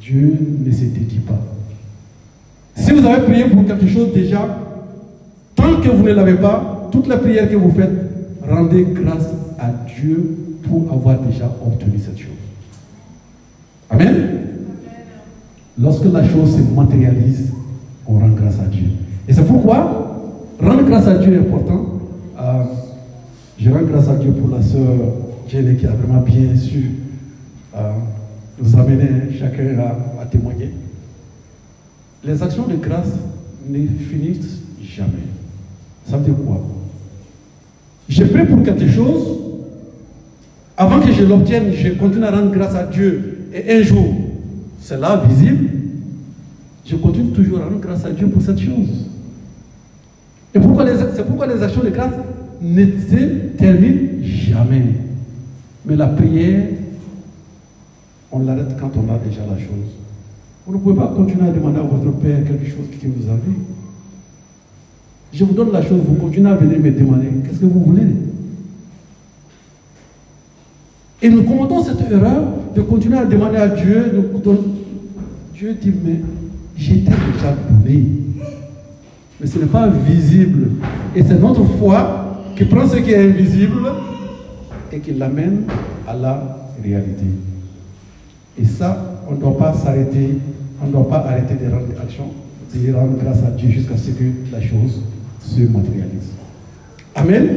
Dieu 0.00 0.38
ne 0.64 0.70
se 0.70 0.84
dédie 0.84 1.20
pas. 1.20 1.40
Si 2.74 2.90
vous 2.92 3.06
avez 3.06 3.24
prié 3.24 3.44
pour 3.44 3.64
quelque 3.64 3.86
chose 3.86 4.12
déjà, 4.12 4.48
Tant 5.54 5.80
que 5.80 5.88
vous 5.88 6.02
ne 6.02 6.12
l'avez 6.12 6.34
pas, 6.34 6.88
toute 6.90 7.06
la 7.06 7.18
prière 7.18 7.48
que 7.48 7.56
vous 7.56 7.70
faites, 7.70 7.90
rendez 8.48 8.86
grâce 8.90 9.28
à 9.58 9.70
Dieu 10.00 10.58
pour 10.68 10.92
avoir 10.92 11.20
déjà 11.20 11.44
obtenu 11.64 11.98
cette 11.98 12.18
chose. 12.18 12.30
Amen. 13.90 14.51
Lorsque 15.82 16.04
la 16.12 16.22
chose 16.22 16.54
se 16.56 16.74
matérialise, 16.74 17.52
on 18.06 18.18
rend 18.18 18.28
grâce 18.28 18.60
à 18.60 18.66
Dieu. 18.66 18.86
Et 19.26 19.32
c'est 19.32 19.44
pourquoi 19.44 20.16
rendre 20.60 20.84
grâce 20.84 21.08
à 21.08 21.18
Dieu 21.18 21.34
est 21.34 21.38
important. 21.38 21.86
Euh, 22.40 22.62
je 23.58 23.68
rends 23.68 23.82
grâce 23.82 24.08
à 24.08 24.14
Dieu 24.14 24.30
pour 24.30 24.54
la 24.54 24.62
sœur 24.62 24.86
Jenny 25.48 25.76
qui 25.76 25.86
a 25.86 25.90
vraiment 25.90 26.20
bien 26.20 26.54
su 26.54 26.90
euh, 27.76 27.92
nous 28.60 28.78
amener 28.78 29.32
chacun 29.36 29.76
à, 30.20 30.24
témoigner. 30.26 30.70
Les 32.24 32.40
actions 32.40 32.66
de 32.68 32.76
grâce 32.76 33.10
ne 33.68 33.78
finissent 34.08 34.60
jamais. 34.84 35.26
Ça 36.08 36.16
veut 36.16 36.24
dire 36.24 36.34
quoi? 36.46 36.64
Je 38.08 38.22
prie 38.22 38.44
pour 38.46 38.62
quelque 38.62 38.88
chose, 38.88 39.38
avant 40.76 41.00
que 41.00 41.10
je 41.10 41.24
l'obtienne, 41.24 41.72
je 41.74 41.88
continue 41.90 42.24
à 42.24 42.30
rendre 42.30 42.52
grâce 42.52 42.74
à 42.76 42.84
Dieu. 42.84 43.48
Et 43.52 43.72
un 43.72 43.82
jour, 43.82 44.14
c'est 44.82 44.98
là 44.98 45.22
visible, 45.28 45.70
je 46.84 46.96
continue 46.96 47.30
toujours 47.30 47.60
à 47.60 47.64
rendre 47.64 47.80
grâce 47.80 48.04
à 48.04 48.10
Dieu 48.10 48.26
pour 48.26 48.42
cette 48.42 48.58
chose. 48.58 49.06
Et 50.54 50.58
pourquoi 50.58 50.84
c'est 51.14 51.24
pourquoi 51.24 51.46
les 51.46 51.62
actions 51.62 51.82
de 51.82 51.90
grâce 51.90 52.12
ne 52.60 52.84
se 52.84 53.56
terminent 53.56 54.22
jamais. 54.22 54.82
Mais 55.86 55.96
la 55.96 56.08
prière, 56.08 56.64
on 58.30 58.40
l'arrête 58.40 58.76
quand 58.78 58.90
on 58.96 59.12
a 59.12 59.18
déjà 59.18 59.42
la 59.48 59.58
chose. 59.58 59.90
Vous 60.66 60.74
ne 60.74 60.78
pouvez 60.78 60.96
pas 60.96 61.12
continuer 61.16 61.48
à 61.48 61.52
demander 61.52 61.78
à 61.78 61.82
votre 61.82 62.12
Père 62.18 62.44
quelque 62.44 62.66
chose 62.66 62.86
que 62.90 63.06
vous 63.06 63.28
avez. 63.28 63.56
Je 65.32 65.44
vous 65.44 65.54
donne 65.54 65.72
la 65.72 65.82
chose, 65.82 66.00
vous 66.06 66.14
continuez 66.14 66.50
à 66.50 66.54
venir 66.54 66.78
me 66.78 66.90
demander 66.90 67.28
qu'est-ce 67.44 67.60
que 67.60 67.66
vous 67.66 67.84
voulez? 67.84 68.06
Et 71.22 71.30
nous 71.30 71.44
commettons 71.44 71.82
cette 71.82 72.00
erreur 72.10 72.42
de 72.74 72.80
continuer 72.82 73.18
à 73.18 73.24
demander 73.24 73.56
à 73.56 73.68
Dieu. 73.68 74.30
Dieu 75.54 75.76
dit, 75.80 75.92
mais 76.04 76.20
j'étais 76.76 77.10
déjà 77.10 77.54
donné. 77.70 78.04
Mais 79.40 79.46
ce 79.46 79.58
n'est 79.58 79.66
pas 79.66 79.88
visible. 79.88 80.70
Et 81.14 81.22
c'est 81.22 81.38
notre 81.38 81.64
foi 81.78 82.44
qui 82.56 82.64
prend 82.64 82.86
ce 82.86 82.96
qui 82.96 83.10
est 83.10 83.30
invisible 83.30 83.90
et 84.92 84.98
qui 84.98 85.12
l'amène 85.12 85.62
à 86.06 86.14
la 86.14 86.70
réalité. 86.82 87.24
Et 88.58 88.64
ça, 88.64 89.22
on 89.28 89.34
ne 89.34 89.40
doit 89.40 89.56
pas 89.56 89.72
s'arrêter, 89.74 90.38
on 90.82 90.86
ne 90.86 90.92
doit 90.92 91.08
pas 91.08 91.18
arrêter 91.18 91.54
de 91.54 91.70
rendre 91.70 91.86
action, 92.02 92.24
de 92.74 92.92
rendre 92.92 93.16
grâce 93.22 93.42
à 93.44 93.50
Dieu 93.50 93.70
jusqu'à 93.70 93.96
ce 93.96 94.10
que 94.10 94.24
la 94.52 94.60
chose 94.60 95.02
se 95.40 95.60
matérialise. 95.62 96.32
Amen. 97.14 97.48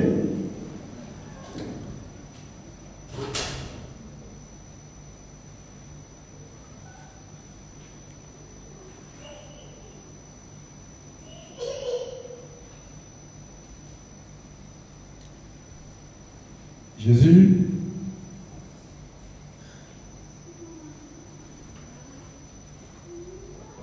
Jésus 16.98 17.66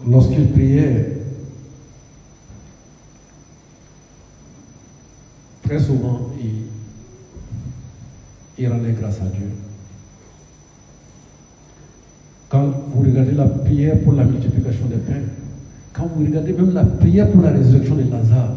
lorsqu'il 0.06 0.48
priait, 0.48 1.18
très 5.62 5.78
souvent, 5.78 6.30
il, 6.40 6.66
rendait 8.68 8.92
grâce 8.92 9.20
à 9.20 9.26
Dieu. 9.26 9.48
Quand 12.48 12.70
vous 12.94 13.02
regardez 13.02 13.32
la 13.32 13.46
prière 13.46 13.98
pour 14.00 14.12
la 14.12 14.24
multiplication 14.24 14.86
des 14.86 14.96
pains, 14.96 15.22
quand 15.92 16.06
vous 16.14 16.24
regardez 16.24 16.52
même 16.52 16.72
la 16.74 16.84
prière 16.84 17.30
pour 17.30 17.42
la 17.42 17.50
résurrection 17.50 17.96
de 17.96 18.10
Lazare, 18.10 18.52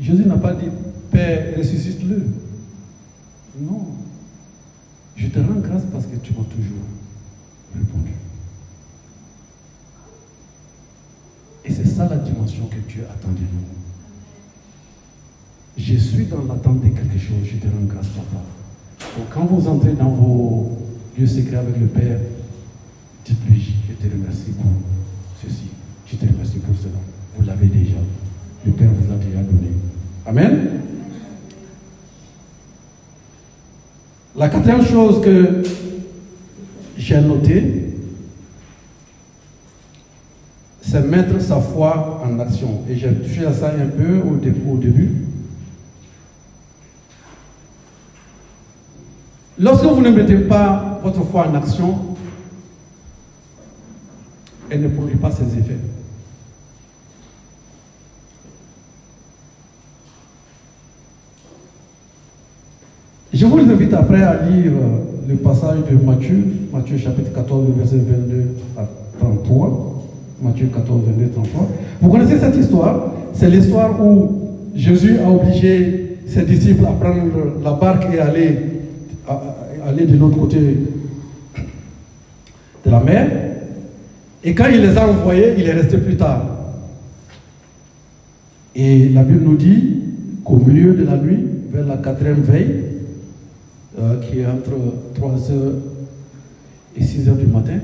Jésus 0.00 0.24
n'a 0.24 0.36
pas 0.36 0.54
dit 0.54 0.68
Père, 1.10 1.58
ressuscite-le. 1.58 2.24
Non. 3.60 3.86
Je 5.16 5.26
te 5.26 5.38
rends 5.38 5.60
grâce 5.60 5.82
parce 5.92 6.06
que 6.06 6.16
tu 6.16 6.32
m'as 6.32 6.44
toujours 6.44 6.84
répondu. 7.74 8.12
Et 11.64 11.72
c'est 11.72 11.86
ça 11.86 12.08
la 12.08 12.16
dimension 12.16 12.66
que 12.66 12.78
Dieu 12.90 13.04
attend 13.10 13.32
de 13.32 13.40
nous. 13.40 13.89
Je 15.82 15.96
suis 15.96 16.26
dans 16.26 16.44
l'attente 16.46 16.82
de 16.82 16.88
quelque 16.88 17.18
chose, 17.18 17.38
je 17.44 17.56
te 17.56 17.66
rends 17.66 17.86
grâce, 17.88 18.08
papa. 18.08 18.44
Donc 19.16 19.26
quand 19.32 19.46
vous 19.46 19.66
entrez 19.66 19.92
dans 19.92 20.10
vos 20.10 20.78
lieux 21.18 21.26
secrets 21.26 21.56
avec 21.56 21.78
le 21.80 21.86
Père, 21.86 22.18
dites-lui, 23.24 23.74
je 23.88 23.94
te 23.94 24.12
remercie 24.12 24.50
pour 24.52 24.70
ceci, 25.42 25.68
je 26.06 26.16
te 26.16 26.26
remercie 26.26 26.58
pour 26.58 26.76
cela. 26.76 26.98
Vous 27.36 27.46
l'avez 27.46 27.66
déjà. 27.66 27.96
Le 28.66 28.72
Père 28.72 28.90
vous 28.90 29.12
a 29.12 29.16
déjà 29.16 29.38
donné. 29.38 29.70
Amen. 30.26 30.68
La 34.36 34.48
quatrième 34.50 34.84
chose 34.84 35.22
que 35.22 35.62
j'ai 36.98 37.20
notée, 37.22 37.94
c'est 40.82 41.06
mettre 41.06 41.40
sa 41.40 41.58
foi 41.58 42.22
en 42.24 42.38
action. 42.38 42.82
Et 42.88 42.96
j'ai 42.96 43.12
touché 43.14 43.46
à 43.46 43.52
ça 43.52 43.72
un 43.72 43.86
peu 43.86 44.18
au, 44.18 44.34
au 44.74 44.76
début. 44.76 45.29
Lorsque 49.62 49.84
vous 49.84 50.00
ne 50.00 50.08
mettez 50.08 50.36
pas 50.36 51.00
votre 51.04 51.22
foi 51.24 51.46
en 51.46 51.54
action, 51.54 51.94
elle 54.70 54.80
ne 54.80 54.88
produit 54.88 55.16
pas 55.16 55.30
ses 55.30 55.44
effets. 55.58 55.76
Je 63.34 63.44
vous 63.44 63.58
invite 63.58 63.92
après 63.92 64.22
à 64.22 64.48
lire 64.48 64.72
le 65.28 65.36
passage 65.36 65.80
de 65.90 66.04
Matthieu, 66.04 66.42
Matthieu 66.72 66.96
chapitre 66.96 67.32
14, 67.34 67.66
verset 67.76 67.98
22 67.98 68.56
à 68.78 68.88
33. 69.18 70.04
Matthieu 70.42 70.70
14, 70.74 71.02
22 71.06 71.30
33. 71.32 71.68
Vous 72.00 72.08
connaissez 72.08 72.38
cette 72.38 72.56
histoire? 72.56 73.12
C'est 73.34 73.50
l'histoire 73.50 74.02
où 74.02 74.40
Jésus 74.74 75.18
a 75.18 75.30
obligé 75.30 76.16
ses 76.26 76.42
disciples 76.44 76.86
à 76.86 76.92
prendre 76.92 77.60
la 77.62 77.72
barque 77.72 78.06
et 78.12 78.18
aller, 78.20 78.79
aller 79.86 80.06
de 80.06 80.16
l'autre 80.16 80.38
côté 80.38 80.58
de 82.84 82.90
la 82.90 83.00
mer. 83.00 83.30
Et 84.42 84.54
quand 84.54 84.66
il 84.72 84.80
les 84.80 84.96
a 84.96 85.08
envoyés, 85.08 85.54
il 85.58 85.66
est 85.66 85.72
resté 85.72 85.98
plus 85.98 86.16
tard. 86.16 86.44
Et 88.74 89.08
la 89.10 89.22
Bible 89.22 89.44
nous 89.44 89.56
dit 89.56 89.96
qu'au 90.44 90.56
milieu 90.56 90.94
de 90.94 91.04
la 91.04 91.16
nuit, 91.16 91.44
vers 91.72 91.86
la 91.86 91.96
quatrième 91.98 92.40
veille, 92.40 92.84
euh, 93.98 94.20
qui 94.20 94.40
est 94.40 94.46
entre 94.46 94.70
3h 95.14 95.52
et 96.96 97.02
6h 97.02 97.36
du 97.36 97.46
matin, 97.46 97.78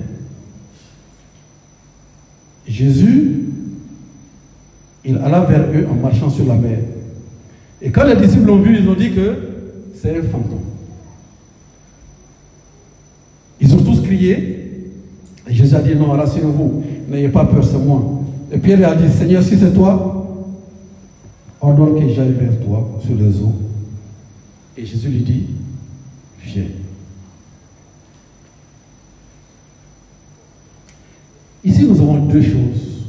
Jésus, 2.67 3.45
il 5.05 5.19
alla 5.19 5.41
vers 5.41 5.67
eux 5.73 5.87
en 5.91 5.95
marchant 5.95 6.31
sur 6.31 6.47
la 6.47 6.55
mer. 6.55 6.79
Et 7.81 7.91
quand 7.91 8.05
les 8.05 8.17
disciples 8.17 8.47
l'ont 8.47 8.61
vu, 8.61 8.79
ils 8.79 8.89
ont 8.89 8.95
dit 8.95 9.13
que 9.13 9.35
c'est 9.95 10.17
un 10.19 10.23
fantôme. 10.23 10.76
Et 14.25 15.55
Jésus 15.55 15.75
a 15.75 15.81
dit, 15.81 15.95
non, 15.95 16.11
rassurez-vous, 16.11 16.83
n'ayez 17.09 17.29
pas 17.29 17.45
peur, 17.45 17.65
c'est 17.65 17.79
moi. 17.79 18.03
Et 18.51 18.59
Pierre 18.59 18.91
a 18.91 18.95
dit, 18.95 19.13
Seigneur, 19.13 19.43
si 19.43 19.57
c'est 19.57 19.73
toi, 19.73 20.17
ordonne 21.61 21.95
que 21.95 22.09
j'aille 22.13 22.33
vers 22.33 22.59
toi 22.61 22.89
sur 23.05 23.15
les 23.15 23.41
eaux. 23.41 23.55
Et 24.77 24.85
Jésus 24.85 25.09
lui 25.09 25.21
dit, 25.21 25.47
viens. 26.45 26.65
Ici, 31.65 31.85
nous 31.85 32.01
avons 32.01 32.27
deux 32.27 32.43
choses. 32.43 33.07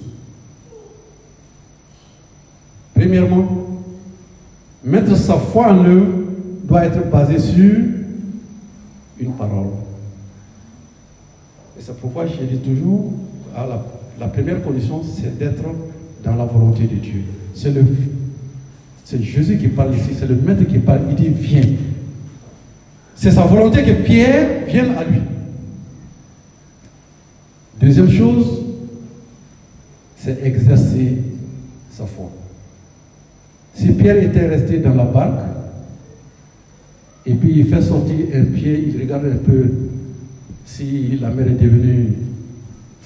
Premièrement, 2.95 3.47
mettre 4.83 5.15
sa 5.15 5.35
foi 5.35 5.71
en 5.71 5.83
eux 5.83 6.27
doit 6.63 6.85
être 6.85 7.09
basé 7.11 7.37
sur 7.37 7.75
une 9.19 9.33
parole. 9.37 9.67
C'est 11.87 11.95
pourquoi 12.01 12.25
je 12.25 12.43
dis 12.43 12.57
toujours, 12.57 13.13
la, 13.55 13.81
la 14.19 14.27
première 14.27 14.61
condition, 14.61 15.01
c'est 15.03 15.39
d'être 15.39 15.63
dans 16.21 16.35
la 16.35 16.43
volonté 16.43 16.83
de 16.83 16.95
Dieu. 16.95 17.21
C'est 17.55 17.73
le 17.73 17.85
c'est 19.05 19.23
Jésus 19.23 19.57
qui 19.57 19.69
parle 19.69 19.95
ici, 19.95 20.09
c'est 20.19 20.27
le 20.27 20.35
maître 20.35 20.65
qui 20.65 20.79
parle. 20.79 20.99
Il 21.11 21.15
dit 21.15 21.29
viens. 21.29 21.61
C'est 23.15 23.31
sa 23.31 23.43
volonté 23.45 23.83
que 23.83 24.03
Pierre 24.03 24.65
vienne 24.67 24.95
à 24.97 25.05
lui. 25.05 25.21
Deuxième 27.79 28.11
chose, 28.11 28.63
c'est 30.17 30.43
exercer 30.43 31.19
sa 31.91 32.05
foi. 32.05 32.29
Si 33.75 33.93
Pierre 33.93 34.21
était 34.21 34.47
resté 34.47 34.79
dans 34.79 34.93
la 34.93 35.05
barque, 35.05 35.39
et 37.25 37.33
puis 37.33 37.59
il 37.59 37.67
fait 37.67 37.81
sortir 37.81 38.25
un 38.35 38.43
pied, 38.43 38.89
il 38.89 38.99
regarde 38.99 39.23
un 39.27 39.37
peu 39.37 39.86
si 40.67 41.17
la 41.19 41.29
mer 41.29 41.47
est 41.47 41.63
devenue, 41.63 42.13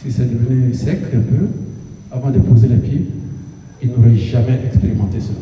si 0.01 0.11
c'est 0.11 0.29
devenu 0.29 0.73
sec 0.73 0.99
un 1.13 1.19
peu, 1.19 1.47
avant 2.11 2.31
de 2.31 2.39
poser 2.39 2.67
les 2.67 2.75
pieds, 2.75 3.05
il 3.81 3.91
n'aurait 3.91 4.15
jamais 4.15 4.59
expérimenté 4.65 5.19
cela. 5.19 5.37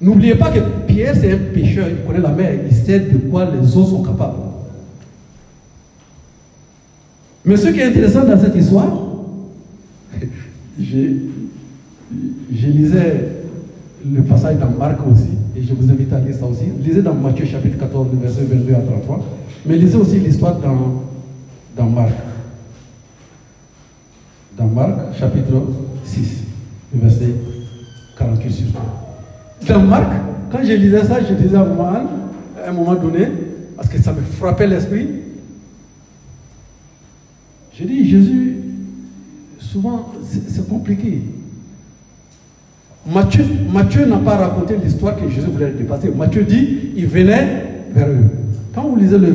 N'oubliez 0.00 0.34
pas 0.34 0.50
que 0.50 0.60
Pierre, 0.86 1.16
c'est 1.16 1.32
un 1.32 1.38
pêcheur, 1.52 1.88
il 1.88 2.06
connaît 2.06 2.20
la 2.20 2.32
mer, 2.32 2.60
il 2.70 2.74
sait 2.74 3.00
de 3.00 3.16
quoi 3.18 3.50
les 3.50 3.76
eaux 3.76 3.84
sont 3.84 4.02
capables. 4.02 4.36
Mais 7.44 7.56
ce 7.56 7.68
qui 7.68 7.80
est 7.80 7.84
intéressant 7.84 8.24
dans 8.24 8.38
cette 8.38 8.54
histoire, 8.54 8.92
je, 10.78 10.96
lisais 12.50 13.28
le 14.06 14.22
passage 14.22 14.58
dans 14.58 14.70
Marc 14.70 14.98
aussi, 15.10 15.30
et 15.56 15.62
je 15.62 15.72
vous 15.72 15.90
invite 15.90 16.12
à 16.12 16.20
lire 16.20 16.34
ça 16.34 16.46
aussi. 16.46 16.64
Lisez 16.84 17.02
dans 17.02 17.14
Matthieu 17.14 17.46
chapitre 17.46 17.78
14, 17.78 18.08
verset 18.20 18.44
22 18.44 18.74
à 18.74 18.80
33, 18.80 19.24
mais 19.66 19.76
lisez 19.76 19.96
aussi 19.96 20.18
l'histoire 20.18 20.56
dans, 20.56 21.04
dans 21.76 21.88
Marc. 21.88 22.12
Dans 24.56 24.66
Marc 24.66 25.18
chapitre 25.18 25.52
6, 26.04 26.44
verset 26.94 27.34
48 28.18 28.50
surtout. 28.50 28.78
Dans 29.66 29.80
Marc, 29.80 30.12
quand 30.50 30.60
je 30.64 30.72
lisais 30.72 31.04
ça, 31.04 31.20
je 31.20 31.34
disais 31.34 31.56
à 31.56 31.62
un 32.68 32.72
moment, 32.72 32.94
donné, 32.94 33.28
parce 33.76 33.88
que 33.88 33.98
ça 34.00 34.12
me 34.12 34.20
frappait 34.20 34.66
l'esprit, 34.66 35.08
je 37.78 37.84
dis, 37.84 38.08
Jésus, 38.10 38.56
souvent, 39.58 40.12
c'est 40.48 40.68
compliqué. 40.68 41.22
Matthieu 43.06 44.04
n'a 44.06 44.18
pas 44.18 44.36
raconté 44.36 44.76
l'histoire 44.76 45.16
que 45.16 45.28
Jésus 45.30 45.46
voulait 45.46 45.70
dépasser. 45.70 46.10
Matthieu 46.10 46.42
dit, 46.42 46.92
il 46.96 47.06
venait 47.06 47.86
vers 47.94 48.08
eux. 48.08 48.39
Quand 48.74 48.88
vous 48.88 48.96
lisez 48.96 49.18
le, 49.18 49.32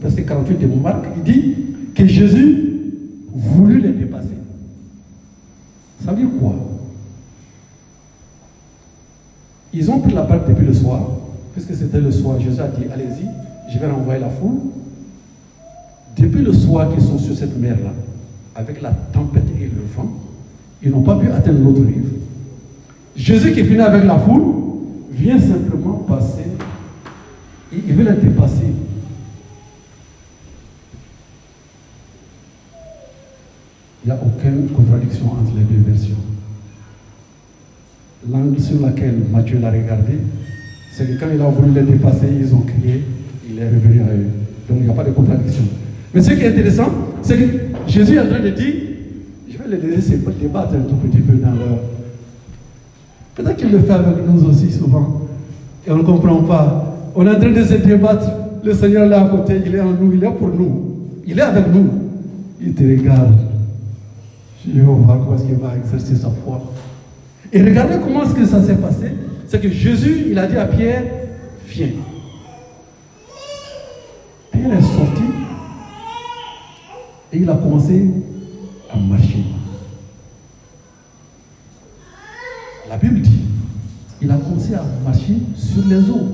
verset 0.00 0.22
48 0.22 0.58
de 0.58 0.66
Marc, 0.66 1.04
il 1.16 1.22
dit 1.22 1.54
que 1.94 2.06
Jésus 2.06 2.72
voulut 3.34 3.80
les 3.80 3.92
dépasser. 3.92 4.28
Ça 6.04 6.12
veut 6.12 6.18
dire 6.18 6.30
quoi? 6.40 6.54
Ils 9.72 9.90
ont 9.90 10.00
pris 10.00 10.14
la 10.14 10.22
barque 10.22 10.48
depuis 10.48 10.66
le 10.66 10.72
soir, 10.72 11.02
puisque 11.52 11.74
c'était 11.74 12.00
le 12.00 12.10
soir. 12.10 12.40
Jésus 12.40 12.60
a 12.60 12.68
dit, 12.68 12.84
allez-y, 12.92 13.26
je 13.72 13.78
vais 13.78 13.86
renvoyer 13.86 14.20
la 14.20 14.30
foule. 14.30 14.58
Depuis 16.16 16.42
le 16.42 16.52
soir 16.52 16.92
qu'ils 16.92 17.02
sont 17.02 17.18
sur 17.18 17.36
cette 17.36 17.56
mer-là, 17.58 17.92
avec 18.54 18.82
la 18.82 18.90
tempête 18.90 19.44
et 19.60 19.64
le 19.64 19.82
vent, 19.96 20.10
ils 20.82 20.90
n'ont 20.90 21.02
pas 21.02 21.16
pu 21.16 21.30
atteindre 21.30 21.62
l'autre 21.62 21.82
rive. 21.82 22.12
Jésus 23.14 23.52
qui 23.52 23.64
finit 23.64 23.80
avec 23.80 24.04
la 24.04 24.18
foule 24.18 24.42
vient 25.12 25.38
simplement 25.38 26.04
passer, 26.08 26.44
il 27.72 27.94
veut 27.94 28.04
la 28.04 28.12
dépasser. 28.12 28.72
Il 34.02 34.06
n'y 34.06 34.12
a 34.12 34.18
aucune 34.24 34.68
contradiction 34.68 35.26
entre 35.26 35.52
les 35.56 35.62
deux 35.62 35.82
versions. 35.90 36.16
L'angle 38.30 38.60
sur 38.60 38.86
lequel 38.86 39.22
Matthieu 39.30 39.58
l'a 39.60 39.70
regardé, 39.70 40.18
c'est 40.92 41.06
que 41.06 41.20
quand 41.20 41.30
il 41.32 41.40
a 41.40 41.48
voulu 41.48 41.72
les 41.72 41.82
dépasser, 41.82 42.28
ils 42.38 42.54
ont 42.54 42.60
crié, 42.60 43.04
il 43.48 43.58
est 43.58 43.68
revenu 43.68 44.00
à 44.00 44.14
eux. 44.14 44.28
Donc 44.68 44.78
il 44.80 44.84
n'y 44.84 44.90
a 44.90 44.94
pas 44.94 45.04
de 45.04 45.10
contradiction. 45.10 45.64
Mais 46.14 46.22
ce 46.22 46.32
qui 46.32 46.42
est 46.42 46.48
intéressant, 46.48 46.90
c'est 47.22 47.36
que 47.36 47.60
Jésus 47.86 48.16
est 48.16 48.20
en 48.20 48.28
train 48.28 48.40
de 48.40 48.50
dire, 48.50 48.74
je 49.48 49.58
vais 49.58 49.76
les 49.76 49.96
laisser 49.96 50.18
débattre 50.40 50.74
un 50.74 50.80
tout 50.80 50.96
petit 50.96 51.20
peu 51.20 51.34
dans 51.34 51.52
leur 51.52 51.78
Peut-être 53.34 53.56
qu'il 53.56 53.70
le 53.70 53.78
fait 53.78 53.92
avec 53.92 54.26
nous 54.26 54.44
aussi 54.44 54.70
souvent. 54.70 55.22
Et 55.86 55.90
on 55.90 55.96
ne 55.96 56.02
comprend 56.02 56.42
pas. 56.42 56.89
On 57.14 57.26
est 57.26 57.30
en 57.30 57.40
train 57.40 57.50
de 57.50 57.64
se 57.64 57.74
débattre. 57.74 58.30
Le 58.62 58.74
Seigneur 58.74 59.06
là 59.06 59.24
à 59.24 59.28
côté, 59.28 59.60
il 59.64 59.74
est 59.74 59.80
en 59.80 59.92
nous, 59.92 60.12
il 60.12 60.22
est 60.22 60.30
pour 60.30 60.48
nous. 60.48 60.96
Il 61.26 61.38
est 61.38 61.42
avec 61.42 61.66
nous. 61.72 61.88
Il 62.60 62.74
te 62.74 62.82
regarde. 62.82 63.38
Je 64.66 64.72
vais 64.72 64.82
voir 64.82 65.18
comment 65.18 65.34
est-ce 65.34 65.44
qu'il 65.44 65.54
va 65.56 65.76
exercer 65.76 66.14
sa 66.14 66.28
foi. 66.44 66.60
Et 67.52 67.62
regardez 67.62 67.94
comment 68.02 68.24
est-ce 68.24 68.34
que 68.34 68.44
ça 68.44 68.62
s'est 68.62 68.76
passé. 68.76 69.12
C'est 69.46 69.60
que 69.60 69.70
Jésus, 69.70 70.26
il 70.30 70.38
a 70.38 70.46
dit 70.46 70.56
à 70.56 70.66
Pierre, 70.66 71.04
viens. 71.66 71.88
Pierre 74.52 74.72
est 74.72 74.82
sorti 74.82 75.22
et 77.32 77.38
il 77.38 77.48
a 77.48 77.54
commencé 77.54 78.10
à 78.92 78.96
marcher. 78.98 79.44
La 82.88 82.96
Bible 82.96 83.20
dit, 83.20 83.44
il 84.20 84.30
a 84.30 84.34
commencé 84.34 84.74
à 84.74 84.84
marcher 85.04 85.34
sur 85.54 85.86
les 85.86 86.10
eaux. 86.10 86.28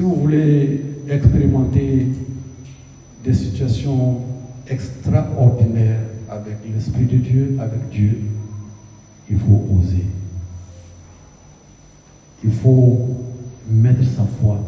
Si 0.00 0.06
vous 0.06 0.14
voulez 0.14 0.80
expérimenter 1.10 2.06
des 3.22 3.34
situations 3.34 4.22
extraordinaires 4.66 6.00
avec 6.30 6.54
l'Esprit 6.74 7.04
de 7.04 7.18
Dieu, 7.18 7.58
avec 7.60 7.90
Dieu, 7.90 8.18
il 9.28 9.36
faut 9.36 9.62
oser. 9.78 10.06
Il 12.42 12.50
faut 12.50 13.10
mettre 13.70 14.02
sa 14.04 14.24
foi 14.40 14.64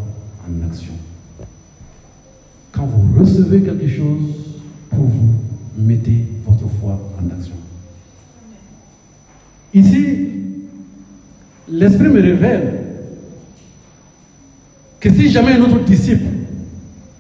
en 0.47 0.71
action. 0.71 0.93
Quand 2.71 2.85
vous 2.85 3.19
recevez 3.19 3.63
quelque 3.63 3.89
chose 3.89 4.35
pour 4.91 5.05
vous, 5.05 5.35
mettez 5.79 6.27
votre 6.45 6.69
foi 6.79 7.01
en 7.19 7.35
action. 7.35 7.55
Ici, 9.73 10.29
l'Esprit 11.71 12.09
me 12.09 12.21
révèle 12.21 12.82
que 15.03 15.11
si 15.13 15.31
jamais 15.31 15.55
un 15.55 15.63
autre 15.63 15.81
disciple 15.85 16.27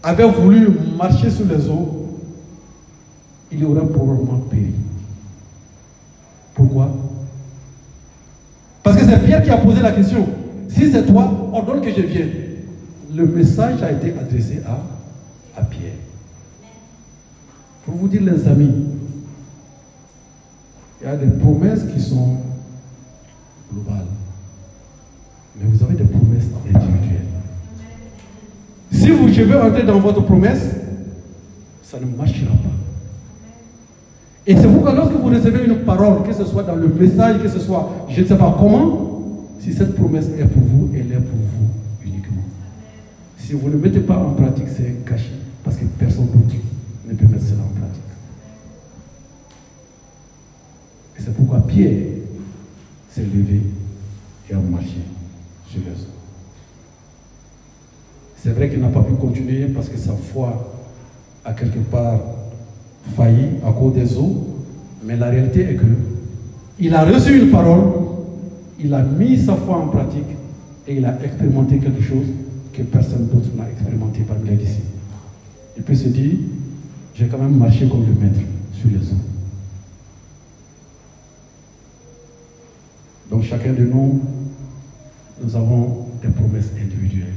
avait 0.05 0.31
voulu 0.31 0.69
marcher 0.97 1.29
sur 1.29 1.45
les 1.47 1.69
eaux, 1.69 2.17
il 3.51 3.65
aurait 3.65 3.85
probablement 3.85 4.39
péri. 4.49 4.73
Pourquoi? 6.55 6.97
Parce 8.85 8.97
que 8.97 9.05
c'est 9.05 9.19
Pierre 9.25 9.43
qui 9.43 9.51
a 9.51 9.57
posé 9.57 9.83
la 9.83 9.91
question. 9.91 10.29
Si 10.69 10.93
c'est 10.93 11.05
toi, 11.07 11.51
ordonne 11.53 11.81
que 11.81 11.91
je 11.91 12.03
vienne. 12.03 12.31
Le 13.13 13.27
message 13.27 13.83
a 13.83 13.91
été 13.91 14.15
adressé 14.17 14.63
à, 14.65 15.61
à 15.61 15.65
Pierre. 15.65 15.93
Pour 17.85 17.97
vous 17.97 18.07
dire, 18.07 18.23
les 18.23 18.47
amis, 18.47 18.75
il 21.01 21.05
y 21.05 21.11
a 21.11 21.17
des 21.17 21.27
promesses 21.27 21.83
qui 21.93 22.01
sont 22.01 22.37
globales. 23.73 24.07
Mais 25.59 25.67
vous 25.69 25.83
avez 25.83 25.97
des 25.97 26.05
promesses 26.05 26.47
individuelles. 26.65 27.32
Si 28.93 29.11
vous 29.11 29.29
devez 29.29 29.57
entrer 29.57 29.83
dans 29.85 29.99
votre 29.99 30.23
promesse, 30.23 30.77
ça 31.83 31.99
ne 31.99 32.07
marchera 32.17 32.53
pas. 32.53 32.71
Et 34.47 34.57
c'est 34.57 34.67
pourquoi 34.67 34.93
lorsque 34.93 35.13
vous 35.13 35.29
recevez 35.29 35.65
une 35.65 35.81
parole, 35.81 36.23
que 36.27 36.33
ce 36.33 36.45
soit 36.45 36.65
dans 36.65 36.75
le 36.75 36.89
message, 36.89 37.43
que 37.43 37.49
ce 37.49 37.59
soit 37.59 38.07
je 38.09 38.21
ne 38.23 38.27
sais 38.27 38.37
pas 38.37 38.57
comment, 38.59 39.13
si 39.61 39.73
cette 39.73 39.95
promesse 39.95 40.27
est 40.39 40.45
pour 40.45 40.63
vous, 40.63 40.91
elle 40.95 41.13
est 41.13 41.21
pour 41.21 41.39
vous 41.39 41.69
uniquement. 42.05 42.43
Si 43.39 43.53
vous 43.53 43.69
ne 43.69 43.77
mettez 43.77 44.01
pas 44.01 44.17
en 44.17 44.33
pratique, 44.33 44.67
c'est 44.77 45.05
caché. 45.07 45.31
Parce 45.63 45.77
que 45.77 45.85
personne 45.99 46.27
d'autre 46.27 46.57
ne 47.09 47.15
peut 47.15 47.27
mettre 47.27 47.45
cela 47.45 47.63
en 47.63 47.79
pratique. 47.79 48.03
Et 51.17 51.23
c'est 51.23 51.35
pourquoi 51.35 51.61
Pierre 51.61 52.03
s'est 53.11 53.23
levé 53.23 53.63
et 54.51 54.55
a 54.55 54.59
marché 54.59 55.03
sur 55.69 55.81
les 55.81 56.03
eaux. 56.03 56.12
C'est 58.43 58.51
vrai 58.51 58.69
qu'il 58.69 58.81
n'a 58.81 58.89
pas 58.89 59.03
pu 59.03 59.15
continuer 59.15 59.67
parce 59.67 59.89
que 59.89 59.97
sa 59.97 60.15
foi 60.15 60.75
a 61.45 61.53
quelque 61.53 61.79
part 61.79 62.19
failli 63.15 63.51
à 63.65 63.71
cause 63.71 63.95
des 63.95 64.19
eaux, 64.19 64.65
mais 65.05 65.17
la 65.17 65.29
réalité 65.31 65.61
est 65.61 65.77
que 65.77 65.87
il 66.81 66.93
a 66.93 67.05
reçu 67.05 67.41
une 67.41 67.51
parole, 67.51 67.85
il 68.81 68.93
a 68.95 69.03
mis 69.03 69.39
sa 69.39 69.55
foi 69.55 69.77
en 69.77 69.87
pratique 69.87 70.27
et 70.89 70.97
il 70.97 71.05
a 71.05 71.23
expérimenté 71.23 71.79
quelque 71.79 72.03
chose 72.03 72.27
que 72.73 72.83
personne 72.83 73.29
d'autre 73.29 73.47
n'a 73.57 73.71
expérimenté 73.71 74.23
parmi 74.27 74.51
les 74.51 74.57
disciples. 74.57 74.87
Il 75.77 75.85
peut 75.85 75.95
se 75.95 76.09
dire, 76.09 76.33
j'ai 77.15 77.27
quand 77.27 77.39
même 77.39 77.57
marché 77.57 77.89
comme 77.89 78.05
le 78.05 78.21
maître 78.21 78.41
sur 78.73 78.89
les 78.91 78.97
eaux. 78.97 79.23
Donc 83.31 83.45
chacun 83.45 83.73
de 83.73 83.85
nous, 83.85 84.21
nous 85.41 85.55
avons 85.55 86.07
des 86.21 86.29
promesses 86.29 86.73
individuelles. 86.77 87.29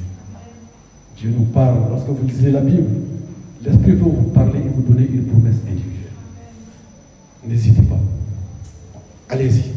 Dieu 1.18 1.34
nous 1.38 1.46
parle. 1.46 1.78
Lorsque 1.90 2.08
vous 2.08 2.28
lisez 2.28 2.52
la 2.52 2.62
Bible, 2.62 2.88
l'Esprit 3.64 3.92
veut 3.92 4.04
vous 4.04 4.32
parler 4.34 4.60
et 4.60 4.70
vous 4.70 4.82
donner 4.82 5.08
une 5.12 5.26
promesse 5.26 5.56
individuelle. 5.68 6.12
N'hésitez 7.48 7.82
pas. 7.84 8.00
Allez-y. 9.30 9.72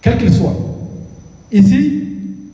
Quel 0.00 0.18
qu'il 0.18 0.32
soit. 0.32 0.56
Ici, 1.50 2.04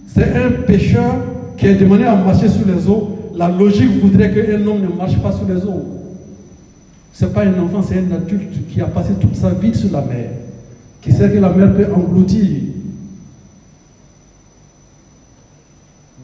c'est 0.06 0.32
un 0.34 0.50
pécheur 0.66 1.16
qui 1.56 1.66
est 1.66 1.74
demandé 1.74 2.04
à 2.04 2.16
marcher 2.16 2.48
sur 2.48 2.66
les 2.66 2.88
eaux. 2.88 3.32
La 3.34 3.48
logique 3.48 4.00
voudrait 4.00 4.32
qu'un 4.32 4.66
homme 4.66 4.82
ne 4.82 4.96
marche 4.96 5.20
pas 5.20 5.32
sur 5.32 5.46
les 5.46 5.62
eaux. 5.64 5.94
Ce 7.12 7.24
n'est 7.24 7.30
pas 7.32 7.44
un 7.44 7.58
enfant, 7.60 7.82
c'est 7.82 7.98
un 7.98 8.12
adulte 8.12 8.66
qui 8.68 8.80
a 8.80 8.86
passé 8.86 9.12
toute 9.20 9.36
sa 9.36 9.50
vie 9.50 9.74
sur 9.74 9.92
la 9.92 10.02
mer, 10.02 10.30
qui 11.00 11.12
sait 11.12 11.30
que 11.30 11.38
la 11.38 11.50
mer 11.50 11.74
peut 11.74 11.86
engloutir. 11.94 12.50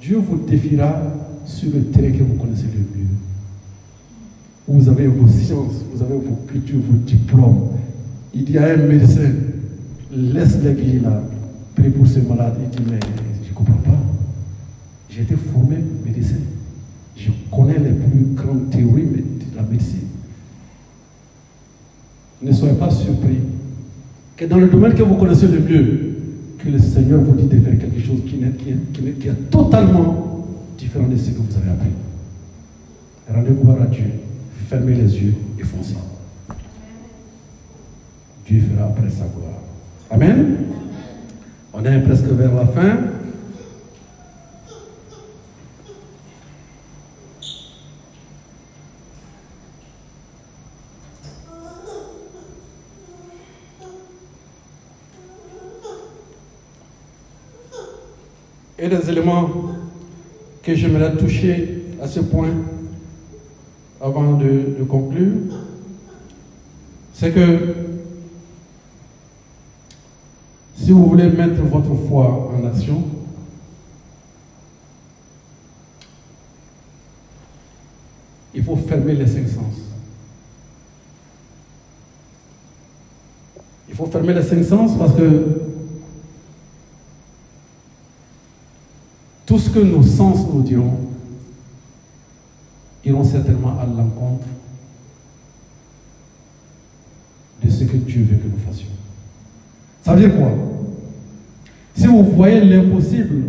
Dieu 0.00 0.18
vous 0.18 0.38
défiera 0.48 1.00
sur 1.50 1.70
le 1.74 1.82
terrain 1.86 2.12
que 2.12 2.22
vous 2.22 2.34
connaissez 2.34 2.64
le 2.64 3.00
mieux. 3.00 3.06
Vous 4.68 4.88
avez 4.88 5.06
vos 5.08 5.26
sciences, 5.28 5.84
vous 5.92 6.02
avez 6.02 6.14
vos 6.14 6.38
cultures, 6.46 6.78
vos 6.88 6.96
diplômes. 6.98 7.68
Il 8.32 8.50
y 8.50 8.58
a 8.58 8.72
un 8.72 8.76
médecin 8.76 9.30
laisse 10.12 10.58
l'église 10.62 11.02
là, 11.02 11.22
prie 11.74 11.90
pour 11.90 12.06
ces 12.06 12.22
malades. 12.22 12.56
Il 12.62 12.70
dit, 12.70 12.90
mais 12.90 13.00
je 13.44 13.50
ne 13.50 13.54
comprends 13.54 13.74
pas. 13.74 13.98
J'ai 15.08 15.22
été 15.22 15.34
formé 15.34 15.76
médecin. 16.04 16.36
Je 17.16 17.30
connais 17.50 17.78
les 17.78 17.90
plus 17.90 18.34
grandes 18.34 18.70
théories 18.70 19.06
de 19.06 19.56
la 19.56 19.62
médecine. 19.62 19.98
Ne 22.42 22.52
soyez 22.52 22.74
pas 22.74 22.90
surpris 22.90 23.38
que 24.36 24.44
dans 24.46 24.56
le 24.56 24.68
domaine 24.68 24.94
que 24.94 25.02
vous 25.02 25.16
connaissez 25.16 25.48
le 25.48 25.60
mieux, 25.60 26.16
que 26.58 26.68
le 26.68 26.78
Seigneur 26.78 27.20
vous 27.20 27.34
dit 27.34 27.44
de 27.44 27.60
faire 27.60 27.78
quelque 27.78 28.00
chose 28.00 28.20
qui 28.26 28.36
est, 28.36 29.20
qui 29.20 29.28
est 29.28 29.50
totalement 29.50 30.30
différent 30.80 31.08
de 31.08 31.16
ce 31.16 31.30
que 31.30 31.36
vous 31.38 31.56
avez 31.58 31.70
appris. 31.70 31.90
Rendez 33.32 33.50
gloire 33.50 33.82
à 33.82 33.86
Dieu, 33.86 34.10
fermez 34.68 34.94
les 34.94 35.22
yeux 35.22 35.34
et 35.58 35.62
foncez. 35.62 35.94
Dieu 38.46 38.62
fera 38.62 38.86
après 38.88 39.10
sa 39.10 39.26
gloire. 39.26 39.60
Amen. 40.10 40.56
On 41.74 41.84
est 41.84 42.00
presque 42.00 42.24
vers 42.24 42.54
la 42.54 42.66
fin. 42.66 42.96
Et 58.78 58.88
des 58.88 59.10
éléments 59.10 59.50
que 60.62 60.74
j'aimerais 60.74 61.16
toucher 61.16 61.84
à 62.02 62.06
ce 62.06 62.20
point 62.20 62.50
avant 64.00 64.34
de, 64.34 64.82
conclure, 64.88 65.36
c'est 67.12 67.32
que 67.32 67.74
si 70.74 70.92
vous 70.92 71.06
voulez 71.06 71.28
mettre 71.28 71.62
votre 71.62 71.94
foi 72.08 72.50
en 72.54 72.66
action, 72.66 73.04
il 78.54 78.62
faut 78.62 78.76
fermer 78.76 79.14
les 79.14 79.26
cinq 79.26 79.46
sens. 79.48 79.74
Il 83.88 83.94
faut 83.94 84.06
fermer 84.06 84.32
les 84.32 84.42
cinq 84.42 84.64
sens 84.64 84.96
parce 84.98 85.14
que 85.14 85.69
tout 89.50 89.58
ce 89.58 89.68
que 89.68 89.80
nos 89.80 90.04
sens 90.04 90.46
nous 90.54 90.62
diront 90.62 90.96
iront 93.04 93.24
certainement 93.24 93.76
à 93.80 93.84
l'encontre 93.84 94.46
de 97.60 97.68
ce 97.68 97.82
que 97.82 97.96
Dieu 97.96 98.28
veut 98.30 98.36
que 98.36 98.46
nous 98.46 98.64
fassions. 98.64 98.86
Ça 100.04 100.14
veut 100.14 100.20
dire 100.20 100.38
quoi? 100.38 100.52
Si 101.96 102.06
vous 102.06 102.22
voyez 102.22 102.60
l'impossible, 102.60 103.42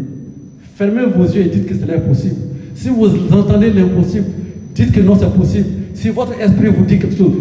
fermez 0.74 1.06
vos 1.06 1.26
yeux 1.26 1.46
et 1.46 1.50
dites 1.50 1.68
que 1.68 1.76
c'est 1.76 1.94
impossible. 1.94 2.36
Si 2.74 2.90
vous 2.90 3.32
entendez 3.32 3.70
l'impossible, 3.70 4.26
dites 4.74 4.92
que 4.92 5.02
non, 5.02 5.16
c'est 5.20 5.32
possible. 5.32 5.68
Si 5.94 6.10
votre 6.10 6.34
esprit 6.42 6.70
vous 6.70 6.84
dit 6.84 6.98
quelque 6.98 7.16
chose, 7.16 7.36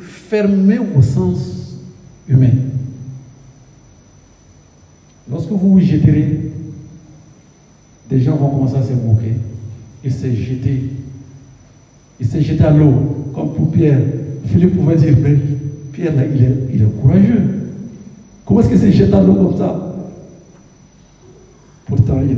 fermez 0.00 0.78
vos 0.78 1.02
sens 1.02 1.78
humains. 2.26 2.56
Lorsque 5.30 5.50
vous 5.50 5.58
vous 5.58 5.78
des 8.08 8.20
gens 8.20 8.36
vont 8.36 8.50
commencer 8.50 8.76
à 8.76 8.82
se 8.82 8.92
moquer 8.92 9.34
et 10.04 10.10
se 10.10 10.32
jeter 10.32 10.90
il 12.20 12.26
s'est 12.26 12.42
jeté 12.42 12.64
à 12.64 12.70
l'eau, 12.70 12.92
comme 13.34 13.52
pour 13.54 13.70
Pierre. 13.70 14.00
Philippe 14.46 14.76
pouvait 14.76 14.96
dire, 14.96 15.16
mais 15.22 15.36
Pierre, 15.92 16.12
il 16.34 16.42
est, 16.42 16.56
il 16.74 16.86
courageux. 17.00 17.42
Comment 18.44 18.60
est-ce 18.60 18.68
qu'il 18.70 18.78
s'est 18.78 18.92
jeté 18.92 19.14
à 19.14 19.22
l'eau 19.22 19.34
comme 19.34 19.56
ça? 19.56 19.94
Pourtant, 21.86 22.18
il, 22.20 22.36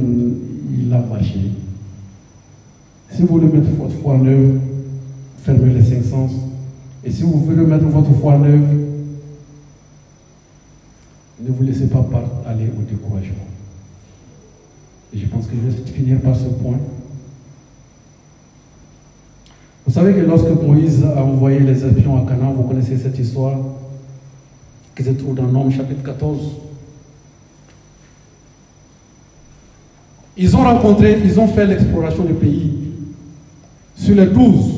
il, 0.86 0.92
a 0.92 1.00
marché. 1.00 1.40
Si 3.10 3.22
vous 3.22 3.28
voulez 3.28 3.46
mettre 3.46 3.70
votre 3.78 3.94
foi 3.94 4.14
en 4.14 4.26
œuvre, 4.26 4.60
fermez 5.42 5.72
les 5.72 5.82
cinq 5.82 6.04
sens. 6.04 6.32
Et 7.02 7.10
si 7.10 7.22
vous 7.22 7.40
voulez 7.40 7.64
mettre 7.64 7.86
votre 7.86 8.12
foi 8.20 8.34
en 8.34 8.44
œuvre, 8.44 8.66
ne 11.42 11.50
vous 11.50 11.62
laissez 11.62 11.86
pas 11.86 12.06
aller 12.46 12.66
au 12.66 12.82
découragement. 12.88 13.46
Et 15.12 15.18
je 15.18 15.26
pense 15.26 15.46
que 15.46 15.52
je 15.54 15.70
vais 15.70 15.90
finir 15.92 16.20
par 16.20 16.36
ce 16.36 16.44
point. 16.44 16.78
Vous 19.86 19.92
savez 19.92 20.14
que 20.14 20.20
lorsque 20.20 20.48
Moïse 20.62 21.04
a 21.04 21.24
envoyé 21.24 21.58
les 21.58 21.84
espions 21.84 22.24
à 22.24 22.28
Canaan, 22.28 22.52
vous 22.52 22.62
connaissez 22.62 22.96
cette 22.96 23.18
histoire 23.18 23.58
qui 24.96 25.02
se 25.02 25.10
trouve 25.10 25.34
dans 25.34 25.46
Nombre 25.46 25.72
chapitre 25.72 26.02
14. 26.04 26.52
Ils 30.36 30.56
ont 30.56 30.62
rencontré, 30.62 31.20
ils 31.24 31.40
ont 31.40 31.48
fait 31.48 31.66
l'exploration 31.66 32.24
du 32.24 32.34
pays. 32.34 32.72
Sur 33.96 34.14
les 34.14 34.26
douze, 34.26 34.74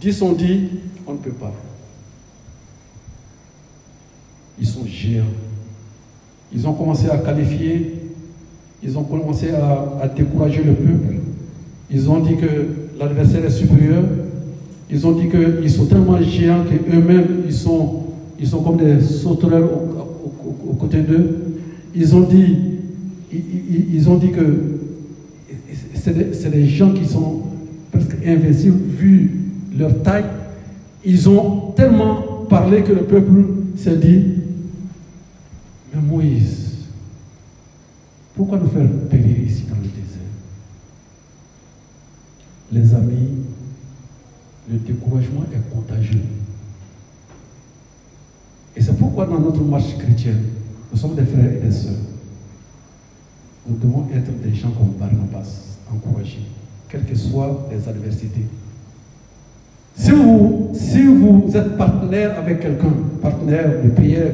dix 0.00 0.20
ont 0.22 0.32
dit, 0.32 0.68
on 1.06 1.12
ne 1.12 1.18
peut 1.18 1.30
pas. 1.30 1.52
Ils 4.58 4.66
sont 4.66 4.84
géants. 4.86 5.24
Ils 6.52 6.66
ont 6.66 6.74
commencé 6.74 7.08
à 7.08 7.18
qualifier, 7.18 8.05
ils 8.82 8.98
ont 8.98 9.04
commencé 9.04 9.50
à, 9.50 10.08
décourager 10.08 10.62
le 10.62 10.72
peuple. 10.72 11.16
Ils 11.90 12.10
ont 12.10 12.20
dit 12.20 12.36
que 12.36 12.98
l'adversaire 12.98 13.44
est 13.44 13.50
supérieur. 13.50 14.02
Ils 14.90 15.06
ont 15.06 15.12
dit 15.12 15.28
qu'ils 15.28 15.70
sont 15.70 15.86
tellement 15.86 16.20
géants 16.20 16.64
qu'eux-mêmes, 16.64 17.42
ils 17.46 17.52
sont, 17.52 18.04
ils 18.38 18.46
sont 18.46 18.62
comme 18.62 18.76
des 18.76 19.00
sauterelles 19.00 19.64
aux, 19.64 20.74
côtés 20.74 21.00
d'eux. 21.00 21.38
Ils 21.94 22.14
ont 22.14 22.20
dit, 22.20 22.56
ils, 23.32 24.08
ont 24.08 24.16
dit 24.16 24.30
que 24.30 24.78
c'est 25.94 26.50
des, 26.50 26.66
gens 26.66 26.92
qui 26.92 27.06
sont 27.06 27.42
presque 27.90 28.16
invincibles 28.24 28.78
vu 28.96 29.40
leur 29.76 30.02
taille. 30.02 30.26
Ils 31.04 31.28
ont 31.28 31.72
tellement 31.74 32.44
parlé 32.48 32.82
que 32.82 32.92
le 32.92 33.02
peuple 33.02 33.32
s'est 33.76 33.96
dit, 33.96 34.22
mais 35.92 36.00
Moïse, 36.00 36.65
pourquoi 38.36 38.58
nous 38.58 38.68
faire 38.68 38.86
périr 39.10 39.38
ici 39.40 39.64
dans 39.68 39.76
le 39.76 39.82
désert? 39.82 40.20
Les 42.70 42.94
amis, 42.94 43.28
le 44.70 44.78
découragement 44.78 45.44
est 45.52 45.74
contagieux. 45.74 46.20
Et 48.76 48.82
c'est 48.82 48.96
pourquoi 48.98 49.24
dans 49.24 49.40
notre 49.40 49.62
marche 49.62 49.96
chrétienne, 49.96 50.42
nous 50.92 50.98
sommes 50.98 51.14
des 51.14 51.24
frères 51.24 51.50
et 51.50 51.64
des 51.64 51.70
sœurs. 51.70 51.92
Nous 53.66 53.76
devons 53.78 54.06
être 54.14 54.30
des 54.42 54.54
gens 54.54 54.70
comme 54.70 54.92
Barnabas, 55.00 55.78
encouragés, 55.90 56.46
quelles 56.90 57.04
que 57.04 57.14
soient 57.14 57.66
les 57.72 57.88
adversités. 57.88 58.46
Si 59.96 60.10
vous, 60.10 60.72
si 60.74 61.06
vous 61.06 61.50
êtes 61.54 61.78
partenaire 61.78 62.38
avec 62.38 62.60
quelqu'un, 62.60 62.92
partenaire 63.22 63.82
de 63.82 63.88
prière, 63.88 64.32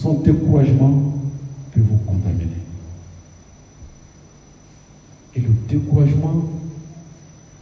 son 0.00 0.14
découragement 0.20 1.12
peut 1.72 1.80
vous 1.80 1.96
contaminer. 2.06 2.44
Et 5.34 5.40
le 5.40 5.48
découragement 5.68 6.44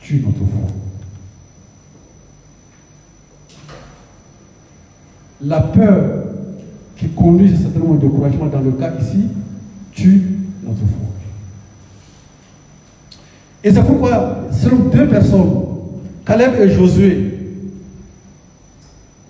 tue 0.01 0.21
notre 0.21 0.39
foi. 0.39 0.69
La 5.41 5.61
peur 5.61 6.25
qui 6.97 7.09
conduit 7.09 7.57
certainement 7.57 7.93
au 7.93 7.97
découragement 7.97 8.47
dans 8.47 8.61
le 8.61 8.73
cas 8.73 8.93
ici 9.01 9.29
tue 9.93 10.23
notre 10.63 10.81
foi. 10.81 11.07
Et 13.65 13.73
c'est 13.73 13.83
pourquoi, 13.83 14.49
selon 14.53 14.91
deux 14.91 15.09
personnes, 15.09 15.53
Caleb 16.25 16.53
et 16.61 16.69
Josué, 16.69 17.33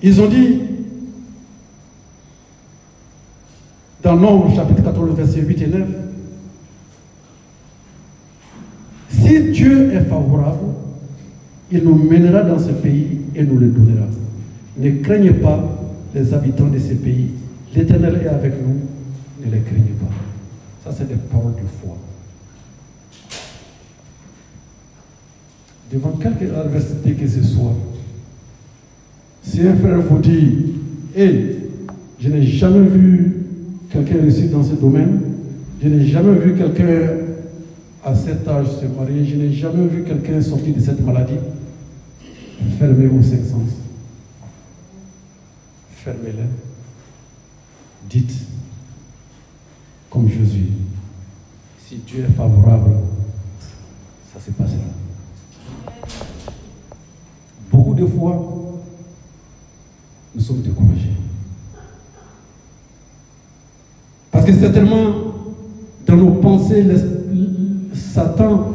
ils 0.03 0.21
ont 0.21 0.29
dit, 0.29 0.61
dans 4.07 4.15
Nombre 4.15 4.55
chapitre 4.55 4.85
14, 4.85 5.17
verset 5.17 5.41
8 5.41 5.63
et 5.63 5.67
9, 5.67 5.83
Si 9.09 9.51
Dieu 9.51 9.93
est 9.95 10.05
favorable, 10.05 10.75
il 11.73 11.83
nous 11.83 11.97
mènera 11.97 12.43
dans 12.43 12.61
ce 12.61 12.71
pays 12.71 13.23
et 13.35 13.43
nous 13.43 13.59
le 13.59 13.67
donnera. 13.67 14.07
Ne 14.79 15.03
craignez 15.03 15.33
pas 15.33 15.61
les 16.15 16.33
habitants 16.33 16.69
de 16.69 16.79
ce 16.79 16.95
pays. 16.95 17.31
L'Éternel 17.75 18.21
est 18.25 18.29
avec 18.29 18.53
nous. 18.65 18.77
Ne 19.45 19.51
les 19.51 19.63
craignez 19.63 19.97
pas. 19.99 20.15
Ça, 20.85 20.97
c'est 20.97 21.09
des 21.09 21.17
paroles 21.17 21.55
de 21.55 21.67
foi. 21.83 21.97
Devant 25.93 26.13
quelque 26.13 26.55
adversité 26.55 27.13
que 27.15 27.27
ce 27.27 27.43
soit, 27.43 27.75
si 29.43 29.67
un 29.67 29.75
frère 29.75 30.01
vous 30.01 30.19
dit, 30.19 30.75
hé, 31.17 31.57
je 32.21 32.29
n'ai 32.29 32.43
jamais 32.43 32.87
vu 32.87 33.36
quelqu'un 33.91 34.21
réussir 34.21 34.51
dans 34.51 34.63
ce 34.63 34.75
domaine, 34.75 35.21
je 35.83 35.89
n'ai 35.89 36.07
jamais 36.07 36.39
vu 36.39 36.55
quelqu'un 36.55 37.27
à 38.05 38.15
cet 38.15 38.47
âge 38.47 38.69
se 38.69 38.87
marier. 38.87 39.25
Je 39.25 39.37
n'ai 39.37 39.53
jamais 39.53 39.87
vu 39.87 40.05
quelqu'un 40.05 40.41
sortir 40.41 40.75
de 40.75 40.81
cette 40.81 41.05
maladie. 41.05 41.39
Fermez 42.79 43.07
vos 43.07 43.23
cinq 43.23 43.45
sens. 43.45 43.71
fermez-les. 46.07 46.45
Dites, 48.09 48.47
comme 50.09 50.29
Jésus, 50.29 50.69
si 51.85 51.97
Dieu 52.07 52.25
est 52.25 52.33
favorable, 52.33 52.93
ça 54.33 54.41
se 54.41 54.53
passera. 54.53 54.79
Beaucoup 57.73 57.95
de 57.95 58.07
fois, 58.07 58.81
nous 60.33 60.41
sommes 60.41 60.63
découragés. 60.63 61.17
Parce 64.31 64.36
que 64.47 64.53
certainement, 64.53 65.13
dans 66.07 66.17
nos 66.17 66.31
pensées, 66.33 66.85
Satan 67.93 68.73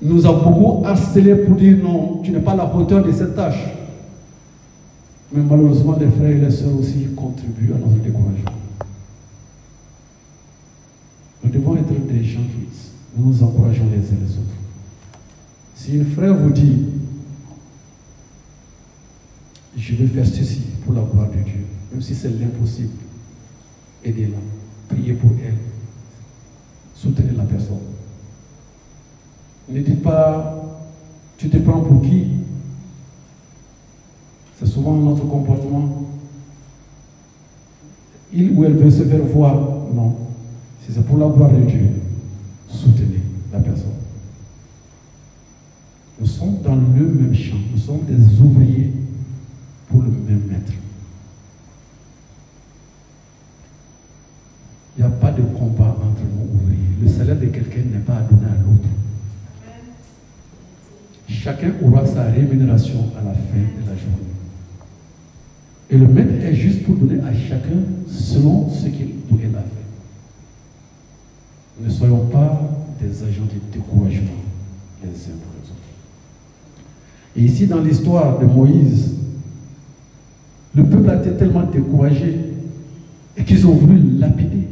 nous 0.00 0.26
a 0.26 0.32
beaucoup 0.32 0.84
harcelés 0.86 1.34
pour 1.34 1.56
dire 1.56 1.76
non, 1.82 2.20
tu 2.22 2.30
n'es 2.30 2.40
pas 2.40 2.56
la 2.56 2.74
hauteur 2.74 3.04
de 3.04 3.12
cette 3.12 3.36
tâche. 3.36 3.62
Mais 5.32 5.42
malheureusement, 5.42 5.96
les 6.00 6.08
frères 6.08 6.30
et 6.30 6.40
les 6.40 6.50
sœurs 6.50 6.78
aussi 6.78 7.08
contribuent 7.14 7.72
à 7.74 7.78
notre 7.78 8.02
découragement. 8.02 8.52
Nous 11.42 11.50
devons 11.50 11.76
être 11.76 12.06
des 12.06 12.24
gens 12.24 12.40
qui 12.40 12.66
nous 13.16 13.42
encourageons 13.42 13.86
les 13.90 13.98
uns 13.98 14.20
les 14.24 14.32
autres. 14.32 14.56
Si 15.74 16.00
un 16.00 16.04
frère 16.14 16.34
vous 16.34 16.50
dit, 16.50 16.84
je 19.76 19.94
vais 19.96 20.06
faire 20.06 20.26
ceci 20.26 20.62
pour 20.84 20.94
la 20.94 21.02
gloire 21.02 21.28
de 21.28 21.42
Dieu, 21.44 21.64
même 21.92 22.00
si 22.00 22.14
c'est 22.14 22.28
l'impossible, 22.28 22.94
aidez-la, 24.04 24.38
priez 24.94 25.14
pour 25.14 25.30
elle, 25.44 25.56
soutenez 26.94 27.36
la 27.36 27.44
personne. 27.44 27.78
Ne 29.68 29.80
dites 29.80 30.02
pas, 30.02 30.62
tu 31.36 31.48
te 31.48 31.56
prends 31.58 31.80
pour 31.80 32.02
qui? 32.02 32.26
C'est 34.58 34.66
souvent 34.66 34.94
notre 34.94 35.26
comportement. 35.26 36.06
Il 38.32 38.52
ou 38.52 38.64
elle 38.64 38.76
veut 38.76 38.90
se 38.90 39.04
faire 39.04 39.24
voir. 39.24 39.54
Non. 39.94 40.16
Si 40.84 40.92
c'est 40.92 41.04
pour 41.04 41.18
la 41.18 41.28
gloire 41.28 41.50
de 41.50 41.62
Dieu, 41.62 41.88
soutenez 42.68 43.20
la 43.52 43.60
personne. 43.60 43.90
Nous 46.20 46.26
sommes 46.26 46.58
dans 46.62 46.76
le 46.76 47.06
même 47.06 47.34
champ. 47.34 47.56
Nous 47.72 47.78
sommes 47.78 48.04
des 48.08 48.40
ouvriers 48.40 48.92
pour 49.88 50.02
le 50.02 50.10
même 50.10 50.42
maître. 50.48 50.72
Il 54.96 55.00
n'y 55.00 55.06
a 55.06 55.10
pas 55.10 55.32
de 55.32 55.42
combat 55.42 55.96
entre 56.00 56.22
nous 56.22 56.54
ouvriers. 56.54 56.78
Le 57.02 57.08
salaire 57.08 57.36
de 57.38 57.46
quelqu'un 57.46 57.82
n'est 57.92 57.98
pas 57.98 58.16
à 58.16 58.22
donner 58.22 58.46
à 58.46 58.54
l'autre. 58.62 58.88
Chacun 61.28 61.72
aura 61.82 62.06
sa 62.06 62.24
rémunération 62.24 63.10
à 63.18 63.24
la 63.24 63.32
fin 63.32 63.56
de 63.56 63.80
la 63.80 63.96
journée. 63.96 64.34
Et 65.90 65.98
le 65.98 66.06
maître 66.06 66.44
est 66.44 66.54
juste 66.54 66.84
pour 66.84 66.94
donner 66.96 67.20
à 67.22 67.34
chacun 67.34 67.80
selon 68.08 68.70
ce 68.70 68.86
qu'il 68.86 69.08
la 69.52 69.60
faire. 69.60 69.84
Ne 71.80 71.88
soyons 71.90 72.26
pas 72.26 72.62
des 73.00 73.22
agents 73.22 73.44
de 73.44 73.72
découragement 73.72 74.42
les 75.02 75.08
uns 75.08 75.36
pour 75.42 75.52
les 75.60 75.70
autres. 75.70 75.80
Et 77.36 77.42
ici, 77.42 77.66
dans 77.66 77.80
l'histoire 77.80 78.38
de 78.38 78.46
Moïse, 78.46 79.14
le 80.74 80.84
peuple 80.84 81.10
a 81.10 81.16
été 81.16 81.32
tellement 81.32 81.64
découragé 81.64 82.38
qu'ils 83.44 83.66
ont 83.66 83.74
voulu 83.74 84.18
lapider. 84.18 84.68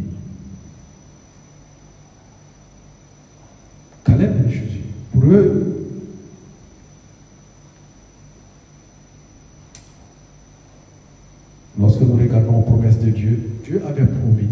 Jésus. 4.49 4.83
Pour 5.13 5.25
eux, 5.25 5.73
lorsque 11.79 12.01
nous 12.01 12.17
regardons 12.17 12.59
aux 12.59 12.63
promesses 12.63 12.99
de 12.99 13.11
Dieu, 13.11 13.39
Dieu 13.65 13.83
avait 13.87 14.07
promis 14.07 14.49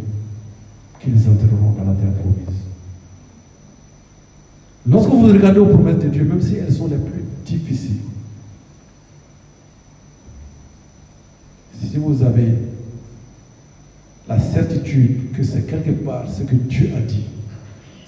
qu'ils 1.00 1.28
entreront 1.28 1.72
dans 1.78 1.90
la 1.90 1.96
terre 1.96 2.12
promise. 2.12 2.60
Lorsque 4.86 5.10
vous 5.10 5.26
regardez 5.26 5.60
aux 5.60 5.66
promesses 5.66 5.98
de 5.98 6.08
Dieu, 6.08 6.24
même 6.24 6.40
si 6.40 6.56
elles 6.56 6.72
sont 6.72 6.88
les 6.88 6.96
plus 6.96 7.22
difficiles, 7.44 8.00
si 11.80 11.96
vous 11.96 12.22
avez 12.22 12.54
la 14.28 14.38
certitude 14.38 15.32
que 15.32 15.42
c'est 15.42 15.66
quelque 15.66 15.90
part 15.90 16.28
ce 16.30 16.42
que 16.42 16.54
Dieu 16.54 16.90
a 16.96 17.00
dit, 17.00 17.26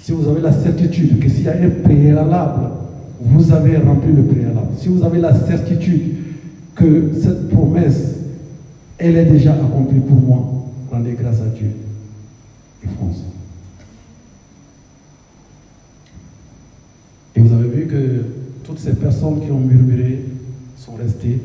si 0.03 0.11
vous 0.11 0.29
avez 0.29 0.41
la 0.41 0.53
certitude 0.53 1.21
que 1.21 1.29
s'il 1.29 1.45
y 1.45 1.49
a 1.49 1.53
un 1.53 1.71
préalable, 1.83 2.71
vous 3.21 3.53
avez 3.53 3.77
rempli 3.77 4.13
le 4.13 4.25
préalable, 4.25 4.73
si 4.77 4.89
vous 4.89 5.05
avez 5.05 5.21
la 5.21 5.33
certitude 5.33 6.17
que 6.75 7.13
cette 7.23 7.49
promesse, 7.49 8.17
elle 8.99 9.17
est 9.17 9.27
déjà 9.27 9.55
accomplie 9.55 10.01
pour 10.01 10.21
moi, 10.21 10.67
rendez 10.91 11.13
grâce 11.13 11.41
à 11.41 11.47
Dieu 11.57 11.71
et 12.83 12.89
foncez. 12.99 13.23
Et 17.37 17.41
vous 17.41 17.55
avez 17.55 17.69
vu 17.69 17.87
que 17.87 18.25
toutes 18.65 18.81
ces 18.81 18.95
personnes 18.95 19.41
qui 19.41 19.53
ont 19.53 19.61
murmuré 19.61 20.25
sont 20.77 20.95
restées 20.97 21.41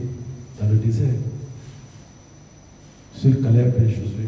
dans 0.59 0.67
le 0.67 0.77
désert. 0.77 1.05
Sur 3.13 3.41
Caleb 3.41 3.73
et 3.79 3.89
Josué. 3.89 4.27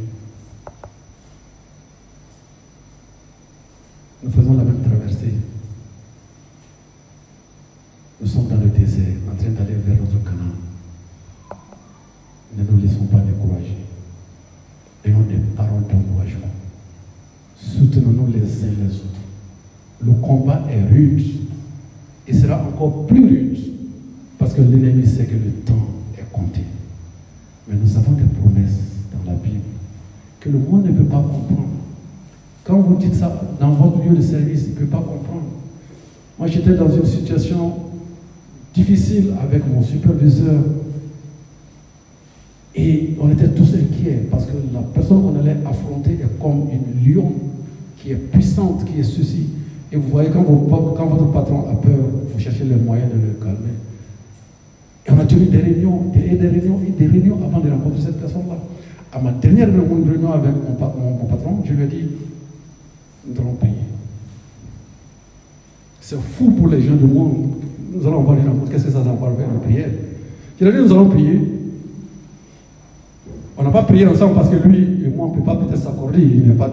Nous 4.22 4.32
faisons 4.32 4.58
la 4.58 4.64
même 4.64 4.82
traversée. 4.82 5.34
Nous 8.22 8.28
sommes 8.28 8.48
dans 8.48 8.58
le 8.58 8.68
désert, 8.68 9.16
en 9.32 9.36
train 9.36 9.52
d'aller 9.52 9.76
vers 9.76 9.96
notre 9.96 10.22
Canaan. 10.24 10.56
Ne 12.58 12.64
nous 12.70 12.82
laissons 12.82 13.06
pas 13.06 13.20
décourager. 13.20 13.78
Ayons 15.06 15.22
des 15.22 15.38
paroles 15.56 15.84
d'encouragement. 15.84 16.52
Soutenons-nous 17.56 18.34
les 18.34 18.42
uns 18.42 18.74
les 18.84 18.96
autres. 18.96 19.22
Le 20.02 20.12
combat 20.14 20.64
est 20.70 20.84
rude. 20.92 21.26
Il 22.28 22.36
sera 22.36 22.62
encore 22.62 23.08
plus 23.08 23.26
rude 23.26 23.58
parce 24.38 24.54
que 24.54 24.62
l'ennemi 24.62 25.06
sait 25.08 25.26
que 25.26 25.36
le 25.36 25.52
temps 25.66 25.88
est 26.18 26.30
compté. 26.32 26.62
Mais 27.68 27.76
nous 27.76 27.98
avons 27.98 28.12
des 28.14 28.24
promesses 28.24 28.80
dans 29.14 29.32
la 29.32 29.38
Bible 29.38 29.64
que 30.42 30.50
le 30.50 30.60
monde 30.60 30.86
ne 30.86 30.92
peut 30.92 31.06
pas 31.06 31.22
comprendre. 31.22 31.70
Quand 32.64 32.80
vous 32.82 32.96
dites 32.96 33.16
ça 33.16 33.42
dans 33.60 33.72
votre 33.72 33.99
de 34.16 34.22
service, 34.22 34.66
il 34.68 34.74
ne 34.74 34.80
peut 34.80 34.86
pas 34.86 34.98
comprendre. 34.98 35.48
Moi, 36.38 36.48
j'étais 36.48 36.74
dans 36.74 36.90
une 36.90 37.06
situation 37.06 37.74
difficile 38.74 39.34
avec 39.42 39.64
mon 39.68 39.82
superviseur. 39.82 40.62
Et 42.76 43.16
on 43.20 43.30
était 43.30 43.50
tous 43.50 43.74
inquiets 43.76 44.28
parce 44.30 44.46
que 44.46 44.54
la 44.74 44.80
personne 44.80 45.22
qu'on 45.22 45.40
allait 45.40 45.58
affronter 45.66 46.12
est 46.12 46.40
comme 46.42 46.68
une 46.72 47.14
lion 47.14 47.34
qui 47.98 48.12
est 48.12 48.16
puissante, 48.16 48.86
qui 48.86 49.00
est 49.00 49.04
ceci. 49.04 49.50
Et 49.92 49.98
vous 49.98 50.08
voyez, 50.08 50.30
quand, 50.30 50.44
votre 50.44 51.32
patron 51.32 51.66
a 51.70 51.76
peur, 51.76 52.06
vous 52.32 52.40
cherchez 52.40 52.64
les 52.64 52.76
moyens 52.76 53.10
de 53.12 53.16
le 53.16 53.34
calmer. 53.44 53.74
Et 55.08 55.12
on 55.12 55.20
a 55.20 55.26
tenu 55.26 55.46
des 55.46 55.58
réunions, 55.58 56.04
des, 56.14 56.38
des 56.38 56.48
réunions 56.48 56.80
et 56.88 56.92
des 56.92 57.08
réunions 57.08 57.40
avant 57.44 57.60
de 57.60 57.70
rencontrer 57.70 58.02
cette 58.02 58.22
personne-là. 58.22 58.58
À 59.12 59.20
ma 59.20 59.32
dernière 59.32 59.68
réunion 59.68 60.32
avec 60.32 60.52
mon, 60.54 61.26
patron, 61.26 61.64
je 61.66 61.74
lui 61.74 61.84
ai 61.84 61.88
dit, 61.88 62.06
nous 63.28 63.42
allons 63.42 63.54
prier. 63.54 63.74
C'est 66.10 66.20
fou 66.20 66.50
pour 66.50 66.68
les 66.70 66.82
gens 66.82 66.96
du 66.96 67.06
monde. 67.06 67.52
Nous 67.94 68.08
allons 68.08 68.22
voir 68.22 68.36
les 68.36 68.42
rencontres. 68.42 68.72
Qu'est-ce 68.72 68.86
que 68.86 68.92
ça 68.92 68.98
va 68.98 69.12
faire 69.12 69.48
la 69.54 69.60
prière 69.60 69.90
Je 70.60 70.66
ai 70.66 70.72
dit, 70.72 70.78
nous 70.80 70.92
allons 70.92 71.08
prier. 71.08 71.40
On 73.56 73.64
n'a 73.64 73.70
pas 73.70 73.84
prié 73.84 74.08
ensemble 74.08 74.34
parce 74.34 74.50
que 74.50 74.56
lui 74.56 75.06
et 75.06 75.10
moi, 75.16 75.28
on 75.28 75.36
ne 75.36 75.40
peut 75.40 75.46
pas 75.46 75.56
peut-être 75.56 75.78
s'accorder. 75.84 76.24
Il 76.24 76.52
pas. 76.56 76.72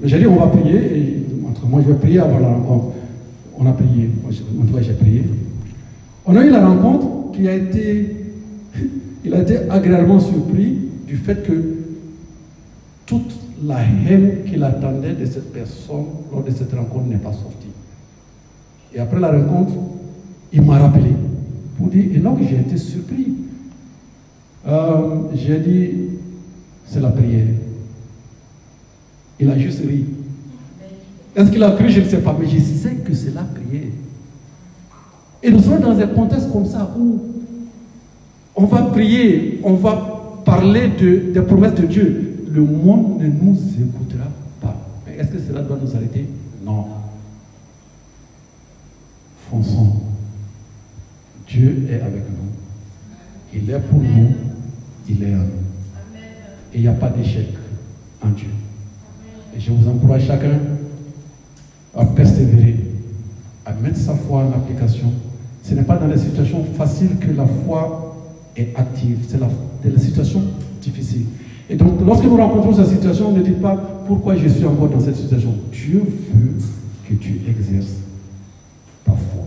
Mais 0.00 0.08
j'ai 0.08 0.20
dit, 0.20 0.28
on 0.28 0.36
va 0.36 0.46
prier. 0.46 0.76
Et 0.96 1.26
entre 1.48 1.66
moi, 1.66 1.80
je 1.84 1.92
vais 1.92 1.98
prier 1.98 2.20
avant 2.20 2.38
la 2.38 2.50
rencontre. 2.50 2.94
On 3.58 3.66
a 3.66 3.72
prié. 3.72 4.10
En 4.24 4.64
tout 4.64 4.72
cas, 4.72 4.80
j'ai 4.80 4.92
prié. 4.92 5.24
On 6.24 6.36
a 6.36 6.46
eu 6.46 6.50
la 6.50 6.64
rencontre 6.64 7.32
qui 7.32 7.48
a 7.48 7.54
été... 7.56 8.14
Il 9.24 9.34
a 9.34 9.42
été 9.42 9.58
agréablement 9.68 10.20
surpris 10.20 10.78
du 11.04 11.16
fait 11.16 11.42
que 11.42 11.78
toute 13.06 13.34
la 13.64 13.80
haine 13.80 14.44
qu'il 14.48 14.62
attendait 14.62 15.14
de 15.14 15.26
cette 15.26 15.52
personne 15.52 16.04
lors 16.30 16.44
de 16.44 16.50
cette 16.52 16.72
rencontre 16.72 17.06
n'est 17.08 17.16
pas 17.16 17.32
sortie. 17.32 17.66
Et 18.94 18.98
après 18.98 19.20
la 19.20 19.30
rencontre, 19.30 19.72
il 20.52 20.62
m'a 20.62 20.78
rappelé 20.78 21.10
pour 21.76 21.88
dire, 21.88 22.06
et 22.14 22.18
donc 22.18 22.38
j'ai 22.42 22.56
été 22.56 22.76
surpris. 22.76 23.34
Euh, 24.66 25.20
j'ai 25.34 25.58
dit, 25.58 25.90
c'est 26.86 27.00
la 27.00 27.10
prière. 27.10 27.46
Il 29.38 29.50
a 29.50 29.58
juste 29.58 29.80
ri. 29.80 30.04
Est-ce 31.36 31.50
qu'il 31.50 31.62
a 31.62 31.70
cru? 31.72 31.88
Je 31.88 32.00
ne 32.00 32.04
sais 32.06 32.18
pas, 32.18 32.36
mais 32.38 32.48
je 32.48 32.58
sais 32.58 32.94
que 32.96 33.14
c'est 33.14 33.34
la 33.34 33.42
prière. 33.42 33.90
Et 35.42 35.50
nous 35.50 35.60
sommes 35.60 35.80
dans 35.80 35.96
un 35.96 36.06
contexte 36.08 36.50
comme 36.50 36.66
ça 36.66 36.90
où 36.98 37.20
on 38.56 38.64
va 38.64 38.82
prier, 38.82 39.60
on 39.62 39.74
va 39.74 40.42
parler 40.44 40.90
de, 41.00 41.32
des 41.32 41.42
promesses 41.42 41.74
de 41.74 41.86
Dieu. 41.86 42.44
Le 42.50 42.62
monde 42.62 43.20
ne 43.20 43.26
nous 43.28 43.56
écoutera 43.78 44.26
pas. 44.60 44.74
Est-ce 45.16 45.28
que 45.28 45.38
cela 45.38 45.62
doit 45.62 45.78
nous 45.80 45.94
arrêter? 45.94 46.26
Non. 46.64 46.86
Fonçons. 49.50 49.92
Dieu 51.48 51.86
est 51.90 52.00
avec 52.02 52.24
nous. 52.28 53.54
Il 53.54 53.70
est 53.70 53.78
pour 53.78 54.00
nous. 54.00 54.34
Il 55.08 55.22
est 55.22 55.34
en 55.34 55.38
nous. 55.38 55.68
Et 56.74 56.76
il 56.76 56.80
n'y 56.82 56.88
a 56.88 56.92
pas 56.92 57.08
d'échec 57.08 57.48
en 58.22 58.28
Dieu. 58.28 58.48
Et 59.56 59.60
je 59.60 59.70
vous 59.70 59.88
encourage 59.88 60.26
chacun 60.26 60.58
à 61.96 62.04
persévérer, 62.04 62.76
à 63.64 63.72
mettre 63.72 63.96
sa 63.96 64.14
foi 64.14 64.44
en 64.44 64.50
application. 64.50 65.10
Ce 65.62 65.74
n'est 65.74 65.82
pas 65.82 65.96
dans 65.96 66.06
les 66.06 66.18
situations 66.18 66.64
faciles 66.76 67.16
que 67.18 67.30
la 67.32 67.46
foi 67.46 68.16
est 68.54 68.76
active, 68.76 69.18
c'est 69.28 69.40
dans 69.40 69.50
les 69.84 69.98
situations 69.98 70.42
difficiles. 70.82 71.26
Et 71.70 71.76
donc, 71.76 72.00
lorsque 72.04 72.24
nous 72.24 72.36
rencontrons 72.36 72.74
cette 72.74 72.94
situation, 72.94 73.32
ne 73.32 73.42
dites 73.42 73.60
pas 73.60 73.76
pourquoi 74.06 74.36
je 74.36 74.48
suis 74.48 74.64
encore 74.64 74.88
dans 74.88 75.00
cette 75.00 75.16
situation. 75.16 75.54
Dieu 75.72 76.02
veut 76.34 76.54
que 77.08 77.14
tu 77.14 77.40
exerces 77.48 78.07
foi. 79.12 79.46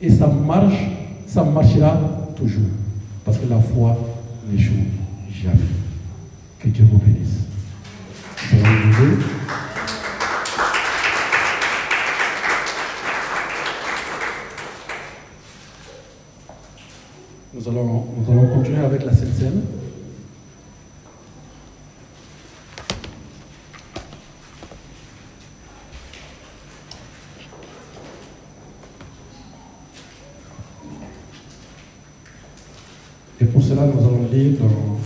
Et 0.00 0.10
ça 0.10 0.26
marche, 0.26 0.90
ça 1.26 1.44
marchera 1.44 1.98
toujours. 2.36 2.70
Parce 3.24 3.38
que 3.38 3.46
la 3.46 3.60
foi 3.60 3.96
n'échoue 4.50 4.72
jamais. 5.30 5.56
Que 6.58 6.68
Dieu 6.68 6.86
vous 6.90 6.98
bénisse. 6.98 7.38
Nous 17.54 17.68
allons, 17.68 18.04
nous 18.16 18.32
allons 18.32 18.54
continuer 18.54 18.84
avec 18.84 19.04
la 19.04 19.12
scène 19.12 19.32
scène. 19.32 19.62
Et 33.40 33.44
pour 33.44 33.62
cela, 33.62 33.82
nous 33.86 33.98
allons 34.00 34.28
lire 34.32 34.58
dans 34.60 34.98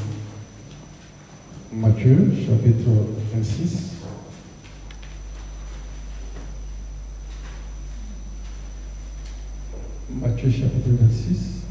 Matthieu, 2.05 2.33
chapitre 2.45 2.91
26. 3.33 3.93
Matthieu, 10.11 10.51
chapitre 10.51 10.91
26. 10.99 11.62